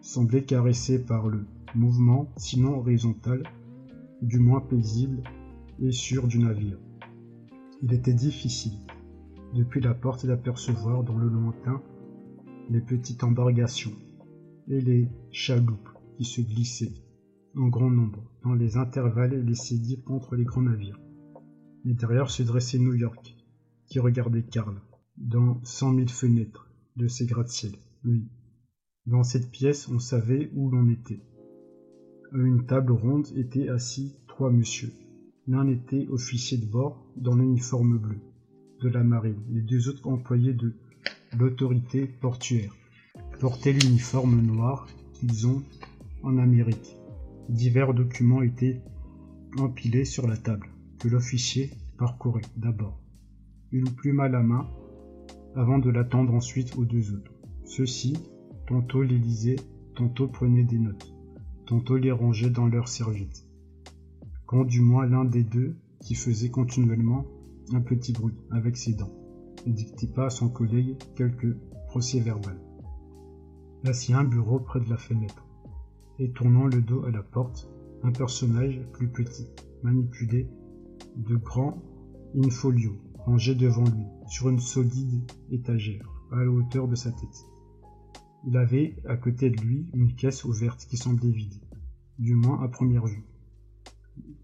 semblaient 0.00 0.44
caressés 0.44 1.04
par 1.04 1.28
le 1.28 1.46
mouvement, 1.74 2.28
sinon 2.36 2.78
horizontal, 2.78 3.44
du 4.20 4.38
moins 4.38 4.60
paisible 4.60 5.22
et 5.80 5.92
sûr 5.92 6.26
du 6.26 6.38
navire. 6.38 6.78
Il 7.82 7.92
était 7.92 8.12
difficile, 8.12 8.78
depuis 9.54 9.80
la 9.80 9.94
porte, 9.94 10.26
d'apercevoir 10.26 11.04
dans 11.04 11.16
le 11.16 11.28
lointain 11.28 11.82
les 12.70 12.80
petites 12.80 13.22
embarcations 13.22 13.92
et 14.68 14.80
les 14.80 15.08
chaloupes 15.30 15.88
qui 16.16 16.24
se 16.24 16.40
glissaient 16.40 16.94
en 17.56 17.68
grand 17.68 17.90
nombre 17.90 18.30
dans 18.44 18.54
les 18.54 18.76
intervalles 18.76 19.44
laissés 19.44 19.80
contre 20.06 20.36
les 20.36 20.44
grands 20.44 20.62
navires. 20.62 20.98
Derrière 21.84 22.30
se 22.30 22.42
dressait 22.42 22.78
New 22.78 22.94
York, 22.94 23.36
qui 23.86 23.98
regardait 23.98 24.44
Karl, 24.44 24.80
dans 25.16 25.62
cent 25.64 25.92
mille 25.92 26.08
fenêtres 26.08 26.70
de 26.96 27.08
ses 27.08 27.26
gratte-ciel. 27.26 27.72
Oui, 28.04 28.28
dans 29.06 29.24
cette 29.24 29.50
pièce, 29.50 29.88
on 29.88 29.98
savait 29.98 30.50
où 30.54 30.70
l'on 30.70 30.88
était. 30.88 31.20
À 32.32 32.38
une 32.38 32.64
table 32.64 32.92
ronde 32.92 33.26
étaient 33.36 33.68
assis 33.68 34.16
trois 34.28 34.50
messieurs. 34.50 34.92
L'un 35.46 35.66
était 35.66 36.06
officier 36.08 36.56
de 36.56 36.66
bord 36.66 37.12
dans 37.16 37.34
l'uniforme 37.34 37.98
bleu 37.98 38.20
de 38.82 38.88
la 38.88 39.02
marine, 39.04 39.40
les 39.50 39.60
deux 39.60 39.88
autres 39.88 40.08
employés 40.08 40.52
de 40.52 40.74
l'autorité 41.38 42.06
portuaire 42.06 42.74
portaient 43.40 43.72
l'uniforme 43.72 44.40
noir 44.40 44.88
qu'ils 45.14 45.46
ont 45.46 45.62
en 46.22 46.38
Amérique. 46.38 46.96
Divers 47.48 47.94
documents 47.94 48.42
étaient 48.42 48.82
empilés 49.58 50.04
sur 50.04 50.26
la 50.26 50.36
table, 50.36 50.68
que 50.98 51.08
l'officier 51.08 51.70
parcourait 51.98 52.42
d'abord, 52.56 52.98
une 53.70 53.90
plume 53.90 54.20
à 54.20 54.28
la 54.28 54.42
main, 54.42 54.68
avant 55.54 55.78
de 55.78 55.90
l'attendre 55.90 56.34
ensuite 56.34 56.76
aux 56.76 56.84
deux 56.84 57.14
autres. 57.14 57.32
Ceux-ci, 57.64 58.16
tantôt 58.66 59.02
les 59.02 59.18
lisaient, 59.18 59.60
tantôt 59.94 60.26
prenaient 60.26 60.64
des 60.64 60.78
notes, 60.78 61.14
tantôt 61.66 61.96
les 61.96 62.12
rangeaient 62.12 62.50
dans 62.50 62.66
leurs 62.66 62.88
serviettes. 62.88 63.46
Quand 64.46 64.64
du 64.64 64.80
moins 64.80 65.06
l'un 65.06 65.24
des 65.24 65.44
deux, 65.44 65.76
qui 66.00 66.14
faisait 66.16 66.50
continuellement 66.50 67.24
un 67.74 67.80
petit 67.80 68.12
bruit 68.12 68.34
avec 68.50 68.76
ses 68.76 68.94
dents, 68.94 69.12
dictait 69.66 70.06
pas 70.06 70.26
à 70.26 70.30
son 70.30 70.48
collègue 70.48 70.96
quelques 71.14 71.56
procès-verbal. 71.88 72.58
Assis 73.84 74.12
un 74.14 74.24
bureau 74.24 74.60
près 74.60 74.80
de 74.80 74.88
la 74.88 74.96
fenêtre, 74.96 75.46
et 76.18 76.30
tournant 76.32 76.66
le 76.66 76.82
dos 76.82 77.04
à 77.04 77.10
la 77.10 77.22
porte, 77.22 77.68
un 78.02 78.12
personnage 78.12 78.80
plus 78.92 79.08
petit, 79.08 79.48
manipulé 79.82 80.48
de 81.16 81.36
grands 81.36 81.82
infolios 82.36 82.98
rangés 83.24 83.54
devant 83.54 83.84
lui, 83.84 84.04
sur 84.28 84.48
une 84.48 84.60
solide 84.60 85.30
étagère, 85.50 86.08
à 86.32 86.42
la 86.42 86.50
hauteur 86.50 86.88
de 86.88 86.94
sa 86.94 87.12
tête. 87.12 87.46
Il 88.44 88.56
avait 88.56 88.96
à 89.06 89.16
côté 89.16 89.50
de 89.50 89.60
lui 89.60 89.86
une 89.94 90.14
caisse 90.14 90.44
ouverte 90.44 90.86
qui 90.86 90.96
semblait 90.96 91.30
vide, 91.30 91.60
du 92.18 92.34
moins 92.34 92.62
à 92.62 92.68
première 92.68 93.06
vue. 93.06 93.24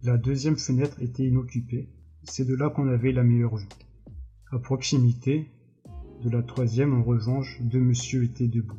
La 0.02 0.16
deuxième 0.16 0.56
fenêtre 0.56 1.02
était 1.02 1.26
inoccupée, 1.26 1.88
c'est 2.28 2.44
de 2.44 2.54
là 2.54 2.70
qu'on 2.70 2.88
avait 2.88 3.12
la 3.12 3.24
meilleure 3.24 3.56
vue. 3.56 3.68
À 4.52 4.58
proximité 4.58 5.50
de 6.22 6.30
la 6.30 6.42
troisième, 6.42 6.94
en 6.94 7.02
revanche, 7.02 7.60
deux 7.62 7.80
messieurs 7.80 8.24
étaient 8.24 8.48
debout 8.48 8.78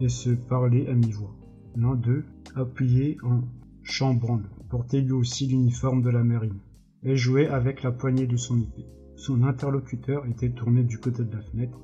et 0.00 0.08
se 0.08 0.30
parlaient 0.30 0.88
à 0.88 0.94
mi-voix. 0.94 1.34
L'un 1.76 1.94
d'eux, 1.94 2.24
appuyé 2.54 3.18
en 3.22 3.42
chambranle, 3.82 4.48
portait 4.70 5.00
lui 5.00 5.12
aussi 5.12 5.46
l'uniforme 5.46 6.02
de 6.02 6.10
la 6.10 6.22
marine, 6.22 6.60
et 7.02 7.16
jouait 7.16 7.48
avec 7.48 7.82
la 7.82 7.92
poignée 7.92 8.26
de 8.26 8.36
son 8.36 8.60
épée. 8.60 8.86
Son 9.16 9.42
interlocuteur 9.42 10.26
était 10.26 10.50
tourné 10.50 10.82
du 10.82 10.98
côté 10.98 11.24
de 11.24 11.34
la 11.34 11.42
fenêtre, 11.42 11.78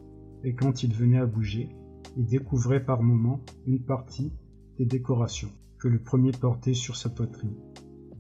et 0.45 0.55
quand 0.55 0.83
il 0.83 0.95
venait 0.95 1.19
à 1.19 1.27
bouger, 1.27 1.71
il 2.17 2.27
découvrait 2.27 2.85
par 2.85 3.03
moments 3.03 3.41
une 3.67 3.81
partie 3.81 4.33
des 4.79 4.87
décorations 4.87 5.51
que 5.79 5.89
le 5.89 5.99
premier 5.99 6.33
portait 6.33 6.75
sur 6.75 6.97
sa 6.97 7.09
poitrine. 7.09 7.55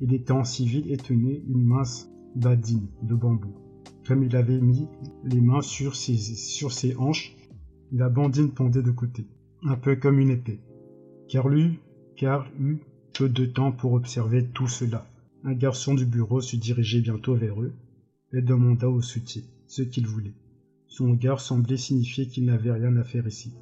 Il 0.00 0.14
était 0.14 0.32
en 0.32 0.44
civil 0.44 0.90
et 0.90 0.96
tenait 0.96 1.42
une 1.48 1.64
mince 1.64 2.11
badine 2.34 2.88
de 3.02 3.14
bambou. 3.14 3.54
Comme 4.06 4.22
il 4.24 4.34
avait 4.36 4.60
mis 4.60 4.88
les 5.24 5.40
mains 5.40 5.62
sur 5.62 5.96
ses, 5.96 6.16
sur 6.16 6.72
ses 6.72 6.96
hanches, 6.96 7.36
la 7.92 8.08
bandine 8.08 8.50
pendait 8.50 8.82
de 8.82 8.90
côté, 8.90 9.26
un 9.62 9.76
peu 9.76 9.96
comme 9.96 10.18
une 10.18 10.30
épée 10.30 10.60
car 11.32 11.48
lui, 11.48 11.78
car 12.14 12.46
eut 12.60 12.80
peu 13.14 13.26
de 13.30 13.46
temps 13.46 13.72
pour 13.72 13.94
observer 13.94 14.48
tout 14.48 14.68
cela. 14.68 15.06
Un 15.44 15.54
garçon 15.54 15.94
du 15.94 16.04
bureau 16.04 16.42
se 16.42 16.56
dirigeait 16.56 17.00
bientôt 17.00 17.34
vers 17.34 17.58
eux 17.62 17.72
et 18.34 18.42
demanda 18.42 18.86
au 18.86 19.00
soutier 19.00 19.44
ce 19.66 19.80
qu'il 19.80 20.06
voulait. 20.06 20.34
Son 20.88 21.10
regard 21.12 21.40
semblait 21.40 21.78
signifier 21.78 22.28
qu'il 22.28 22.44
n'avait 22.44 22.72
rien 22.72 22.94
à 22.98 23.02
faire 23.02 23.26
ici. 23.26 23.54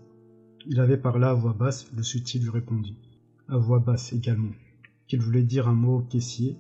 Il 0.67 0.81
avait 0.81 0.97
parlé 0.97 1.27
à 1.27 1.33
voix 1.33 1.53
basse, 1.53 1.87
le 1.97 2.03
soutier 2.03 2.41
lui 2.41 2.51
répondit, 2.51 2.97
à 3.47 3.57
voix 3.57 3.79
basse 3.79 4.13
également, 4.13 4.51
qu'il 5.07 5.21
voulait 5.21 5.45
dire 5.45 5.69
un 5.69 5.75
mot 5.75 5.99
au 5.99 6.03
caissier 6.03 6.57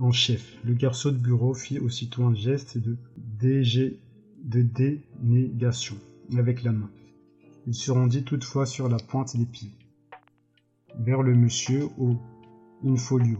en 0.00 0.12
chef. 0.12 0.56
Le 0.64 0.74
garçon 0.74 1.10
de 1.10 1.16
bureau 1.16 1.54
fit 1.54 1.78
aussitôt 1.78 2.24
un 2.24 2.34
geste 2.34 2.78
de, 2.78 2.96
dénégation 5.22 5.96
avec 6.36 6.62
la 6.62 6.72
main. 6.72 6.90
Il 7.66 7.74
se 7.74 7.90
rendit 7.90 8.24
toutefois 8.24 8.66
sur 8.66 8.88
la 8.88 8.96
pointe 8.96 9.36
des 9.36 9.44
pieds 9.44 9.72
vers 10.98 11.22
le 11.22 11.34
monsieur 11.34 11.88
au 11.98 12.16
infolio, 12.84 13.38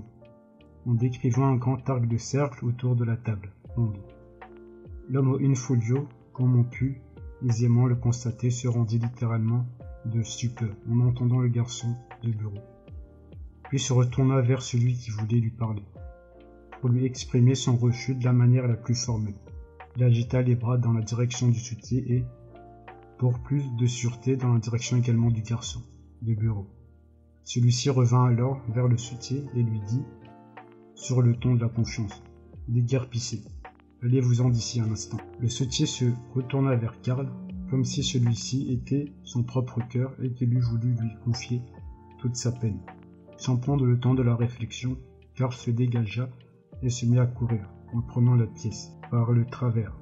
en 0.87 0.95
décrivant 0.95 1.47
un 1.47 1.57
grand 1.57 1.89
arc 1.91 2.07
de 2.07 2.17
cercle 2.17 2.65
autour 2.65 2.95
de 2.95 3.05
la 3.05 3.17
table. 3.17 3.51
L'homme 5.09 5.33
au 5.33 5.41
infolio, 5.41 6.09
comme 6.33 6.59
on 6.59 6.65
put 6.65 7.01
aisément 7.45 7.87
le 7.87 7.97
constater, 7.97 8.51
se 8.51 8.69
rendit 8.69 8.99
littéralement 8.99 9.67
de 10.05 10.23
stupeur 10.23 10.75
en 10.91 11.01
entendant 11.01 11.41
le 11.41 11.49
garçon 11.49 11.97
de 12.23 12.31
bureau, 12.31 12.61
puis 13.65 13.79
se 13.79 13.93
retourna 13.93 14.41
vers 14.41 14.63
celui 14.63 14.95
qui 14.95 15.11
voulait 15.11 15.41
lui 15.41 15.51
parler, 15.51 15.83
pour 16.81 16.89
lui 16.89 17.05
exprimer 17.05 17.55
son 17.55 17.77
refus 17.77 18.15
de 18.15 18.25
la 18.25 18.33
manière 18.33 18.67
la 18.67 18.75
plus 18.75 18.95
formelle. 18.95 19.35
Il 19.97 20.05
agita 20.05 20.41
les 20.41 20.55
bras 20.55 20.79
dans 20.79 20.93
la 20.93 21.03
direction 21.03 21.49
du 21.49 21.59
soutier 21.59 22.05
et, 22.13 22.25
pour 23.19 23.39
plus 23.41 23.65
de 23.77 23.87
sûreté, 23.87 24.37
dans 24.37 24.55
la 24.55 24.61
direction 24.61 24.97
également 24.97 25.31
du 25.31 25.43
garçon 25.43 25.83
de 26.23 26.35
bureau. 26.35 26.67
Celui-ci 27.45 27.91
revint 27.91 28.25
alors 28.25 28.61
vers 28.69 28.89
le 28.89 28.97
soutier 28.97 29.45
et 29.55 29.63
lui 29.63 29.81
dit, 29.89 30.03
sur 30.95 31.23
le 31.23 31.35
ton 31.37 31.55
de 31.55 31.61
la 31.61 31.69
confiance, 31.69 32.23
déguerpissez. 32.69 33.43
Allez-vous-en 34.03 34.49
d'ici 34.49 34.81
un 34.81 34.91
instant. 34.91 35.19
Le 35.41 35.49
soutier 35.49 35.87
se 35.87 36.07
retourna 36.35 36.77
vers 36.77 37.01
Karl, 37.03 37.31
comme 37.69 37.85
si 37.85 38.03
celui-ci 38.03 38.73
était 38.73 39.13
son 39.23 39.43
propre 39.43 39.81
cœur 39.89 40.15
et 40.23 40.31
qu'il 40.33 40.55
eût 40.55 40.61
voulu 40.61 40.95
lui 40.95 41.11
confier 41.25 41.61
toute 42.19 42.37
sa 42.37 42.53
peine. 42.53 42.81
Sans 43.37 43.57
prendre 43.57 43.85
le 43.85 43.99
temps 43.99 44.15
de 44.15 44.23
la 44.23 44.37
réflexion, 44.37 44.97
Karl 45.35 45.53
se 45.53 45.71
dégagea 45.71 46.29
et 46.83 46.91
se 46.91 47.07
mit 47.07 47.19
à 47.19 47.27
courir, 47.27 47.69
en 47.93 48.01
prenant 48.01 48.35
la 48.35 48.47
pièce, 48.47 48.93
par 49.11 49.33
le 49.33 49.45
travers. 49.45 49.97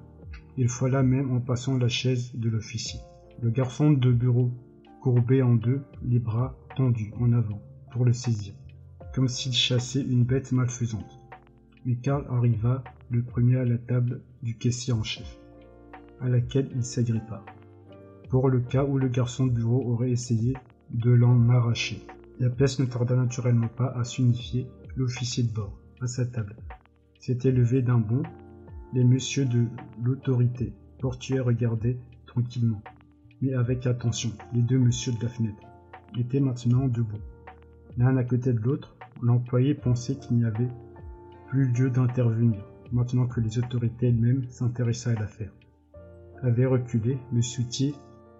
Il 0.56 0.68
là 0.90 1.02
même 1.02 1.30
en 1.30 1.40
passant 1.40 1.78
la 1.78 1.88
chaise 1.88 2.34
de 2.34 2.48
l'officier. 2.48 3.00
Le 3.40 3.50
garçon 3.50 3.92
de 3.92 4.12
bureau 4.12 4.50
courbé 5.00 5.42
en 5.42 5.54
deux, 5.54 5.82
les 6.02 6.18
bras 6.18 6.56
tendus 6.76 7.12
en 7.20 7.32
avant 7.32 7.62
pour 7.92 8.04
le 8.04 8.12
saisir, 8.12 8.54
comme 9.14 9.28
s'il 9.28 9.52
chassait 9.52 10.02
une 10.02 10.24
bête 10.24 10.52
malfaisante. 10.52 11.20
Mais 11.84 11.94
Karl 11.94 12.26
arriva 12.28 12.82
le 13.10 13.22
premier 13.22 13.56
à 13.56 13.64
la 13.64 13.78
table 13.78 14.20
du 14.42 14.56
caissier 14.56 14.92
en 14.92 15.02
chef, 15.02 15.38
à 16.20 16.28
laquelle 16.28 16.68
il 16.74 16.84
s'agrippa, 16.84 17.44
pour 18.28 18.48
le 18.48 18.60
cas 18.60 18.84
où 18.84 18.98
le 18.98 19.08
garçon 19.08 19.46
de 19.46 19.52
bureau 19.52 19.92
aurait 19.92 20.10
essayé 20.10 20.54
de 20.90 21.10
l'en 21.10 21.48
arracher. 21.50 22.04
La 22.40 22.50
pièce 22.50 22.78
ne 22.78 22.86
tarda 22.86 23.16
naturellement 23.16 23.68
pas 23.68 23.92
à 23.96 24.04
s'unifier 24.04 24.66
l'officier 24.96 25.44
de 25.44 25.52
bord 25.52 25.78
à 26.00 26.06
sa 26.06 26.26
table. 26.26 26.56
S'était 27.18 27.50
levé 27.50 27.82
d'un 27.82 27.98
bond, 27.98 28.22
les 28.94 29.04
messieurs 29.04 29.44
de 29.44 29.66
l'autorité 30.02 30.72
portuaire 30.98 31.44
regardaient 31.44 31.98
tranquillement, 32.26 32.82
mais 33.42 33.54
avec 33.54 33.86
attention, 33.86 34.30
les 34.52 34.62
deux 34.62 34.78
messieurs 34.78 35.12
de 35.12 35.22
la 35.22 35.28
fenêtre 35.28 35.62
étaient 36.16 36.40
maintenant 36.40 36.86
debout. 36.88 37.18
L'un 37.96 38.16
à 38.16 38.24
côté 38.24 38.52
de 38.52 38.60
l'autre, 38.60 38.96
l'employé 39.20 39.74
pensait 39.74 40.16
qu'il 40.16 40.36
n'y 40.36 40.44
avait 40.44 40.68
plus 41.48 41.66
lieu 41.72 41.90
d'intervenir, 41.90 42.64
maintenant 42.92 43.26
que 43.26 43.40
les 43.40 43.58
autorités 43.58 44.08
elles-mêmes 44.08 44.48
s'intéressaient 44.48 45.16
à 45.16 45.20
l'affaire. 45.20 45.52
Avait 46.42 46.66
reculé, 46.66 47.18
le 47.32 47.42
soutier 47.42 47.94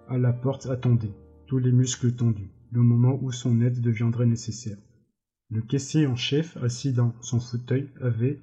à 0.09 0.19
la 0.19 0.33
porte 0.33 0.67
attendait, 0.67 1.15
tous 1.47 1.59
les 1.59 1.73
muscles 1.73 2.13
tendus, 2.13 2.51
le 2.71 2.83
moment 2.83 3.19
où 3.21 3.33
son 3.33 3.61
aide 3.61 3.81
deviendrait 3.81 4.27
nécessaire. 4.27 4.79
Le 5.51 5.63
caissier 5.63 6.07
en 6.07 6.15
chef, 6.15 6.57
assis 6.59 6.93
dans 6.93 7.15
son 7.21 7.41
fauteuil, 7.41 7.89
avait 8.01 8.39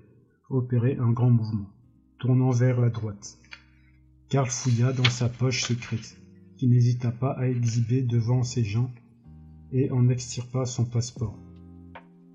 opéré 0.49 0.97
un 0.97 1.11
grand 1.11 1.29
mouvement, 1.29 1.69
tournant 2.19 2.51
vers 2.51 2.79
la 2.79 2.89
droite. 2.89 3.39
Karl 4.29 4.49
fouilla 4.49 4.93
dans 4.93 5.09
sa 5.09 5.29
poche 5.29 5.63
secrète, 5.63 6.17
qui 6.57 6.67
n'hésita 6.67 7.11
pas 7.11 7.31
à 7.31 7.47
exhiber 7.47 8.01
devant 8.01 8.43
ses 8.43 8.63
gens 8.63 8.91
et 9.71 9.91
en 9.91 10.07
extirpa 10.09 10.65
son 10.65 10.85
passeport. 10.85 11.37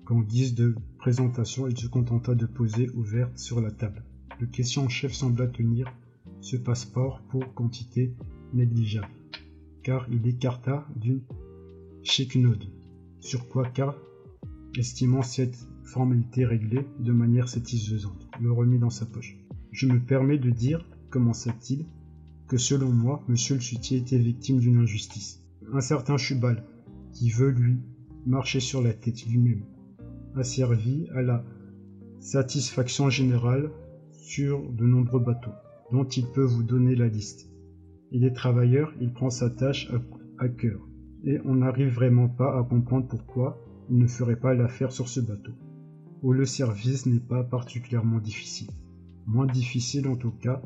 Qu'en 0.05 0.21
guise 0.21 0.55
de 0.55 0.75
présentation, 0.97 1.67
il 1.67 1.77
se 1.77 1.87
contenta 1.87 2.35
de 2.35 2.45
poser 2.45 2.89
ouverte 2.91 3.37
sur 3.37 3.61
la 3.61 3.71
table. 3.71 4.03
Le 4.39 4.47
caissier 4.47 4.81
en 4.81 4.89
chef 4.89 5.13
sembla 5.13 5.47
tenir 5.47 5.91
ce 6.41 6.57
passeport 6.57 7.21
pour 7.29 7.53
quantité 7.53 8.15
négligeable, 8.53 9.07
car 9.83 10.07
il 10.11 10.27
écarta 10.27 10.85
d'une 10.95 11.21
chiquenaude, 12.03 12.65
sur 13.19 13.47
quoi 13.47 13.69
Karl, 13.69 13.95
estimant 14.77 15.21
cette 15.21 15.67
formalité 15.91 16.45
réglée 16.45 16.85
de 16.99 17.11
manière 17.11 17.49
satisfaisante, 17.49 18.27
le 18.41 18.51
remit 18.51 18.79
dans 18.79 18.89
sa 18.89 19.05
poche. 19.05 19.37
Je 19.71 19.87
me 19.87 19.99
permets 19.99 20.37
de 20.37 20.49
dire, 20.49 20.87
commença-t-il, 21.09 21.85
que 22.47 22.57
selon 22.57 22.89
moi, 22.89 23.23
monsieur 23.27 23.55
le 23.55 23.61
sutier 23.61 23.97
était 23.97 24.17
victime 24.17 24.59
d'une 24.59 24.77
injustice. 24.77 25.43
Un 25.73 25.81
certain 25.81 26.15
Chubal, 26.15 26.63
qui 27.11 27.29
veut 27.29 27.51
lui 27.51 27.77
marcher 28.25 28.61
sur 28.61 28.81
la 28.81 28.93
tête 28.93 29.25
lui-même, 29.25 29.65
a 30.35 30.43
servi 30.43 31.07
à 31.13 31.21
la 31.21 31.43
satisfaction 32.19 33.09
générale 33.09 33.69
sur 34.11 34.71
de 34.71 34.85
nombreux 34.85 35.19
bateaux, 35.19 35.51
dont 35.91 36.05
il 36.05 36.25
peut 36.27 36.43
vous 36.43 36.63
donner 36.63 36.95
la 36.95 37.09
liste. 37.09 37.49
Il 38.11 38.23
est 38.23 38.33
travailleur, 38.33 38.93
il 39.01 39.11
prend 39.11 39.29
sa 39.29 39.49
tâche 39.49 39.91
à, 40.39 40.47
cœur, 40.47 40.79
et 41.25 41.39
on 41.43 41.55
n'arrive 41.55 41.93
vraiment 41.93 42.29
pas 42.29 42.57
à 42.57 42.63
comprendre 42.63 43.07
pourquoi 43.09 43.61
il 43.89 43.97
ne 43.97 44.07
ferait 44.07 44.39
pas 44.39 44.53
l'affaire 44.53 44.93
sur 44.93 45.09
ce 45.09 45.19
bateau, 45.19 45.51
où 46.21 46.33
le 46.33 46.45
service 46.45 47.05
n'est 47.05 47.19
pas 47.19 47.43
particulièrement 47.43 48.19
difficile. 48.19 48.69
Moins 49.25 49.47
difficile 49.47 50.07
en 50.07 50.15
tout 50.15 50.31
cas 50.31 50.61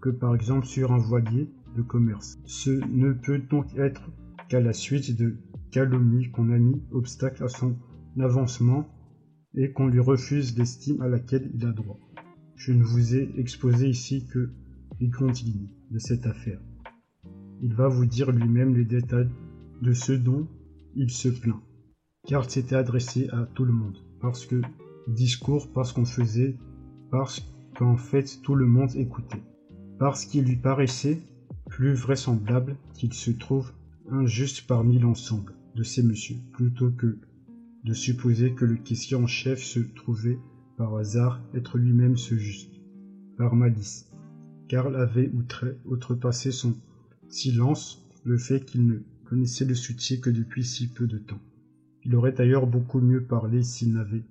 que 0.00 0.10
par 0.10 0.34
exemple 0.34 0.66
sur 0.66 0.92
un 0.92 0.98
voilier 0.98 1.50
de 1.76 1.82
commerce. 1.82 2.38
Ce 2.44 2.70
ne 2.70 3.12
peut 3.12 3.38
donc 3.38 3.76
être 3.76 4.10
qu'à 4.48 4.60
la 4.60 4.72
suite 4.72 5.16
de 5.16 5.36
calomnie 5.70 6.30
qu'on 6.30 6.50
a 6.50 6.58
mis 6.58 6.82
obstacle 6.92 7.42
à 7.44 7.48
son 7.48 7.76
avancement 8.18 8.88
et 9.54 9.72
qu'on 9.72 9.88
lui 9.88 10.00
refuse 10.00 10.56
l'estime 10.56 11.00
à 11.02 11.08
laquelle 11.08 11.50
il 11.54 11.66
a 11.66 11.72
droit. 11.72 11.98
Je 12.54 12.72
ne 12.72 12.82
vous 12.82 13.14
ai 13.14 13.30
exposé 13.38 13.88
ici 13.88 14.26
que 14.26 14.50
les 15.00 15.08
lignes 15.08 15.68
de 15.90 15.98
cette 15.98 16.26
affaire. 16.26 16.60
Il 17.62 17.74
va 17.74 17.88
vous 17.88 18.06
dire 18.06 18.30
lui-même 18.30 18.74
les 18.74 18.84
détails 18.84 19.30
de 19.82 19.92
ce 19.92 20.12
dont 20.12 20.46
il 20.94 21.10
se 21.10 21.28
plaint, 21.28 21.60
car 22.26 22.50
s'était 22.50 22.76
adressé 22.76 23.28
à 23.30 23.46
tout 23.54 23.64
le 23.64 23.72
monde, 23.72 23.98
parce 24.26 24.44
que 24.44 24.60
discours, 25.06 25.70
parce 25.72 25.92
qu'on 25.92 26.04
faisait, 26.04 26.56
parce 27.12 27.40
qu'en 27.78 27.96
fait 27.96 28.40
tout 28.42 28.56
le 28.56 28.66
monde 28.66 28.90
écoutait, 28.96 29.44
parce 30.00 30.24
qu'il 30.24 30.46
lui 30.46 30.56
paraissait 30.56 31.22
plus 31.70 31.94
vraisemblable 31.94 32.76
qu'il 32.92 33.12
se 33.12 33.30
trouve 33.30 33.70
injuste 34.10 34.66
parmi 34.66 34.98
l'ensemble 34.98 35.54
de 35.76 35.84
ces 35.84 36.02
messieurs, 36.02 36.38
plutôt 36.52 36.90
que 36.90 37.18
de 37.84 37.94
supposer 37.94 38.52
que 38.52 38.64
le 38.64 38.74
caissier 38.74 39.16
en 39.16 39.28
chef 39.28 39.62
se 39.62 39.78
trouvait 39.78 40.40
par 40.76 40.96
hasard 40.96 41.40
être 41.54 41.78
lui-même 41.78 42.16
ce 42.16 42.36
juste, 42.36 42.80
par 43.38 43.54
malice. 43.54 44.10
Karl 44.66 44.96
avait 44.96 45.30
outrepassé 45.84 46.50
son 46.50 46.74
silence 47.28 48.04
le 48.24 48.38
fait 48.38 48.64
qu'il 48.64 48.88
ne 48.88 48.98
connaissait 49.24 49.64
le 49.64 49.76
soutien 49.76 50.16
que 50.16 50.30
depuis 50.30 50.64
si 50.64 50.88
peu 50.88 51.06
de 51.06 51.18
temps. 51.18 51.40
Il 52.06 52.14
aurait 52.14 52.30
d'ailleurs 52.30 52.68
beaucoup 52.68 53.00
mieux 53.00 53.24
parlé 53.24 53.64
s'il 53.64 53.92
n'avait 53.92 54.22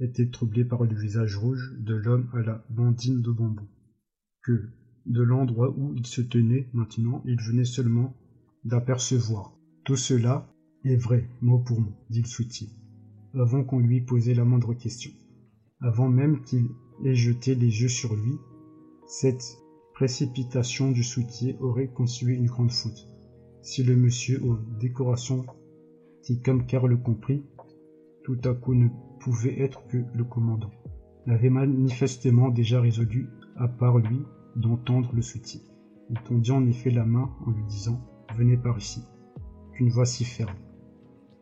été 0.00 0.28
troublé 0.28 0.66
par 0.66 0.84
le 0.84 0.94
visage 0.94 1.38
rouge 1.38 1.72
de 1.78 1.94
l'homme 1.94 2.28
à 2.34 2.42
la 2.42 2.62
bandine 2.68 3.22
de 3.22 3.30
bambou, 3.30 3.66
que, 4.42 4.68
de 5.06 5.22
l'endroit 5.22 5.70
où 5.70 5.94
il 5.94 6.04
se 6.04 6.20
tenait 6.20 6.68
maintenant, 6.74 7.22
il 7.24 7.40
venait 7.40 7.64
seulement 7.64 8.14
d'apercevoir. 8.64 9.56
Tout 9.86 9.96
cela 9.96 10.46
est 10.84 10.96
vrai, 10.96 11.26
mot 11.40 11.58
pour 11.58 11.80
mot, 11.80 11.94
dit 12.10 12.20
le 12.20 12.28
soutier, 12.28 12.68
avant 13.32 13.64
qu'on 13.64 13.78
lui 13.78 14.02
posait 14.02 14.34
la 14.34 14.44
moindre 14.44 14.74
question. 14.74 15.10
Avant 15.80 16.10
même 16.10 16.42
qu'il 16.42 16.68
ait 17.02 17.14
jeté 17.14 17.54
les 17.54 17.80
yeux 17.80 17.88
sur 17.88 18.14
lui, 18.14 18.34
cette 19.06 19.56
précipitation 19.94 20.92
du 20.92 21.02
soutier 21.02 21.56
aurait 21.60 21.88
constitué 21.88 22.34
une 22.34 22.44
grande 22.44 22.72
faute. 22.72 23.08
Si 23.62 23.82
le 23.82 23.96
monsieur 23.96 24.44
aux 24.44 24.58
décorations, 24.78 25.46
comme 26.44 26.66
Karl 26.66 26.88
le 26.88 26.96
comprit, 26.96 27.44
tout 28.24 28.38
à 28.44 28.54
coup 28.54 28.74
ne 28.74 28.88
pouvait 29.20 29.60
être 29.60 29.86
que 29.86 29.98
le 30.14 30.24
commandant, 30.24 30.70
l'avait 31.26 31.50
manifestement 31.50 32.48
déjà 32.48 32.80
résolu, 32.80 33.28
à 33.56 33.68
part 33.68 33.98
lui, 33.98 34.22
d'entendre 34.56 35.10
le 35.14 35.22
soutier. 35.22 35.60
Il 36.10 36.20
tendit 36.20 36.52
en 36.52 36.66
effet 36.66 36.90
la 36.90 37.04
main 37.04 37.30
en 37.46 37.50
lui 37.50 37.64
disant 37.64 38.00
Venez 38.36 38.56
par 38.56 38.78
ici. 38.78 39.02
Qu'une 39.72 39.88
voix 39.88 40.04
si 40.04 40.24
ferme, 40.24 40.54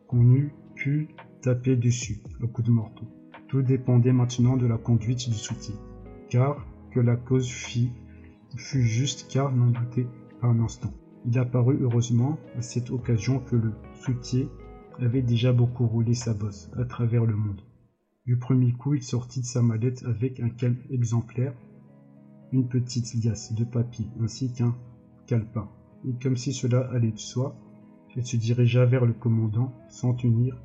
qu'on 0.07 0.31
eût 0.31 0.53
pu 0.75 1.09
taper 1.41 1.75
dessus 1.75 2.21
au 2.41 2.47
coup 2.47 2.61
de 2.61 2.71
marteau. 2.71 3.05
Tout 3.47 3.61
dépendait 3.61 4.13
maintenant 4.13 4.55
de 4.55 4.65
la 4.65 4.77
conduite 4.77 5.29
du 5.29 5.35
soutier, 5.35 5.75
car 6.29 6.65
que 6.91 6.99
la 6.99 7.17
cause 7.17 7.49
fit, 7.49 7.91
fut 8.55 8.83
juste 8.83 9.31
car 9.31 9.51
n'en 9.51 9.71
doutait 9.71 10.07
pas 10.39 10.47
un 10.47 10.59
instant. 10.59 10.93
Il 11.25 11.37
apparut 11.37 11.77
heureusement 11.81 12.37
à 12.57 12.61
cette 12.61 12.91
occasion 12.91 13.39
que 13.39 13.55
le 13.55 13.73
soutier 13.93 14.49
avait 14.99 15.21
déjà 15.21 15.53
beaucoup 15.53 15.87
roulé 15.87 16.13
sa 16.13 16.33
bosse 16.33 16.69
à 16.77 16.85
travers 16.85 17.25
le 17.25 17.35
monde. 17.35 17.61
Du 18.25 18.37
premier 18.37 18.73
coup, 18.73 18.93
il 18.93 19.03
sortit 19.03 19.41
de 19.41 19.45
sa 19.45 19.61
mallette 19.61 20.03
avec 20.05 20.39
un 20.39 20.49
calme 20.49 20.77
exemplaire, 20.89 21.53
une 22.51 22.67
petite 22.67 23.13
liasse 23.13 23.53
de 23.53 23.63
papier 23.63 24.05
ainsi 24.21 24.53
qu'un 24.53 24.75
calepin. 25.25 25.69
Et 26.07 26.13
comme 26.21 26.37
si 26.37 26.53
cela 26.53 26.81
allait 26.91 27.11
de 27.11 27.19
soi, 27.19 27.55
il 28.15 28.25
se 28.25 28.37
dirigea 28.37 28.85
vers 28.85 29.05
le 29.05 29.13
commandant 29.13 29.73
sans 29.89 30.13
tenir 30.13 30.61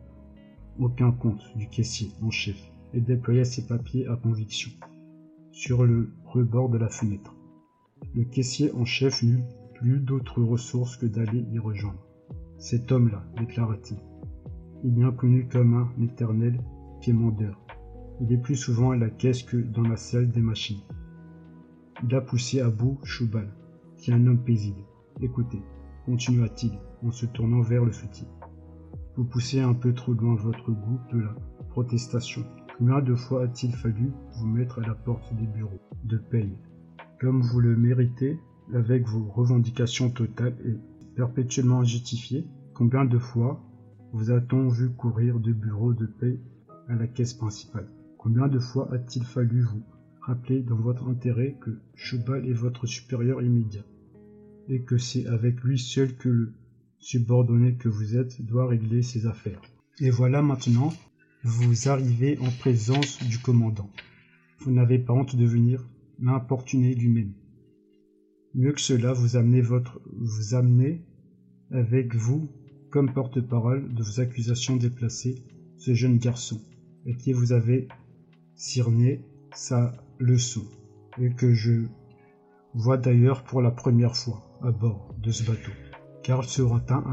aucun 0.79 1.13
compte 1.13 1.43
du 1.57 1.69
caissier 1.69 2.11
en 2.23 2.31
chef 2.31 2.61
et 2.93 3.01
déploya 3.01 3.45
ses 3.45 3.67
papiers 3.67 4.07
à 4.07 4.17
conviction 4.17 4.71
sur 5.53 5.85
le 5.85 6.13
rebord 6.25 6.69
de 6.69 6.79
la 6.79 6.89
fenêtre. 6.89 7.35
Le 8.15 8.25
caissier 8.25 8.73
en 8.73 8.85
chef 8.85 9.23
n'eut 9.23 9.45
plus 9.75 10.01
d'autre 10.01 10.43
ressource 10.43 10.97
que 10.97 11.07
d'aller 11.07 11.47
y 11.51 11.59
rejoindre. 11.59 12.07
Cet 12.59 12.93
homme-là, 12.93 13.25
déclara-t-il, 13.39 13.99
bien 14.91 15.13
connu 15.13 15.49
comme 15.49 15.75
un 15.75 16.03
éternel 16.03 16.61
quémandeur. 17.01 17.61
Il 18.21 18.33
est 18.33 18.41
plus 18.41 18.57
souvent 18.57 18.93
à 18.93 18.97
la 18.97 19.11
caisse 19.11 19.43
que 19.43 19.57
dans 19.57 19.83
la 19.83 19.97
salle 19.97 20.31
des 20.31 20.41
machines. 20.41 20.83
Il 22.03 22.15
a 22.15 22.21
poussé 22.21 22.61
à 22.61 22.71
bout 22.71 22.99
Choubal, 23.03 23.53
qui 23.97 24.11
est 24.11 24.15
un 24.15 24.27
homme 24.27 24.43
paisible. 24.43 24.83
Écoutez, 25.21 25.63
continua-t-il 26.05 26.73
en 27.03 27.11
se 27.11 27.27
tournant 27.27 27.63
vers 27.63 27.85
le 27.85 27.93
soutien. 27.93 28.29
Vous 29.17 29.25
poussez 29.25 29.61
un 29.61 29.75
peu 29.75 29.95
trop 29.95 30.13
loin 30.13 30.35
votre 30.35 30.71
goût 30.71 31.01
de 31.13 31.21
la 31.21 31.35
protestation. 31.71 32.43
Combien 32.79 33.01
de 33.01 33.15
fois 33.15 33.45
a-t-il 33.45 33.73
fallu 33.73 34.13
vous 34.39 34.47
mettre 34.47 34.79
à 34.79 34.87
la 34.87 34.95
porte 34.95 35.35
des 35.35 35.47
bureaux 35.47 35.81
de 36.05 36.19
paye? 36.19 36.59
Comme 37.19 37.41
vous 37.41 37.61
le 37.61 37.77
méritez, 37.77 38.39
avec 38.75 39.07
vos 39.07 39.25
revendications 39.31 40.11
totales 40.11 40.57
et 40.67 40.77
perpétuellement 41.17 41.83
justifiées, 41.83 42.47
combien 42.75 43.07
de 43.07 43.19
fois 43.19 43.63
vous 44.13 44.31
a-t-on 44.31 44.69
vu 44.69 44.91
courir 44.91 45.41
de 45.41 45.53
bureaux 45.53 45.95
de 45.95 46.07
paie 46.07 46.41
à 46.89 46.95
la 46.95 47.07
caisse 47.07 47.35
principale? 47.35 47.89
Combien 48.19 48.49
de 48.49 48.59
fois 48.59 48.93
a-t-il 48.93 49.25
fallu 49.25 49.63
vous 49.63 49.83
rappeler 50.21 50.61
dans 50.61 50.77
votre 50.77 51.09
intérêt 51.09 51.57
que 51.61 51.79
Chobal 51.95 52.49
est 52.49 52.53
votre 52.53 52.87
supérieur 52.87 53.43
immédiat 53.43 53.85
et 54.69 54.83
que 54.83 54.99
c'est 54.99 55.27
avec 55.27 55.63
lui 55.63 55.79
seul 55.79 56.17
que 56.17 56.29
le 56.29 56.53
subordonné 56.99 57.75
que 57.75 57.89
vous 57.89 58.17
êtes 58.17 58.43
doit 58.45 58.67
régler 58.67 59.03
ses 59.03 59.27
affaires? 59.27 59.63
Et 60.01 60.11
voilà 60.11 60.43
maintenant, 60.43 60.93
vous 61.45 61.89
arrivez 61.89 62.39
en 62.39 62.51
présence 62.51 63.23
du 63.23 63.39
commandant. 63.39 63.91
Vous 64.61 64.73
n'avez 64.73 64.99
pas 64.99 65.13
honte 65.13 65.37
de 65.37 65.45
venir 65.45 65.89
m'importuner 66.19 66.95
lui-même. 66.95 67.33
Mieux 68.55 68.73
que 68.73 68.81
cela, 68.81 69.13
vous 69.13 69.37
amenez 69.37 69.61
votre, 69.61 70.01
vous 70.17 70.55
amenez 70.55 71.05
avec 71.71 72.15
vous 72.15 72.49
comme 72.91 73.13
porte-parole 73.13 73.93
de 73.93 74.03
vos 74.03 74.21
accusations 74.21 74.77
déplacées 74.77 75.43
ce 75.77 75.95
jeune 75.95 76.19
garçon 76.19 76.61
à 77.09 77.13
qui 77.13 77.33
vous 77.33 77.53
avez 77.53 77.89
cerné 78.55 79.25
sa 79.55 79.93
leçon 80.19 80.65
et 81.19 81.31
que 81.31 81.53
je 81.55 81.87
vois 82.75 82.97
d'ailleurs 82.97 83.45
pour 83.45 83.63
la 83.63 83.71
première 83.71 84.17
fois 84.17 84.59
à 84.63 84.71
bord 84.71 85.15
de 85.23 85.31
ce 85.31 85.45
bateau? 85.45 85.73
Karl 86.23 86.45
se 86.45 86.63
retint 86.63 87.05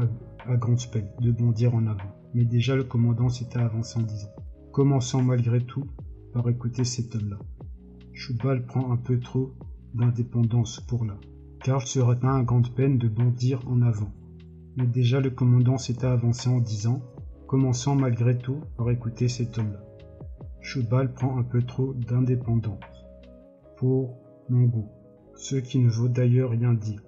à, 0.46 0.56
grande 0.56 0.84
peine 0.90 1.08
de 1.20 1.30
bondir 1.30 1.74
en 1.74 1.86
avant, 1.86 2.16
mais 2.34 2.44
déjà 2.44 2.74
le 2.74 2.84
commandant 2.84 3.28
s'était 3.28 3.60
avancé 3.60 3.98
en 3.98 4.02
disant 4.02 4.30
Commençons 4.72 5.22
malgré 5.22 5.60
tout 5.60 5.86
par 6.32 6.48
écouter 6.48 6.84
cet 6.84 7.14
homme-là. 7.14 7.38
Choubal 8.12 8.66
prend 8.66 8.90
un 8.90 8.96
peu 8.96 9.20
trop 9.20 9.54
d'indépendance 9.94 10.80
pour 10.80 11.04
là. 11.04 11.16
Karl 11.62 11.86
se 11.86 12.00
retint 12.00 12.34
à 12.34 12.42
grande 12.42 12.74
peine 12.74 12.98
de 12.98 13.08
bondir 13.08 13.60
en 13.68 13.82
avant, 13.82 14.12
mais 14.76 14.86
déjà 14.86 15.20
le 15.20 15.30
commandant 15.30 15.78
s'était 15.78 16.06
avancé 16.06 16.48
en 16.48 16.60
disant 16.60 17.02
Commençons 17.46 17.94
malgré 17.94 18.36
tout 18.36 18.60
par 18.76 18.90
écouter 18.90 19.28
cet 19.28 19.58
homme-là. 19.58 19.84
Choubal 20.60 21.12
prend 21.12 21.38
un 21.38 21.42
peu 21.42 21.62
trop 21.62 21.92
d'indépendance 21.94 23.06
pour 23.76 24.16
mon 24.48 24.64
goût, 24.64 24.88
ce 25.36 25.56
qui 25.56 25.78
ne 25.78 25.90
vaut 25.90 26.08
d'ailleurs 26.08 26.50
rien 26.50 26.72
dire 26.72 27.02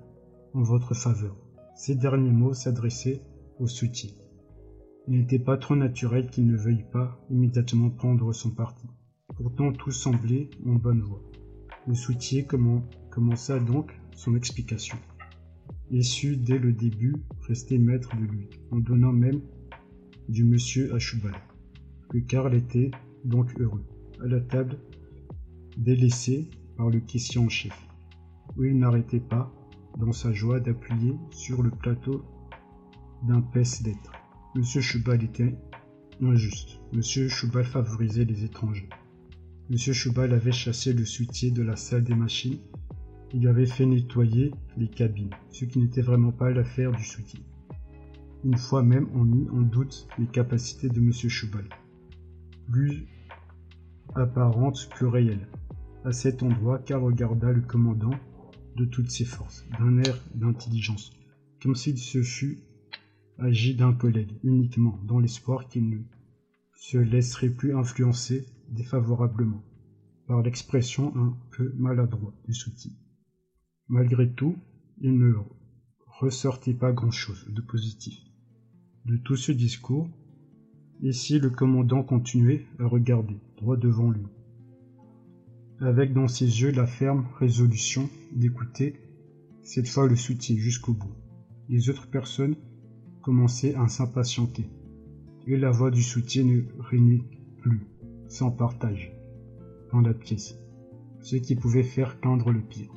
en 0.54 0.62
votre 0.62 0.94
faveur. 0.94 1.36
Ces 1.74 1.94
derniers 1.94 2.32
mots 2.32 2.54
s'adressaient 2.54 3.22
au 3.58 3.66
soutien. 3.66 4.10
Il 5.08 5.18
n'était 5.18 5.38
pas 5.38 5.56
trop 5.56 5.76
naturel 5.76 6.28
qu'il 6.28 6.46
ne 6.46 6.56
veuille 6.56 6.84
pas 6.92 7.18
immédiatement 7.30 7.90
prendre 7.90 8.32
son 8.32 8.50
parti. 8.50 8.86
Pourtant 9.36 9.72
tout 9.72 9.90
semblait 9.90 10.50
en 10.66 10.74
bonne 10.74 11.02
voie. 11.02 11.22
Le 11.86 11.94
soutien 11.94 12.44
commença 13.10 13.58
donc 13.58 13.92
son 14.14 14.34
explication. 14.34 14.96
Il 15.90 16.04
sut 16.04 16.36
dès 16.36 16.58
le 16.58 16.72
début 16.72 17.14
rester 17.46 17.78
maître 17.78 18.16
de 18.16 18.24
lui, 18.24 18.48
en 18.70 18.78
donnant 18.78 19.12
même 19.12 19.40
du 20.28 20.44
monsieur 20.44 20.94
à 20.94 20.98
Choubal, 20.98 21.34
que 22.08 22.18
Karl 22.18 22.54
était 22.54 22.90
donc 23.24 23.58
heureux, 23.60 23.84
à 24.22 24.26
la 24.26 24.40
table 24.40 24.78
délaissée 25.76 26.50
par 26.76 26.90
le 26.90 27.00
caissier 27.00 27.40
en 27.40 27.48
chef, 27.48 27.76
où 28.56 28.64
il 28.64 28.78
n'arrêtait 28.78 29.20
pas, 29.20 29.52
dans 29.98 30.12
sa 30.12 30.32
joie, 30.32 30.60
d'appuyer 30.60 31.14
sur 31.30 31.62
le 31.62 31.70
plateau 31.70 32.24
d'un 33.26 33.40
pèse 33.40 33.82
d'être. 33.82 34.12
Monsieur 34.54 34.80
Choubal 34.80 35.22
était 35.22 35.54
injuste. 36.22 36.80
Monsieur 36.92 37.28
Choubal 37.28 37.64
favorisait 37.64 38.24
les 38.24 38.44
étrangers. 38.44 38.88
Monsieur 39.70 39.92
Choubal 39.92 40.32
avait 40.32 40.52
chassé 40.52 40.92
le 40.92 41.04
soutier 41.04 41.50
de 41.50 41.62
la 41.62 41.76
salle 41.76 42.04
des 42.04 42.14
machines. 42.14 42.58
Il 43.34 43.48
avait 43.48 43.66
fait 43.66 43.86
nettoyer 43.86 44.52
les 44.76 44.88
cabines, 44.88 45.34
ce 45.50 45.64
qui 45.64 45.80
n'était 45.80 46.02
vraiment 46.02 46.32
pas 46.32 46.50
l'affaire 46.50 46.92
du 46.92 47.04
soutier. 47.04 47.40
Une 48.44 48.56
fois 48.56 48.82
même, 48.82 49.08
on 49.14 49.24
mit 49.24 49.48
en 49.50 49.60
doute 49.60 50.06
les 50.18 50.26
capacités 50.26 50.88
de 50.88 51.00
Monsieur 51.00 51.28
Choubal. 51.28 51.68
Plus 52.70 53.06
apparentes 54.14 54.88
que 54.96 55.04
réelles. 55.04 55.48
À 56.04 56.12
cet 56.12 56.42
endroit, 56.42 56.78
Karl 56.78 57.02
regarda 57.02 57.50
le 57.50 57.62
commandant 57.62 58.14
de 58.76 58.84
toutes 58.84 59.10
ses 59.10 59.24
forces, 59.24 59.66
d'un 59.78 59.98
air 59.98 60.22
d'intelligence, 60.34 61.10
comme 61.60 61.74
s'il 61.74 61.98
se 61.98 62.22
fût 62.22 62.58
agi 63.38 63.74
d'un 63.74 63.92
collègue, 63.92 64.38
uniquement 64.44 64.98
dans 65.04 65.18
l'espoir 65.18 65.66
qu'il 65.66 65.88
ne 65.88 65.98
se 66.76 66.98
laisserait 66.98 67.50
plus 67.50 67.74
influencer 67.74 68.46
défavorablement 68.68 69.62
par 70.26 70.42
l'expression 70.42 71.12
un 71.16 71.36
peu 71.50 71.72
maladroite 71.76 72.34
du 72.46 72.54
soutien. 72.54 72.92
Malgré 73.88 74.28
tout, 74.28 74.56
il 75.00 75.16
ne 75.16 75.34
ressortait 76.06 76.74
pas 76.74 76.92
grand-chose 76.92 77.46
de 77.48 77.60
positif 77.60 78.18
de 79.04 79.16
tout 79.16 79.36
ce 79.36 79.52
discours, 79.52 80.08
si 81.12 81.38
le 81.38 81.50
commandant 81.50 82.02
continuait 82.02 82.66
à 82.80 82.86
regarder 82.86 83.36
droit 83.56 83.76
devant 83.76 84.10
lui, 84.10 84.26
avec 85.78 86.12
dans 86.12 86.26
ses 86.26 86.62
yeux 86.62 86.72
la 86.72 86.86
ferme 86.86 87.26
résolution 87.38 88.08
d'écouter 88.32 88.96
cette 89.62 89.88
fois 89.88 90.08
le 90.08 90.16
soutien 90.16 90.56
jusqu'au 90.56 90.92
bout. 90.92 91.14
Les 91.68 91.88
autres 91.88 92.08
personnes 92.08 92.56
commençaient 93.22 93.76
à 93.76 93.86
s'impatienter, 93.86 94.68
et 95.46 95.56
la 95.56 95.70
voix 95.70 95.92
du 95.92 96.02
soutien 96.02 96.42
ne 96.42 96.62
régnait 96.80 97.22
plus, 97.58 97.86
sans 98.28 98.50
partage, 98.50 99.12
dans 99.92 100.00
la 100.00 100.14
pièce, 100.14 100.56
ce 101.20 101.36
qui 101.36 101.54
pouvait 101.54 101.84
faire 101.84 102.18
craindre 102.20 102.50
le 102.50 102.60
pire. 102.60 102.90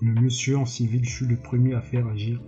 Le 0.00 0.12
monsieur 0.12 0.56
en 0.56 0.64
civil 0.64 1.04
fut 1.04 1.26
le 1.26 1.36
premier 1.36 1.74
à 1.74 1.80
faire 1.80 2.06
agir 2.06 2.40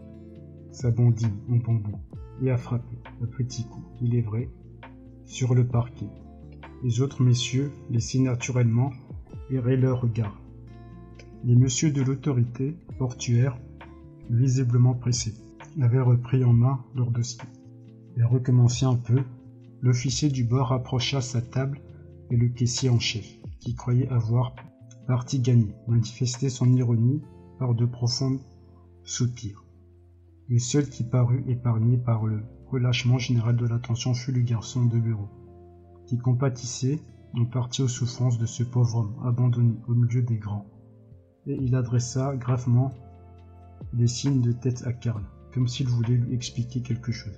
sa 0.70 0.92
bandine 0.92 1.36
en 1.50 1.56
bambou 1.56 1.98
et 2.42 2.50
à 2.50 2.56
frapper, 2.56 2.96
un 3.20 3.26
petit 3.26 3.64
coup, 3.64 3.84
il 4.00 4.14
est 4.14 4.20
vrai, 4.20 4.48
sur 5.24 5.56
le 5.56 5.66
parquet. 5.66 6.06
Les 6.84 7.00
autres 7.00 7.24
messieurs 7.24 7.72
laissaient 7.90 8.20
naturellement 8.20 8.92
errer 9.50 9.76
leur 9.76 10.02
regard. 10.02 10.40
Les 11.44 11.56
messieurs 11.56 11.90
de 11.90 12.02
l'autorité 12.02 12.76
portuaire, 12.98 13.58
visiblement 14.30 14.94
pressés, 14.94 15.34
avaient 15.80 16.00
repris 16.00 16.44
en 16.44 16.52
main 16.52 16.84
leur 16.94 17.10
dossier 17.10 17.42
et 18.16 18.22
recommençaient 18.22 18.86
un 18.86 18.94
peu. 18.94 19.24
L'officier 19.82 20.28
du 20.28 20.44
bord 20.44 20.72
approcha 20.72 21.20
sa 21.20 21.42
table 21.42 21.80
et 22.30 22.36
le 22.36 22.48
caissier 22.48 22.90
en 22.90 23.00
chef, 23.00 23.26
qui 23.58 23.74
croyait 23.74 24.08
avoir 24.08 24.54
parti 25.08 25.40
gagné, 25.40 25.74
manifestait 25.88 26.48
son 26.48 26.72
ironie 26.74 27.22
par 27.60 27.74
de 27.74 27.84
profonds 27.84 28.40
soupirs. 29.04 29.62
Le 30.48 30.58
seul 30.58 30.88
qui 30.88 31.04
parut 31.04 31.44
épargné 31.46 31.98
par 31.98 32.24
le 32.24 32.42
relâchement 32.66 33.18
général 33.18 33.54
de 33.54 33.66
l'attention 33.66 34.14
fut 34.14 34.32
le 34.32 34.40
garçon 34.40 34.86
de 34.86 34.98
bureau, 34.98 35.28
qui 36.06 36.16
compatissait 36.16 37.02
en 37.34 37.44
partie 37.44 37.82
aux 37.82 37.88
souffrances 37.88 38.38
de 38.38 38.46
ce 38.46 38.62
pauvre 38.62 38.96
homme 38.96 39.14
abandonné 39.26 39.74
au 39.88 39.94
milieu 39.94 40.22
des 40.22 40.38
grands. 40.38 40.66
Et 41.46 41.54
il 41.54 41.74
adressa 41.74 42.34
gravement 42.34 42.94
des 43.92 44.06
signes 44.06 44.40
de 44.40 44.52
tête 44.52 44.82
à 44.86 44.94
Karl, 44.94 45.22
comme 45.52 45.68
s'il 45.68 45.86
voulait 45.86 46.16
lui 46.16 46.34
expliquer 46.34 46.80
quelque 46.80 47.12
chose. 47.12 47.36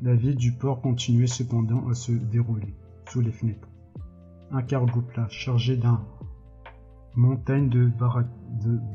La 0.00 0.14
vie 0.14 0.36
du 0.36 0.52
port 0.52 0.80
continuait 0.80 1.26
cependant 1.26 1.86
à 1.88 1.94
se 1.94 2.12
dérouler 2.12 2.74
sous 3.10 3.20
les 3.20 3.32
fenêtres. 3.32 3.68
Un 4.52 4.62
cargo 4.62 5.02
plat 5.02 5.28
chargé 5.28 5.76
d'un 5.76 6.02
montagne 7.18 7.68
de, 7.68 7.90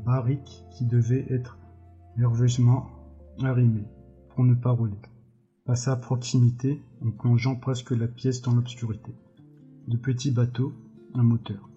barriques 0.05 0.65
qui 0.71 0.85
devait 0.85 1.25
être 1.29 1.59
nerveusement 2.17 2.89
arrimé, 3.43 3.83
pour 4.29 4.45
ne 4.45 4.53
pas 4.53 4.71
rouler, 4.71 4.97
passa 5.65 5.91
à 5.91 5.95
proximité 5.97 6.81
en 7.01 7.11
plongeant 7.11 7.57
presque 7.57 7.91
la 7.91 8.07
pièce 8.07 8.41
dans 8.41 8.55
l'obscurité. 8.55 9.13
De 9.89 9.97
petits 9.97 10.31
bateaux, 10.31 10.73
un 11.13 11.23
moteur. 11.23 11.69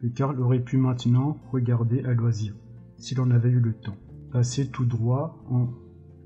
Que 0.00 0.06
Karl 0.06 0.40
aurait 0.40 0.64
pu 0.64 0.78
maintenant 0.78 1.36
regarder 1.52 2.02
à 2.04 2.14
loisir, 2.14 2.54
s'il 2.96 3.20
en 3.20 3.30
avait 3.30 3.50
eu 3.50 3.60
le 3.60 3.74
temps, 3.74 3.98
passer 4.32 4.70
tout 4.70 4.86
droit 4.86 5.44
en 5.50 5.68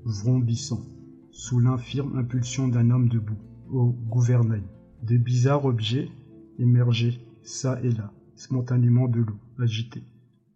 vrombissant, 0.05 0.85
sous 1.31 1.59
l'infirme 1.59 2.17
impulsion 2.17 2.69
d'un 2.69 2.89
homme 2.89 3.09
debout, 3.09 3.39
au 3.69 3.87
gouvernail. 3.91 4.63
De 5.03 5.17
bizarres 5.17 5.65
objets 5.65 6.09
émergeaient, 6.57 7.19
ça 7.43 7.81
et 7.83 7.91
là, 7.91 8.13
spontanément 8.41 9.07
de 9.07 9.19
l'eau, 9.19 9.37
agitée, 9.59 10.03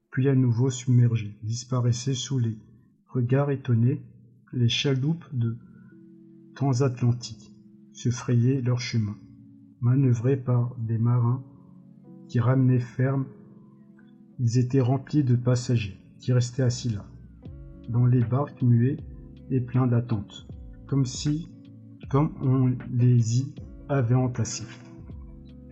puis 0.10 0.28
à 0.28 0.36
nouveau 0.36 0.72
submergés, 0.72 1.38
disparaissaient 1.44 2.16
sous 2.16 2.40
les 2.40 2.58
Regards 3.08 3.52
étonnés, 3.52 4.02
les 4.52 4.68
chaloupes 4.68 5.24
de 5.32 5.56
transatlantique 6.56 7.54
se 7.94 8.10
frayaient 8.10 8.62
leur 8.62 8.82
chemin, 8.82 9.16
manœuvrés 9.80 10.36
par 10.36 10.76
des 10.80 10.98
marins 10.98 11.44
qui 12.28 12.40
ramenaient 12.40 12.80
ferme. 12.80 13.26
Ils 14.40 14.58
étaient 14.58 14.82
remplis 14.82 15.24
de 15.24 15.36
passagers 15.36 15.98
qui 16.20 16.34
restaient 16.34 16.64
assis 16.64 16.90
là, 16.90 17.06
dans 17.88 18.06
les 18.06 18.24
barques 18.24 18.64
muets 18.64 18.98
et 19.50 19.62
pleins 19.62 19.88
d'attente, 19.88 20.48
comme 20.88 21.06
si, 21.06 21.48
comme 22.10 22.34
on 22.42 22.76
les 22.92 23.40
y 23.40 23.56
avait 23.88 24.16
entassés. 24.16 24.66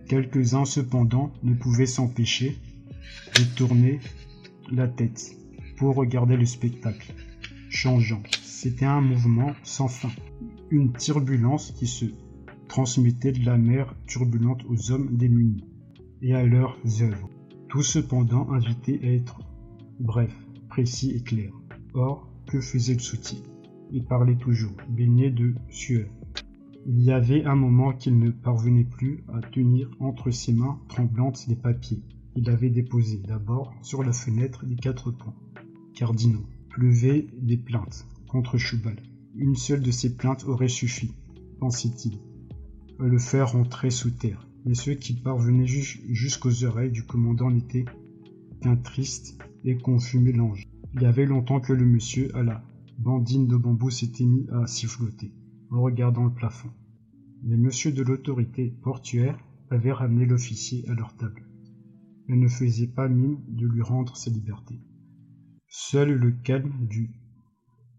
Quelques-uns 0.08 0.64
cependant 0.66 1.32
ne 1.42 1.54
pouvaient 1.54 1.86
s'empêcher 1.86 2.58
de 3.36 3.56
tourner 3.56 4.00
la 4.70 4.86
tête 4.86 5.36
pour 5.76 5.94
regarder 5.96 6.36
le 6.36 6.46
spectacle. 6.46 7.14
Changeant. 7.70 8.22
C'était 8.42 8.84
un 8.84 9.00
mouvement 9.00 9.52
sans 9.62 9.88
fin, 9.88 10.10
une 10.70 10.92
turbulence 10.92 11.72
qui 11.72 11.86
se 11.86 12.06
transmettait 12.68 13.32
de 13.32 13.44
la 13.44 13.56
mer 13.56 13.94
turbulente 14.06 14.62
aux 14.68 14.90
hommes 14.90 15.16
démunis 15.16 15.64
et 16.22 16.34
à 16.34 16.42
leurs 16.42 16.78
œuvres, 17.02 17.30
tout 17.68 17.82
cependant 17.82 18.50
invités 18.52 19.00
à 19.02 19.12
être 19.12 19.40
bref, 20.00 20.34
précis 20.68 21.12
et 21.16 21.22
clair. 21.22 21.52
Or, 21.94 22.28
que 22.46 22.60
faisait 22.60 22.94
le 22.94 23.00
soutien? 23.00 23.38
Il 23.90 24.04
parlait 24.04 24.36
toujours, 24.36 24.76
baigné 24.88 25.30
de 25.30 25.54
sueur, 25.68 26.08
Il 26.86 27.02
y 27.02 27.12
avait 27.12 27.44
un 27.44 27.54
moment 27.54 27.94
qu'il 27.94 28.18
ne 28.18 28.30
parvenait 28.30 28.84
plus 28.84 29.24
à 29.32 29.40
tenir 29.40 29.90
entre 30.00 30.30
ses 30.30 30.52
mains 30.52 30.78
tremblantes 30.88 31.46
les 31.48 31.56
papiers. 31.56 32.02
Il 32.36 32.50
avait 32.50 32.68
déposé 32.68 33.16
d'abord 33.26 33.72
sur 33.80 34.02
la 34.02 34.12
fenêtre 34.12 34.66
les 34.66 34.76
quatre 34.76 35.10
points 35.10 35.34
cardinaux. 35.94 36.44
Pleuvait 36.68 37.26
des 37.40 37.56
plaintes 37.56 38.06
contre 38.28 38.58
Choubal. 38.58 39.02
Une 39.34 39.56
seule 39.56 39.80
de 39.80 39.90
ces 39.90 40.14
plaintes 40.14 40.44
aurait 40.44 40.68
suffi, 40.68 41.14
pensait-il, 41.58 42.18
à 42.98 43.04
le 43.04 43.18
faire 43.18 43.52
rentrer 43.52 43.88
sous 43.88 44.10
terre. 44.10 44.46
Mais 44.66 44.74
ceux 44.74 44.94
qui 44.94 45.14
parvenaient 45.14 45.66
jusqu'aux 45.66 46.64
oreilles 46.64 46.92
du 46.92 47.04
commandant 47.04 47.50
n'étaient 47.50 47.86
qu'un 48.60 48.76
triste 48.76 49.38
et 49.64 49.78
confus 49.78 50.18
mélange. 50.18 50.68
Il 50.92 51.00
y 51.00 51.06
avait 51.06 51.24
longtemps 51.24 51.60
que 51.60 51.72
le 51.72 51.86
monsieur 51.86 52.36
à 52.36 52.42
la 52.42 52.62
bandine 52.98 53.46
de 53.46 53.56
bambou 53.56 53.88
s'était 53.88 54.24
mis 54.24 54.46
à 54.52 54.66
siffloter 54.66 55.32
en 55.70 55.82
regardant 55.82 56.24
le 56.24 56.32
plafond. 56.32 56.70
Les 57.42 57.56
messieurs 57.56 57.92
de 57.92 58.02
l'autorité 58.02 58.74
portuaire 58.82 59.38
avaient 59.70 59.92
ramené 59.92 60.26
l'officier 60.26 60.88
à 60.88 60.94
leur 60.94 61.14
table 61.16 61.46
et 62.28 62.36
ne 62.36 62.48
faisaient 62.48 62.86
pas 62.86 63.08
mine 63.08 63.38
de 63.48 63.66
lui 63.66 63.82
rendre 63.82 64.16
sa 64.16 64.30
liberté. 64.30 64.80
Seul 65.68 66.12
le 66.12 66.30
calme 66.30 66.86
du 66.86 67.10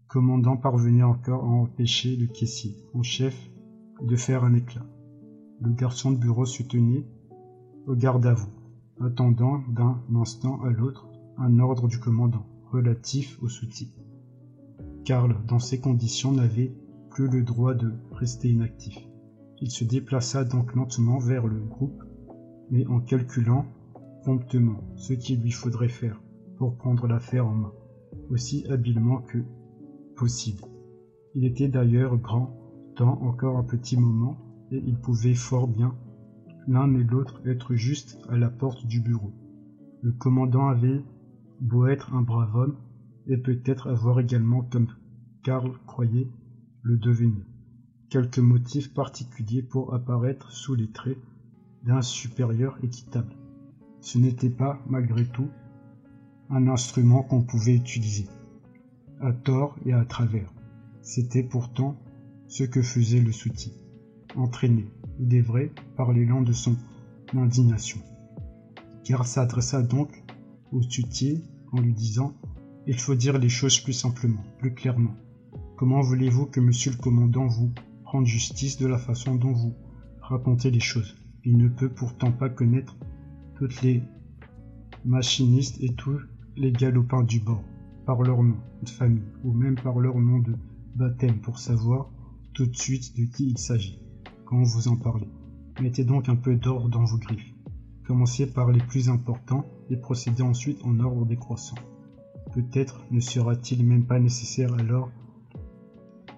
commandant 0.08 0.56
parvenait 0.56 1.02
encore 1.02 1.44
à 1.44 1.48
empêcher 1.48 2.16
le 2.16 2.26
caissier 2.26 2.76
en 2.94 3.02
chef 3.02 3.50
de 4.02 4.16
faire 4.16 4.44
un 4.44 4.54
éclat. 4.54 4.86
Le 5.60 5.72
garçon 5.72 6.12
de 6.12 6.18
bureau 6.18 6.44
se 6.44 6.62
tenait 6.62 7.06
au 7.86 7.94
garde 7.94 8.26
à 8.26 8.34
vous, 8.34 8.52
attendant 9.00 9.62
d'un 9.68 10.02
instant 10.14 10.62
à 10.62 10.70
l'autre 10.70 11.08
un 11.38 11.58
ordre 11.58 11.88
du 11.88 11.98
commandant 11.98 12.46
relatif 12.72 13.38
au 13.42 13.48
soutien. 13.48 13.88
Karl, 15.04 15.36
dans 15.46 15.58
ces 15.58 15.80
conditions, 15.80 16.32
n'avait 16.32 16.74
le 17.24 17.42
droit 17.42 17.74
de 17.74 17.92
rester 18.12 18.48
inactif. 18.48 18.98
Il 19.60 19.70
se 19.70 19.84
déplaça 19.84 20.44
donc 20.44 20.74
lentement 20.74 21.18
vers 21.18 21.46
le 21.46 21.60
groupe, 21.60 22.02
mais 22.70 22.86
en 22.86 23.00
calculant 23.00 23.66
promptement 24.22 24.82
ce 24.96 25.12
qu'il 25.12 25.40
lui 25.40 25.50
faudrait 25.50 25.88
faire 25.88 26.20
pour 26.58 26.76
prendre 26.76 27.06
l'affaire 27.06 27.46
en 27.46 27.54
main, 27.54 27.72
aussi 28.30 28.66
habilement 28.68 29.18
que 29.22 29.38
possible. 30.16 30.62
Il 31.34 31.44
était 31.44 31.68
d'ailleurs 31.68 32.16
grand 32.16 32.58
temps 32.96 33.22
encore 33.22 33.58
un 33.58 33.62
petit 33.62 33.96
moment, 33.96 34.38
et 34.72 34.82
il 34.84 34.98
pouvait 34.98 35.34
fort 35.34 35.68
bien, 35.68 35.94
l'un 36.66 36.92
et 36.94 37.04
l'autre, 37.04 37.40
être 37.46 37.74
juste 37.74 38.18
à 38.28 38.36
la 38.36 38.50
porte 38.50 38.86
du 38.86 39.00
bureau. 39.00 39.32
Le 40.02 40.12
commandant 40.12 40.68
avait 40.68 41.04
beau 41.60 41.86
être 41.86 42.14
un 42.14 42.22
brave 42.22 42.56
homme, 42.56 42.76
et 43.26 43.36
peut-être 43.36 43.88
avoir 43.88 44.18
également, 44.20 44.62
comme 44.62 44.88
Karl 45.42 45.72
croyait, 45.86 46.28
le 46.86 46.96
devenir, 46.96 47.44
quelques 48.10 48.38
motifs 48.38 48.94
particuliers 48.94 49.62
pour 49.62 49.92
apparaître 49.92 50.52
sous 50.52 50.76
les 50.76 50.88
traits 50.88 51.18
d'un 51.82 52.00
supérieur 52.00 52.78
équitable. 52.84 53.34
Ce 54.00 54.18
n'était 54.18 54.50
pas, 54.50 54.80
malgré 54.88 55.24
tout, 55.24 55.48
un 56.48 56.68
instrument 56.68 57.24
qu'on 57.24 57.42
pouvait 57.42 57.74
utiliser, 57.74 58.26
à 59.20 59.32
tort 59.32 59.74
et 59.84 59.94
à 59.94 60.04
travers. 60.04 60.48
C'était 61.02 61.42
pourtant 61.42 61.96
ce 62.46 62.62
que 62.62 62.82
faisait 62.82 63.20
le 63.20 63.32
soutien, 63.32 63.72
entraîné, 64.36 64.86
il 65.18 65.34
est 65.34 65.40
vrai, 65.40 65.72
par 65.96 66.12
l'élan 66.12 66.40
de 66.40 66.52
son 66.52 66.76
indignation. 67.34 67.98
Car 69.02 69.26
s'adressa 69.26 69.82
donc 69.82 70.22
au 70.70 70.82
soutier 70.82 71.42
en 71.72 71.80
lui 71.80 71.94
disant 71.94 72.36
Il 72.86 73.00
faut 73.00 73.16
dire 73.16 73.38
les 73.38 73.48
choses 73.48 73.80
plus 73.80 73.92
simplement, 73.92 74.44
plus 74.60 74.72
clairement. 74.72 75.16
Comment 75.76 76.00
voulez-vous 76.00 76.46
que 76.46 76.58
monsieur 76.58 76.90
le 76.90 76.96
commandant 76.96 77.46
vous 77.48 77.70
rende 78.06 78.24
justice 78.24 78.78
de 78.78 78.86
la 78.86 78.96
façon 78.96 79.34
dont 79.34 79.52
vous 79.52 79.74
racontez 80.22 80.70
les 80.70 80.80
choses? 80.80 81.16
Il 81.44 81.58
ne 81.58 81.68
peut 81.68 81.90
pourtant 81.90 82.32
pas 82.32 82.48
connaître 82.48 82.96
toutes 83.56 83.82
les 83.82 84.02
machinistes 85.04 85.76
et 85.82 85.92
tous 85.92 86.18
les 86.56 86.72
galopins 86.72 87.22
du 87.22 87.40
bord, 87.40 87.62
par 88.06 88.22
leur 88.22 88.42
nom 88.42 88.56
de 88.82 88.88
famille, 88.88 89.28
ou 89.44 89.52
même 89.52 89.74
par 89.74 89.98
leur 89.98 90.18
nom 90.18 90.38
de 90.38 90.54
baptême, 90.94 91.40
pour 91.42 91.58
savoir 91.58 92.08
tout 92.54 92.64
de 92.64 92.76
suite 92.76 93.14
de 93.14 93.26
qui 93.26 93.50
il 93.50 93.58
s'agit, 93.58 94.00
quand 94.46 94.62
vous 94.62 94.88
en 94.88 94.96
parlez. 94.96 95.28
Mettez 95.82 96.04
donc 96.04 96.30
un 96.30 96.36
peu 96.36 96.56
d'ordre 96.56 96.88
dans 96.88 97.04
vos 97.04 97.18
griffes. 97.18 97.52
Commencez 98.06 98.46
par 98.46 98.72
les 98.72 98.82
plus 98.82 99.10
importants 99.10 99.66
et 99.90 99.98
procédez 99.98 100.42
ensuite 100.42 100.82
en 100.84 100.98
ordre 101.00 101.26
décroissant. 101.26 101.76
Peut-être 102.54 103.04
ne 103.10 103.20
sera-t-il 103.20 103.84
même 103.84 104.06
pas 104.06 104.18
nécessaire 104.18 104.72
alors 104.72 105.10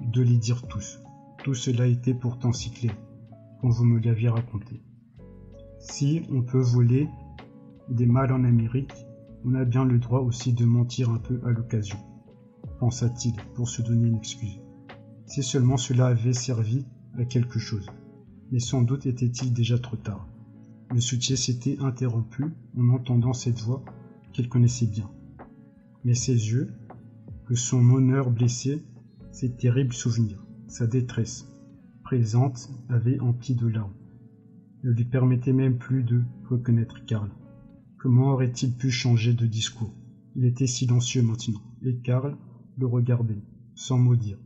de 0.00 0.22
les 0.22 0.36
dire 0.36 0.66
tous. 0.68 1.00
Tout 1.44 1.54
cela 1.54 1.86
était 1.86 2.14
pourtant 2.14 2.52
si 2.52 2.70
clair, 2.70 2.96
quand 3.60 3.68
vous 3.68 3.84
me 3.84 4.00
l'aviez 4.00 4.28
raconté. 4.28 4.82
Si 5.78 6.22
on 6.32 6.42
peut 6.42 6.60
voler 6.60 7.08
des 7.88 8.06
mâles 8.06 8.32
en 8.32 8.44
Amérique, 8.44 9.06
on 9.44 9.54
a 9.54 9.64
bien 9.64 9.84
le 9.84 9.98
droit 9.98 10.20
aussi 10.20 10.52
de 10.52 10.64
mentir 10.64 11.10
un 11.10 11.18
peu 11.18 11.40
à 11.46 11.50
l'occasion, 11.50 11.98
pensa-t-il 12.80 13.34
pour 13.54 13.68
se 13.68 13.82
donner 13.82 14.08
une 14.08 14.16
excuse. 14.16 14.60
Si 15.26 15.42
seulement 15.42 15.76
cela 15.76 16.06
avait 16.06 16.32
servi 16.32 16.84
à 17.18 17.24
quelque 17.24 17.58
chose. 17.58 17.86
Mais 18.50 18.60
sans 18.60 18.82
doute 18.82 19.06
était-il 19.06 19.52
déjà 19.52 19.78
trop 19.78 19.96
tard. 19.96 20.26
Le 20.90 21.00
soutien 21.00 21.36
s'était 21.36 21.78
interrompu 21.80 22.46
en 22.78 22.88
entendant 22.88 23.34
cette 23.34 23.60
voix 23.60 23.84
qu'il 24.32 24.48
connaissait 24.48 24.86
bien. 24.86 25.10
Mais 26.04 26.14
ses 26.14 26.32
yeux, 26.32 26.72
que 27.46 27.54
son 27.54 27.90
honneur 27.90 28.30
blessé, 28.30 28.82
ses 29.30 29.52
terribles 29.54 29.92
souvenirs, 29.92 30.44
sa 30.68 30.86
détresse 30.86 31.46
présente 32.02 32.70
avaient 32.88 33.20
empli 33.20 33.54
de 33.54 33.66
larmes, 33.66 33.94
ne 34.82 34.90
lui 34.90 35.04
permettaient 35.04 35.52
même 35.52 35.78
plus 35.78 36.02
de 36.02 36.22
reconnaître 36.48 37.04
Karl. 37.04 37.30
Comment 37.98 38.32
aurait-il 38.32 38.72
pu 38.76 38.90
changer 38.90 39.34
de 39.34 39.46
discours? 39.46 39.92
Il 40.36 40.44
était 40.44 40.66
silencieux 40.66 41.22
maintenant, 41.22 41.60
et 41.82 41.96
Karl 41.96 42.36
le 42.78 42.86
regardait, 42.86 43.42
sans 43.74 43.98
mot 43.98 44.16
dire. 44.16 44.38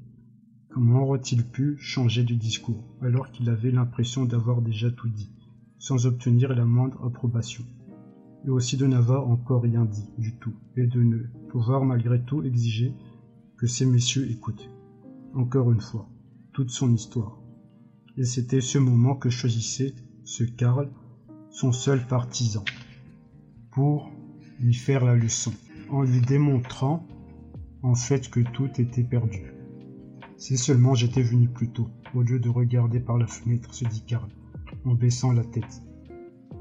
Comment 0.70 1.04
aurait-il 1.04 1.44
pu 1.44 1.76
changer 1.78 2.24
de 2.24 2.34
discours 2.34 2.82
alors 3.02 3.30
qu'il 3.30 3.50
avait 3.50 3.70
l'impression 3.70 4.24
d'avoir 4.24 4.62
déjà 4.62 4.90
tout 4.90 5.08
dit, 5.08 5.30
sans 5.78 6.06
obtenir 6.06 6.54
la 6.54 6.64
moindre 6.64 7.04
approbation, 7.04 7.64
et 8.46 8.50
aussi 8.50 8.76
de 8.76 8.86
n'avoir 8.86 9.28
encore 9.28 9.62
rien 9.62 9.84
dit 9.84 10.08
du 10.18 10.34
tout, 10.38 10.54
et 10.76 10.86
de 10.86 11.02
ne 11.02 11.18
pouvoir 11.50 11.84
malgré 11.84 12.22
tout 12.24 12.42
exiger 12.42 12.94
ces 13.66 13.86
messieurs 13.86 14.30
écoutent, 14.30 14.70
encore 15.34 15.72
une 15.72 15.80
fois, 15.80 16.08
toute 16.52 16.70
son 16.70 16.92
histoire. 16.92 17.38
Et 18.16 18.24
c'était 18.24 18.60
ce 18.60 18.78
moment 18.78 19.14
que 19.14 19.30
choisissait 19.30 19.94
ce 20.24 20.44
Karl, 20.44 20.90
son 21.50 21.72
seul 21.72 22.06
partisan, 22.06 22.64
pour 23.70 24.10
lui 24.60 24.74
faire 24.74 25.04
la 25.04 25.14
leçon, 25.14 25.52
en 25.90 26.02
lui 26.02 26.20
démontrant 26.20 27.06
en 27.82 27.94
fait 27.94 28.30
que 28.30 28.40
tout 28.40 28.70
était 28.78 29.02
perdu. 29.02 29.52
Si 30.36 30.56
seulement 30.58 30.94
j'étais 30.94 31.22
venu 31.22 31.48
plus 31.48 31.70
tôt, 31.70 31.88
au 32.14 32.22
lieu 32.22 32.38
de 32.38 32.48
regarder 32.48 33.00
par 33.00 33.18
la 33.18 33.26
fenêtre, 33.26 33.72
se 33.74 33.84
dit 33.84 34.04
Karl, 34.06 34.28
en 34.84 34.94
baissant 34.94 35.32
la 35.32 35.44
tête, 35.44 35.82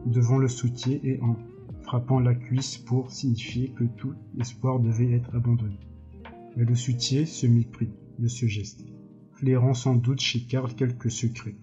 devant 0.05 0.37
le 0.37 0.47
soutier 0.47 1.01
et 1.03 1.21
en 1.21 1.35
frappant 1.83 2.19
la 2.19 2.35
cuisse 2.35 2.77
pour 2.77 3.11
signifier 3.11 3.71
que 3.71 3.83
tout 3.83 4.13
espoir 4.39 4.79
devait 4.79 5.11
être 5.11 5.35
abandonné. 5.35 5.79
Mais 6.57 6.65
le 6.65 6.75
soutier 6.75 7.25
se 7.25 7.47
méprit 7.47 7.91
de 8.19 8.27
ce 8.27 8.45
geste, 8.45 8.85
flairant 9.33 9.73
sans 9.73 9.95
doute 9.95 10.19
chez 10.19 10.41
Karl 10.41 10.73
quelques 10.75 11.11
secrets, 11.11 11.55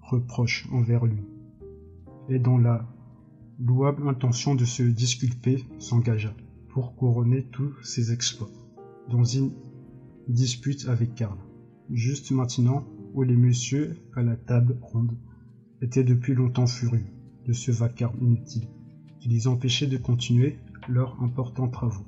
reproches 0.00 0.66
envers 0.72 1.04
lui, 1.04 1.22
et 2.28 2.38
dans 2.38 2.58
la 2.58 2.88
louable 3.58 4.08
intention 4.08 4.54
de 4.54 4.64
se 4.64 4.82
disculper, 4.82 5.64
s'engagea, 5.78 6.34
pour 6.68 6.96
couronner 6.96 7.42
tous 7.42 7.74
ses 7.82 8.12
exploits, 8.12 8.50
dans 9.10 9.24
une 9.24 9.52
dispute 10.28 10.88
avec 10.88 11.14
Karl. 11.14 11.38
Juste 11.90 12.30
maintenant 12.30 12.86
où 13.12 13.22
les 13.22 13.36
messieurs 13.36 13.96
à 14.14 14.22
la 14.22 14.36
table 14.36 14.78
ronde 14.80 15.16
étaient 15.82 16.04
depuis 16.04 16.34
longtemps 16.34 16.66
furieux 16.66 17.12
de 17.44 17.52
ce 17.52 17.70
vacarme 17.70 18.18
inutile 18.22 18.68
qui 19.20 19.28
les 19.28 19.46
empêchait 19.46 19.86
de 19.86 19.98
continuer 19.98 20.58
leurs 20.88 21.22
importants 21.22 21.68
travaux, 21.68 22.06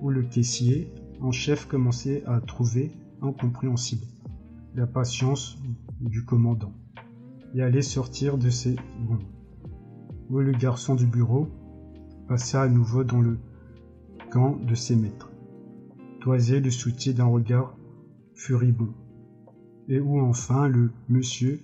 où 0.00 0.10
le 0.10 0.22
caissier 0.22 0.92
en 1.20 1.32
chef 1.32 1.66
commençait 1.66 2.24
à 2.26 2.40
trouver 2.40 2.92
incompréhensible 3.22 4.06
la 4.74 4.86
patience 4.86 5.58
du 6.00 6.24
commandant 6.24 6.72
et 7.54 7.62
allait 7.62 7.82
sortir 7.82 8.38
de 8.38 8.50
ses 8.50 8.76
gonds, 9.06 9.18
où 10.30 10.38
le 10.38 10.52
garçon 10.52 10.94
du 10.94 11.06
bureau 11.06 11.48
passa 12.28 12.62
à 12.62 12.68
nouveau 12.68 13.04
dans 13.04 13.20
le 13.20 13.38
camp 14.30 14.56
de 14.56 14.74
ses 14.74 14.94
maîtres, 14.94 15.32
toisait 16.20 16.60
le 16.60 16.70
soutien 16.70 17.14
d'un 17.14 17.26
regard 17.26 17.76
furibond, 18.34 18.92
et 19.88 19.98
où 20.00 20.20
enfin 20.20 20.68
le 20.68 20.92
monsieur 21.08 21.60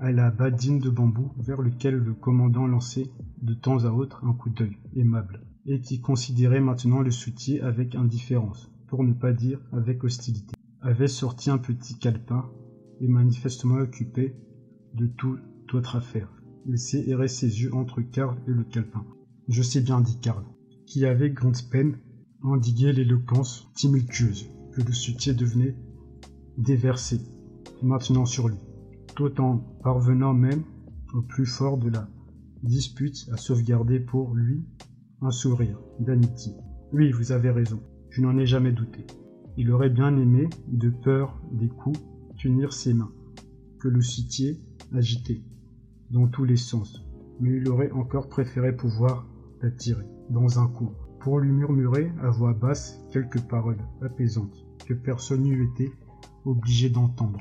à 0.00 0.10
la 0.10 0.30
badine 0.30 0.80
de 0.80 0.90
bambou 0.90 1.30
vers 1.38 1.62
lequel 1.62 1.94
le 1.94 2.14
commandant 2.14 2.66
lançait 2.66 3.10
de 3.42 3.54
temps 3.54 3.84
à 3.84 3.90
autre 3.90 4.24
un 4.24 4.32
coup 4.32 4.50
d'œil 4.50 4.76
aimable, 4.96 5.40
et 5.70 5.80
qui 5.80 6.00
considérait 6.00 6.60
maintenant 6.60 7.00
le 7.00 7.12
soutien 7.12 7.64
avec 7.64 7.94
indifférence, 7.94 8.72
pour 8.88 9.04
ne 9.04 9.12
pas 9.12 9.32
dire 9.32 9.60
avec 9.72 10.02
hostilité, 10.02 10.56
avait 10.80 11.06
sorti 11.06 11.48
un 11.48 11.58
petit 11.58 11.96
calepin 11.96 12.50
est 13.00 13.06
manifestement 13.06 13.76
occupé 13.76 14.34
de 14.94 15.06
toute 15.06 15.40
autre 15.72 15.94
affaire. 15.94 16.28
Laissez 16.66 17.08
errer 17.08 17.28
ses 17.28 17.62
yeux 17.62 17.72
entre 17.72 18.00
Karl 18.00 18.36
et 18.48 18.50
le 18.50 18.64
calepin. 18.64 19.04
Je 19.46 19.62
sais 19.62 19.80
bien, 19.80 20.00
dit 20.00 20.18
Karl, 20.20 20.44
qui 20.86 21.06
avait 21.06 21.30
grande 21.30 21.62
peine 21.70 21.98
à 22.42 22.48
endiguer 22.48 22.92
l'éloquence 22.92 23.70
tumultueuse 23.76 24.50
que 24.72 24.82
le 24.82 24.92
soutien 24.92 25.34
devenait 25.34 25.76
déverser 26.58 27.20
maintenant 27.80 28.26
sur 28.26 28.48
lui, 28.48 28.58
tout 29.14 29.40
en 29.40 29.58
parvenant 29.84 30.34
même 30.34 30.64
au 31.14 31.22
plus 31.22 31.46
fort 31.46 31.78
de 31.78 31.90
la 31.90 32.08
dispute 32.64 33.28
à 33.32 33.36
sauvegarder 33.36 34.00
pour 34.00 34.34
lui 34.34 34.64
un 35.22 35.30
sourire 35.30 35.78
d'amitié. 35.98 36.54
Oui, 36.92 37.12
vous 37.12 37.32
avez 37.32 37.50
raison, 37.50 37.80
je 38.08 38.22
n'en 38.22 38.38
ai 38.38 38.46
jamais 38.46 38.72
douté. 38.72 39.06
Il 39.56 39.70
aurait 39.70 39.90
bien 39.90 40.16
aimé, 40.16 40.48
de 40.68 40.88
peur 40.88 41.40
des 41.52 41.68
coups, 41.68 42.00
tenir 42.40 42.72
ses 42.72 42.94
mains, 42.94 43.12
que 43.78 43.88
le 43.88 44.00
citier 44.00 44.60
agitait, 44.94 45.42
dans 46.10 46.26
tous 46.26 46.44
les 46.44 46.56
sens, 46.56 47.04
mais 47.40 47.56
il 47.58 47.68
aurait 47.68 47.90
encore 47.90 48.28
préféré 48.28 48.74
pouvoir 48.74 49.26
la 49.62 49.70
tirer, 49.70 50.06
dans 50.30 50.58
un 50.58 50.68
coup, 50.68 50.92
pour 51.20 51.38
lui 51.38 51.52
murmurer 51.52 52.10
à 52.22 52.30
voix 52.30 52.54
basse 52.54 52.98
quelques 53.12 53.42
paroles 53.42 53.80
apaisantes 54.00 54.66
que 54.86 54.94
personne 54.94 55.42
n'eût 55.42 55.68
été 55.72 55.92
obligé 56.44 56.88
d'entendre. 56.88 57.40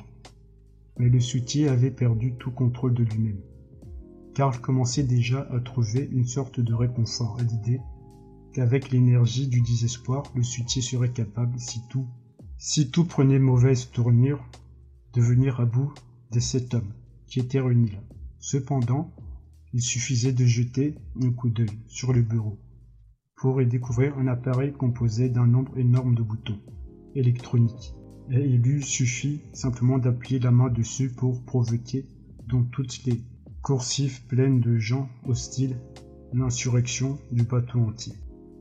Mais 0.97 1.09
le 1.09 1.19
soutier 1.19 1.69
avait 1.69 1.91
perdu 1.91 2.35
tout 2.35 2.51
contrôle 2.51 2.93
de 2.93 3.03
lui-même. 3.03 3.39
Karl 4.39 4.57
commençait 4.61 5.03
déjà 5.03 5.45
à 5.51 5.59
trouver 5.59 6.07
une 6.13 6.25
sorte 6.25 6.61
de 6.61 6.73
réconfort 6.73 7.35
à 7.41 7.43
l'idée 7.43 7.81
qu'avec 8.53 8.89
l'énergie 8.89 9.49
du 9.49 9.59
désespoir, 9.59 10.23
le 10.33 10.43
soutier 10.43 10.81
serait 10.81 11.11
capable, 11.11 11.59
si 11.59 11.81
tout, 11.89 12.07
si 12.57 12.89
tout 12.89 13.03
prenait 13.03 13.37
mauvaise 13.37 13.91
tournure, 13.91 14.41
de 15.11 15.21
venir 15.21 15.59
à 15.59 15.65
bout 15.65 15.93
de 16.31 16.39
cet 16.39 16.73
homme 16.73 16.93
qui 17.27 17.41
était 17.41 17.59
réuni 17.59 17.89
là. 17.89 17.99
Cependant, 18.39 19.13
il 19.73 19.81
suffisait 19.81 20.31
de 20.31 20.45
jeter 20.45 20.95
un 21.21 21.31
coup 21.31 21.49
d'œil 21.49 21.77
sur 21.87 22.13
le 22.13 22.21
bureau 22.21 22.57
pour 23.35 23.61
y 23.61 23.67
découvrir 23.67 24.17
un 24.17 24.27
appareil 24.27 24.71
composé 24.71 25.27
d'un 25.27 25.47
nombre 25.47 25.77
énorme 25.77 26.15
de 26.15 26.23
boutons 26.23 26.61
électroniques. 27.13 27.93
Et 28.31 28.39
il 28.39 28.61
lui 28.61 28.83
suffit 28.83 29.41
simplement 29.51 29.97
d'appuyer 29.97 30.39
la 30.39 30.51
main 30.51 30.69
dessus 30.69 31.09
pour 31.09 31.43
provoquer 31.43 32.07
dans 32.47 32.63
toutes 32.63 33.03
les 33.03 33.21
coursives 33.61 34.25
pleines 34.27 34.61
de 34.61 34.77
gens 34.77 35.09
hostiles 35.25 35.77
l'insurrection 36.33 37.17
du 37.31 37.43
bateau 37.43 37.79
entier. 37.79 38.13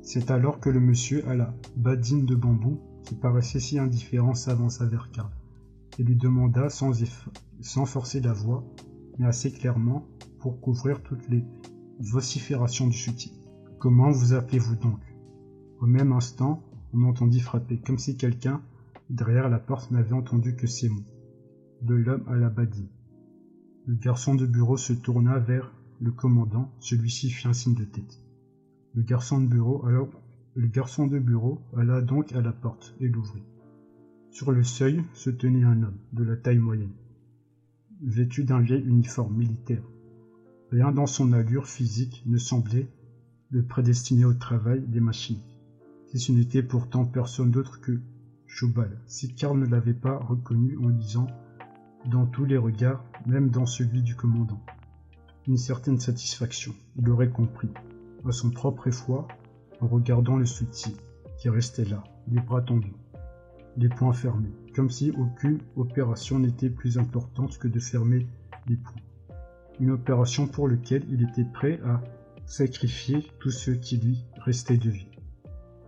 C'est 0.02 0.30
alors 0.30 0.58
que 0.60 0.70
le 0.70 0.80
monsieur 0.80 1.26
à 1.28 1.34
la 1.34 1.54
badine 1.76 2.24
de 2.24 2.34
bambou, 2.34 2.80
qui 3.04 3.14
paraissait 3.14 3.60
si 3.60 3.78
indifférent, 3.78 4.34
s'avança 4.34 4.86
vers 4.86 5.10
Karl 5.10 5.30
et 5.98 6.02
lui 6.02 6.16
demanda 6.16 6.68
sans, 6.70 6.94
forcer 7.84 8.20
la 8.20 8.32
voix, 8.32 8.64
mais 9.18 9.26
assez 9.26 9.50
clairement 9.50 10.06
pour 10.38 10.60
couvrir 10.60 11.02
toutes 11.02 11.28
les 11.28 11.44
vociférations 11.98 12.86
du 12.86 12.96
soutien. 12.96 13.32
Comment 13.78 14.10
vous 14.10 14.32
appelez-vous 14.32 14.76
donc? 14.76 15.00
Au 15.80 15.86
même 15.86 16.12
instant, 16.12 16.62
on 16.92 17.02
entendit 17.02 17.40
frapper, 17.40 17.78
comme 17.78 17.98
si 17.98 18.16
quelqu'un, 18.16 18.62
derrière 19.10 19.48
la 19.48 19.58
porte, 19.58 19.90
n'avait 19.90 20.12
entendu 20.12 20.54
que 20.56 20.66
ces 20.66 20.88
mots. 20.88 21.04
De 21.82 21.94
l'homme 21.94 22.24
à 22.28 22.36
la 22.36 22.48
badine. 22.48 22.88
Le 23.88 23.94
garçon 23.94 24.34
de 24.34 24.44
bureau 24.44 24.76
se 24.76 24.92
tourna 24.92 25.38
vers 25.38 25.72
le 26.02 26.10
commandant, 26.10 26.70
celui-ci 26.78 27.30
fit 27.30 27.48
un 27.48 27.54
signe 27.54 27.74
de 27.74 27.86
tête. 27.86 28.20
Le 28.92 29.00
garçon 29.00 29.40
de 29.40 31.18
bureau, 31.18 31.62
alla 31.74 32.02
donc 32.02 32.34
à 32.34 32.42
la 32.42 32.52
porte 32.52 32.94
et 33.00 33.08
l'ouvrit. 33.08 33.44
Sur 34.28 34.52
le 34.52 34.62
seuil 34.62 35.02
se 35.14 35.30
tenait 35.30 35.64
un 35.64 35.84
homme 35.84 35.96
de 36.12 36.22
la 36.22 36.36
taille 36.36 36.58
moyenne, 36.58 36.92
vêtu 38.02 38.44
d'un 38.44 38.60
vieil 38.60 38.84
uniforme 38.84 39.34
militaire. 39.34 39.88
Rien 40.70 40.92
dans 40.92 41.06
son 41.06 41.32
allure 41.32 41.66
physique 41.66 42.22
ne 42.26 42.36
semblait 42.36 42.90
le 43.48 43.62
prédestiner 43.62 44.26
au 44.26 44.34
travail 44.34 44.82
des 44.86 45.00
machines. 45.00 45.40
Si 46.08 46.18
ce 46.18 46.32
n'était 46.32 46.62
pourtant 46.62 47.06
personne 47.06 47.50
d'autre 47.50 47.80
que 47.80 47.98
Chobal, 48.46 49.00
si 49.06 49.34
Karl 49.34 49.58
ne 49.58 49.64
l'avait 49.64 49.94
pas 49.94 50.18
reconnu 50.18 50.76
en 50.76 50.88
lisant 50.88 51.26
dans 52.08 52.26
tous 52.26 52.46
les 52.46 52.56
regards, 52.56 53.04
même 53.26 53.50
dans 53.50 53.66
celui 53.66 54.02
du 54.02 54.16
commandant. 54.16 54.60
Une 55.46 55.58
certaine 55.58 56.00
satisfaction, 56.00 56.72
il 56.96 57.08
aurait 57.10 57.28
compris, 57.28 57.68
à 58.26 58.32
son 58.32 58.50
propre 58.50 58.86
effroi, 58.88 59.28
en 59.80 59.86
regardant 59.86 60.36
le 60.36 60.46
soutien 60.46 60.92
qui 61.38 61.50
restait 61.50 61.84
là, 61.84 62.02
les 62.30 62.40
bras 62.40 62.62
tendus, 62.62 62.94
les 63.76 63.90
poings 63.90 64.14
fermés, 64.14 64.52
comme 64.74 64.90
si 64.90 65.10
aucune 65.10 65.58
opération 65.76 66.38
n'était 66.38 66.70
plus 66.70 66.98
importante 66.98 67.58
que 67.58 67.68
de 67.68 67.78
fermer 67.78 68.26
les 68.68 68.76
poings. 68.76 69.36
Une 69.78 69.90
opération 69.90 70.46
pour 70.46 70.66
laquelle 70.66 71.04
il 71.10 71.22
était 71.22 71.44
prêt 71.44 71.78
à 71.84 72.02
sacrifier 72.46 73.26
tout 73.38 73.50
ce 73.50 73.70
qui 73.70 73.98
lui 73.98 74.24
restait 74.44 74.78
de 74.78 74.90
vie. 74.90 75.10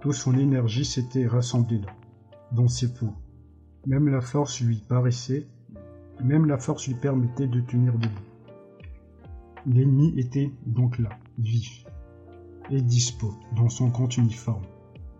Toute 0.00 0.12
son 0.12 0.38
énergie 0.38 0.84
s'était 0.84 1.26
rassemblée 1.26 1.80
là, 1.80 1.94
dans 2.52 2.68
ses 2.68 2.92
poings. 2.92 3.18
Même 3.86 4.08
la 4.08 4.20
force 4.20 4.60
lui 4.60 4.84
paraissait, 4.86 5.48
même 6.22 6.46
la 6.46 6.58
force 6.58 6.86
lui 6.86 6.94
permettait 6.94 7.46
de 7.46 7.60
tenir 7.60 7.94
debout. 7.94 8.14
L'ennemi 9.66 10.18
était 10.18 10.50
donc 10.66 10.98
là, 10.98 11.10
vif 11.38 11.84
et 12.70 12.80
dispo, 12.80 13.34
dans 13.56 13.68
son 13.68 13.90
compte 13.90 14.16
uniforme. 14.16 14.64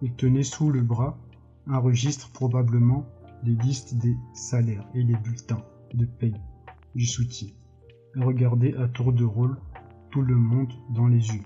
Il 0.03 0.15
tenait 0.15 0.43
sous 0.43 0.71
le 0.71 0.83
bras 0.83 1.19
un 1.67 1.79
registre 1.79 2.31
probablement 2.33 3.07
les 3.45 3.55
listes 3.55 3.95
des 3.95 4.17
salaires 4.35 4.87
et 4.95 5.03
les 5.03 5.17
bulletins 5.17 5.63
de 5.95 6.05
paye 6.05 6.41
du 6.95 7.07
soutien. 7.07 7.49
Il 8.17 8.25
regardait 8.25 8.77
à 8.77 8.89
tour 8.89 9.13
de 9.13 9.25
rôle 9.25 9.57
tout 10.11 10.23
le 10.23 10.35
monde 10.35 10.73
dans 10.91 11.07
les 11.07 11.29
yeux, 11.29 11.43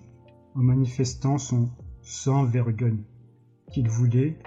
en 0.55 0.63
manifestant 0.63 1.39
son 1.39 1.71
sans 2.03 2.45
vergogne 2.45 3.03
qu'il 3.73 3.89
voulait, 3.89 4.39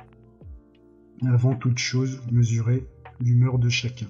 avant 1.26 1.55
toute 1.55 1.80
chose, 1.80 2.22
mesurer 2.32 2.88
l'humeur 3.20 3.60
de 3.60 3.70
chacun. 3.70 4.08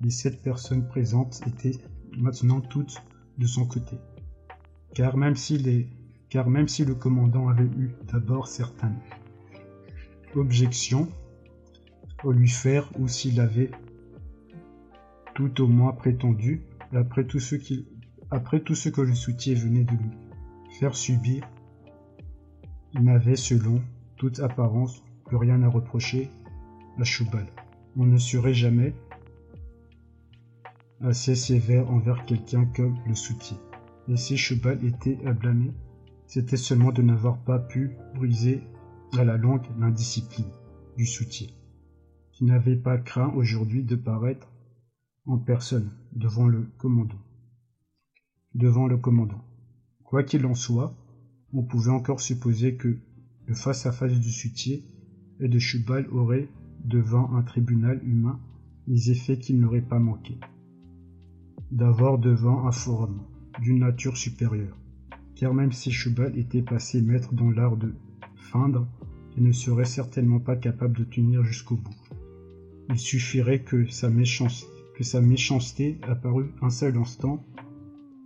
Les 0.00 0.10
sept 0.10 0.42
personnes 0.42 0.86
présentes 0.86 1.40
étaient 1.46 1.78
maintenant 2.16 2.60
toutes 2.60 3.02
de 3.38 3.46
son 3.46 3.66
côté. 3.66 3.98
Car 4.94 5.16
même 5.16 5.36
si, 5.36 5.58
le 5.58 6.94
commandant 6.94 7.48
avait 7.48 7.64
eu 7.64 7.94
d'abord 8.12 8.48
certaines 8.48 8.98
objections 10.34 11.08
au 12.24 12.32
lui 12.32 12.48
faire 12.48 12.90
ou 12.98 13.08
s'il 13.08 13.40
avait 13.40 13.70
tout 15.34 15.62
au 15.62 15.66
moins 15.66 15.92
prétendu, 15.92 16.62
après 16.92 17.24
tout 17.24 17.40
ce 17.40 17.56
après 18.30 18.60
tout 18.60 18.74
ce 18.74 18.88
que 18.88 19.02
le 19.02 19.14
soutien 19.14 19.54
venait 19.54 19.84
de 19.84 19.92
lui 19.92 20.10
faire 20.80 20.96
subir, 20.96 21.48
il 22.94 23.04
n'avait, 23.04 23.36
selon 23.36 23.82
toute 24.16 24.40
apparence, 24.40 25.02
plus 25.26 25.36
rien 25.36 25.62
à 25.62 25.68
reprocher 25.68 26.30
à 26.98 27.04
Choubal. 27.04 27.46
On 27.96 28.04
ne 28.04 28.18
serait 28.18 28.54
jamais 28.54 28.94
assez 31.00 31.34
sévère 31.34 31.90
envers 31.90 32.24
quelqu'un 32.24 32.64
comme 32.64 32.96
le 33.06 33.14
soutien. 33.14 33.58
Et 34.08 34.16
si 34.16 34.36
Choubal 34.36 34.84
était 34.84 35.18
à 35.26 35.32
blâmer, 35.32 35.72
c'était 36.26 36.56
seulement 36.56 36.92
de 36.92 37.02
n'avoir 37.02 37.38
pas 37.38 37.58
pu 37.58 37.96
briser 38.14 38.62
à 39.18 39.24
la 39.24 39.36
longue 39.36 39.66
l'indiscipline 39.78 40.50
du 40.96 41.06
soutien, 41.06 41.48
qui 42.32 42.44
n'avait 42.44 42.76
pas 42.76 42.98
craint 42.98 43.32
aujourd'hui 43.34 43.84
de 43.84 43.96
paraître 43.96 44.48
en 45.26 45.38
personne 45.38 45.90
devant 46.12 46.46
le 46.46 46.66
commandant 46.78 47.18
devant 48.56 48.86
le 48.86 48.96
commandant. 48.96 49.44
Quoi 50.02 50.22
qu'il 50.22 50.46
en 50.46 50.54
soit, 50.54 50.94
on 51.52 51.62
pouvait 51.62 51.90
encore 51.90 52.20
supposer 52.20 52.76
que 52.76 52.96
le 53.46 53.54
face-à-face 53.54 54.18
du 54.18 54.30
soutier 54.30 54.84
et 55.40 55.48
de 55.48 55.58
Chubal 55.58 56.08
aurait, 56.10 56.48
devant 56.84 57.34
un 57.34 57.42
tribunal 57.42 58.00
humain, 58.02 58.40
les 58.86 59.10
effets 59.10 59.38
qu'il 59.38 59.60
n'aurait 59.60 59.82
pas 59.82 59.98
manqué. 59.98 60.38
D'avoir 61.70 62.18
devant 62.18 62.66
un 62.66 62.72
forum 62.72 63.20
d'une 63.60 63.80
nature 63.80 64.16
supérieure, 64.16 64.76
car 65.34 65.52
même 65.52 65.72
si 65.72 65.90
Chubal 65.90 66.38
était 66.38 66.62
passé 66.62 67.02
maître 67.02 67.34
dans 67.34 67.50
l'art 67.50 67.76
de 67.76 67.94
feindre, 68.36 68.86
il 69.36 69.44
ne 69.44 69.52
serait 69.52 69.84
certainement 69.84 70.40
pas 70.40 70.56
capable 70.56 70.96
de 70.96 71.04
tenir 71.04 71.42
jusqu'au 71.44 71.76
bout. 71.76 71.96
Il 72.88 72.98
suffirait 72.98 73.62
que 73.62 73.86
sa, 73.86 74.08
méchanceté, 74.10 75.98
apparût 76.02 76.52
un 76.62 76.70
seul 76.70 76.96
instant 76.96 77.44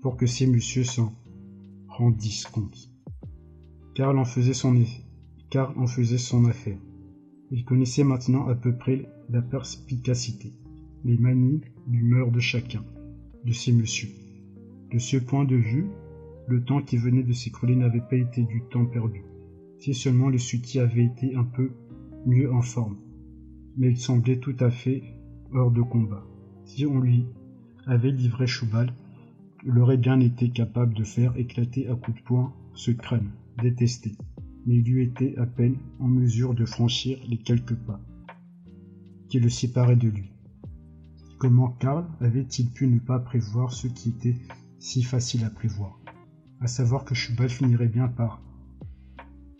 pour 0.02 0.16
que 0.16 0.26
ces 0.26 0.46
messieurs 0.46 0.84
s'en 0.84 1.12
rendissent 1.88 2.46
compte. 2.46 2.90
Karl 3.94 4.18
en 4.18 4.24
faisait 4.24 4.54
son 4.54 4.80
car 5.50 5.76
en 5.78 5.86
faisait 5.86 6.18
son 6.18 6.44
affaire. 6.44 6.78
Il 7.50 7.64
connaissait 7.64 8.04
maintenant 8.04 8.46
à 8.46 8.54
peu 8.54 8.76
près 8.76 9.06
la 9.28 9.42
perspicacité, 9.42 10.52
les 11.04 11.18
manies, 11.18 11.60
l'humeur 11.88 12.30
de 12.30 12.38
chacun, 12.38 12.84
de 13.44 13.52
ces 13.52 13.72
messieurs. 13.72 14.10
De 14.92 14.98
ce 14.98 15.16
point 15.16 15.44
de 15.44 15.56
vue, 15.56 15.86
le 16.48 16.62
temps 16.64 16.82
qui 16.82 16.96
venait 16.96 17.22
de 17.22 17.32
s'écrouler 17.32 17.76
n'avait 17.76 18.00
pas 18.00 18.16
été 18.16 18.42
du 18.42 18.62
temps 18.70 18.86
perdu. 18.86 19.24
Si 19.78 19.94
seulement 19.94 20.28
le 20.28 20.38
soutien 20.38 20.82
avait 20.82 21.04
été 21.04 21.34
un 21.34 21.44
peu 21.44 21.70
mieux 22.26 22.52
en 22.52 22.62
forme. 22.62 22.98
Mais 23.76 23.90
il 23.90 23.96
semblait 23.96 24.38
tout 24.38 24.56
à 24.60 24.70
fait 24.70 25.02
hors 25.52 25.70
de 25.70 25.82
combat. 25.82 26.26
Si 26.64 26.84
on 26.86 27.00
lui 27.00 27.26
avait 27.86 28.10
livré 28.10 28.46
Choubal, 28.46 28.92
il 29.64 29.78
aurait 29.78 29.96
bien 29.96 30.20
été 30.20 30.50
capable 30.50 30.94
de 30.94 31.04
faire 31.04 31.36
éclater 31.36 31.88
à 31.88 31.94
coups 31.94 32.18
de 32.18 32.24
poing 32.24 32.52
ce 32.74 32.90
crâne 32.90 33.30
détesté, 33.62 34.12
mais 34.66 34.76
il 34.76 34.88
eût 34.88 35.02
été 35.02 35.36
à 35.38 35.46
peine 35.46 35.76
en 35.98 36.08
mesure 36.08 36.54
de 36.54 36.64
franchir 36.64 37.18
les 37.28 37.36
quelques 37.36 37.74
pas 37.74 38.00
qui 39.28 39.38
le 39.38 39.48
séparaient 39.48 39.96
de 39.96 40.08
lui. 40.08 40.32
Comment 41.40 41.68
Karl 41.80 42.04
avait-il 42.20 42.70
pu 42.70 42.86
ne 42.86 42.98
pas 42.98 43.18
prévoir 43.18 43.72
ce 43.72 43.86
qui 43.86 44.10
était 44.10 44.36
si 44.78 45.02
facile 45.02 45.42
à 45.46 45.48
prévoir, 45.48 45.98
à 46.60 46.66
savoir 46.66 47.06
que 47.06 47.14
Chubal 47.14 47.48
finirait 47.48 47.88
bien 47.88 48.08
par 48.08 48.42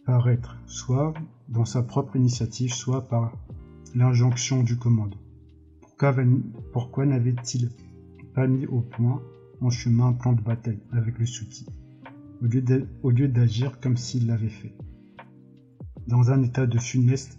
paraître, 0.05 0.59
soit 0.67 1.15
dans 1.49 1.65
sa 1.65 1.83
propre 1.83 2.17
initiative, 2.17 2.75
soit 2.75 3.09
par 3.09 3.33
l'injonction 3.95 4.63
du 4.63 4.77
commande. 4.77 5.15
Pourquoi, 5.81 6.15
pourquoi 6.75 7.07
n'avait-il 7.07 7.71
pas 8.35 8.47
mis 8.47 8.67
au 8.67 8.83
point 8.83 9.23
en 9.63 9.71
chemin 9.71 10.09
un 10.09 10.13
plan 10.13 10.35
de 10.35 10.43
bataille 10.43 10.83
avec 10.93 11.19
le 11.19 11.25
soutien, 11.25 11.67
au 12.43 13.11
lieu 13.11 13.29
d'agir 13.29 13.81
comme 13.81 13.97
s'il 13.97 14.27
l'avait 14.27 14.51
fait? 14.51 14.75
Dans 16.07 16.31
un 16.31 16.43
état 16.43 16.67
de 16.67 16.79
funeste 16.79 17.39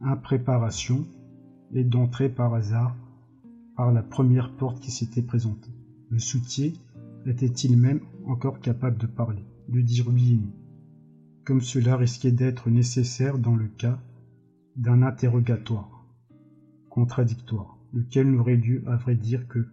impréparation 0.00 1.06
et 1.72 1.84
d'entrer 1.84 2.28
par 2.28 2.52
hasard 2.52 2.96
par 3.76 3.92
la 3.92 4.02
première 4.02 4.56
porte 4.56 4.80
qui 4.80 4.90
s'était 4.90 5.22
présentée. 5.22 5.70
Le 6.10 6.18
soutier 6.18 6.72
était-il 7.26 7.76
même 7.76 8.00
encore 8.26 8.60
capable 8.60 8.98
de 8.98 9.06
parler, 9.06 9.44
de 9.68 9.80
dire 9.80 10.08
oui 10.08 10.32
et 10.32 10.36
non, 10.36 10.52
comme 11.44 11.60
cela 11.60 11.96
risquait 11.96 12.32
d'être 12.32 12.70
nécessaire 12.70 13.38
dans 13.38 13.54
le 13.54 13.68
cas 13.68 14.00
d'un 14.76 15.02
interrogatoire 15.02 15.96
contradictoire, 16.90 17.78
lequel 17.92 18.30
n'aurait 18.30 18.56
lieu 18.56 18.82
à 18.86 18.96
vrai 18.96 19.16
dire 19.16 19.46
que 19.48 19.66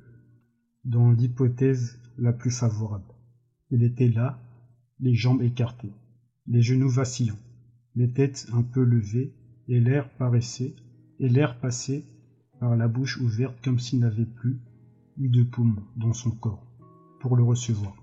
dans 0.84 1.12
l'hypothèse 1.12 1.98
la 2.18 2.34
plus 2.34 2.52
favorable. 2.52 3.14
Il 3.72 3.82
était 3.82 4.10
là, 4.10 4.42
les 5.00 5.14
jambes 5.14 5.42
écartées, 5.42 5.94
les 6.48 6.62
genoux 6.62 6.90
vacillants, 6.90 7.40
les 7.96 8.12
têtes 8.12 8.48
un 8.52 8.62
peu 8.62 8.84
levées, 8.84 9.34
et 9.70 9.80
l'air 9.80 10.10
paraissait, 10.18 10.76
et 11.20 11.30
l'air 11.30 11.58
passait 11.62 12.04
la 12.72 12.88
bouche 12.88 13.18
ouverte 13.18 13.56
comme 13.64 13.80
s'il 13.80 14.00
n'avait 14.00 14.26
plus 14.26 14.58
eu 15.18 15.28
de 15.28 15.44
poumons 15.44 15.84
dans 15.96 16.14
son 16.14 16.32
corps 16.32 16.66
pour 17.20 17.36
le 17.36 17.44
recevoir. 17.44 17.94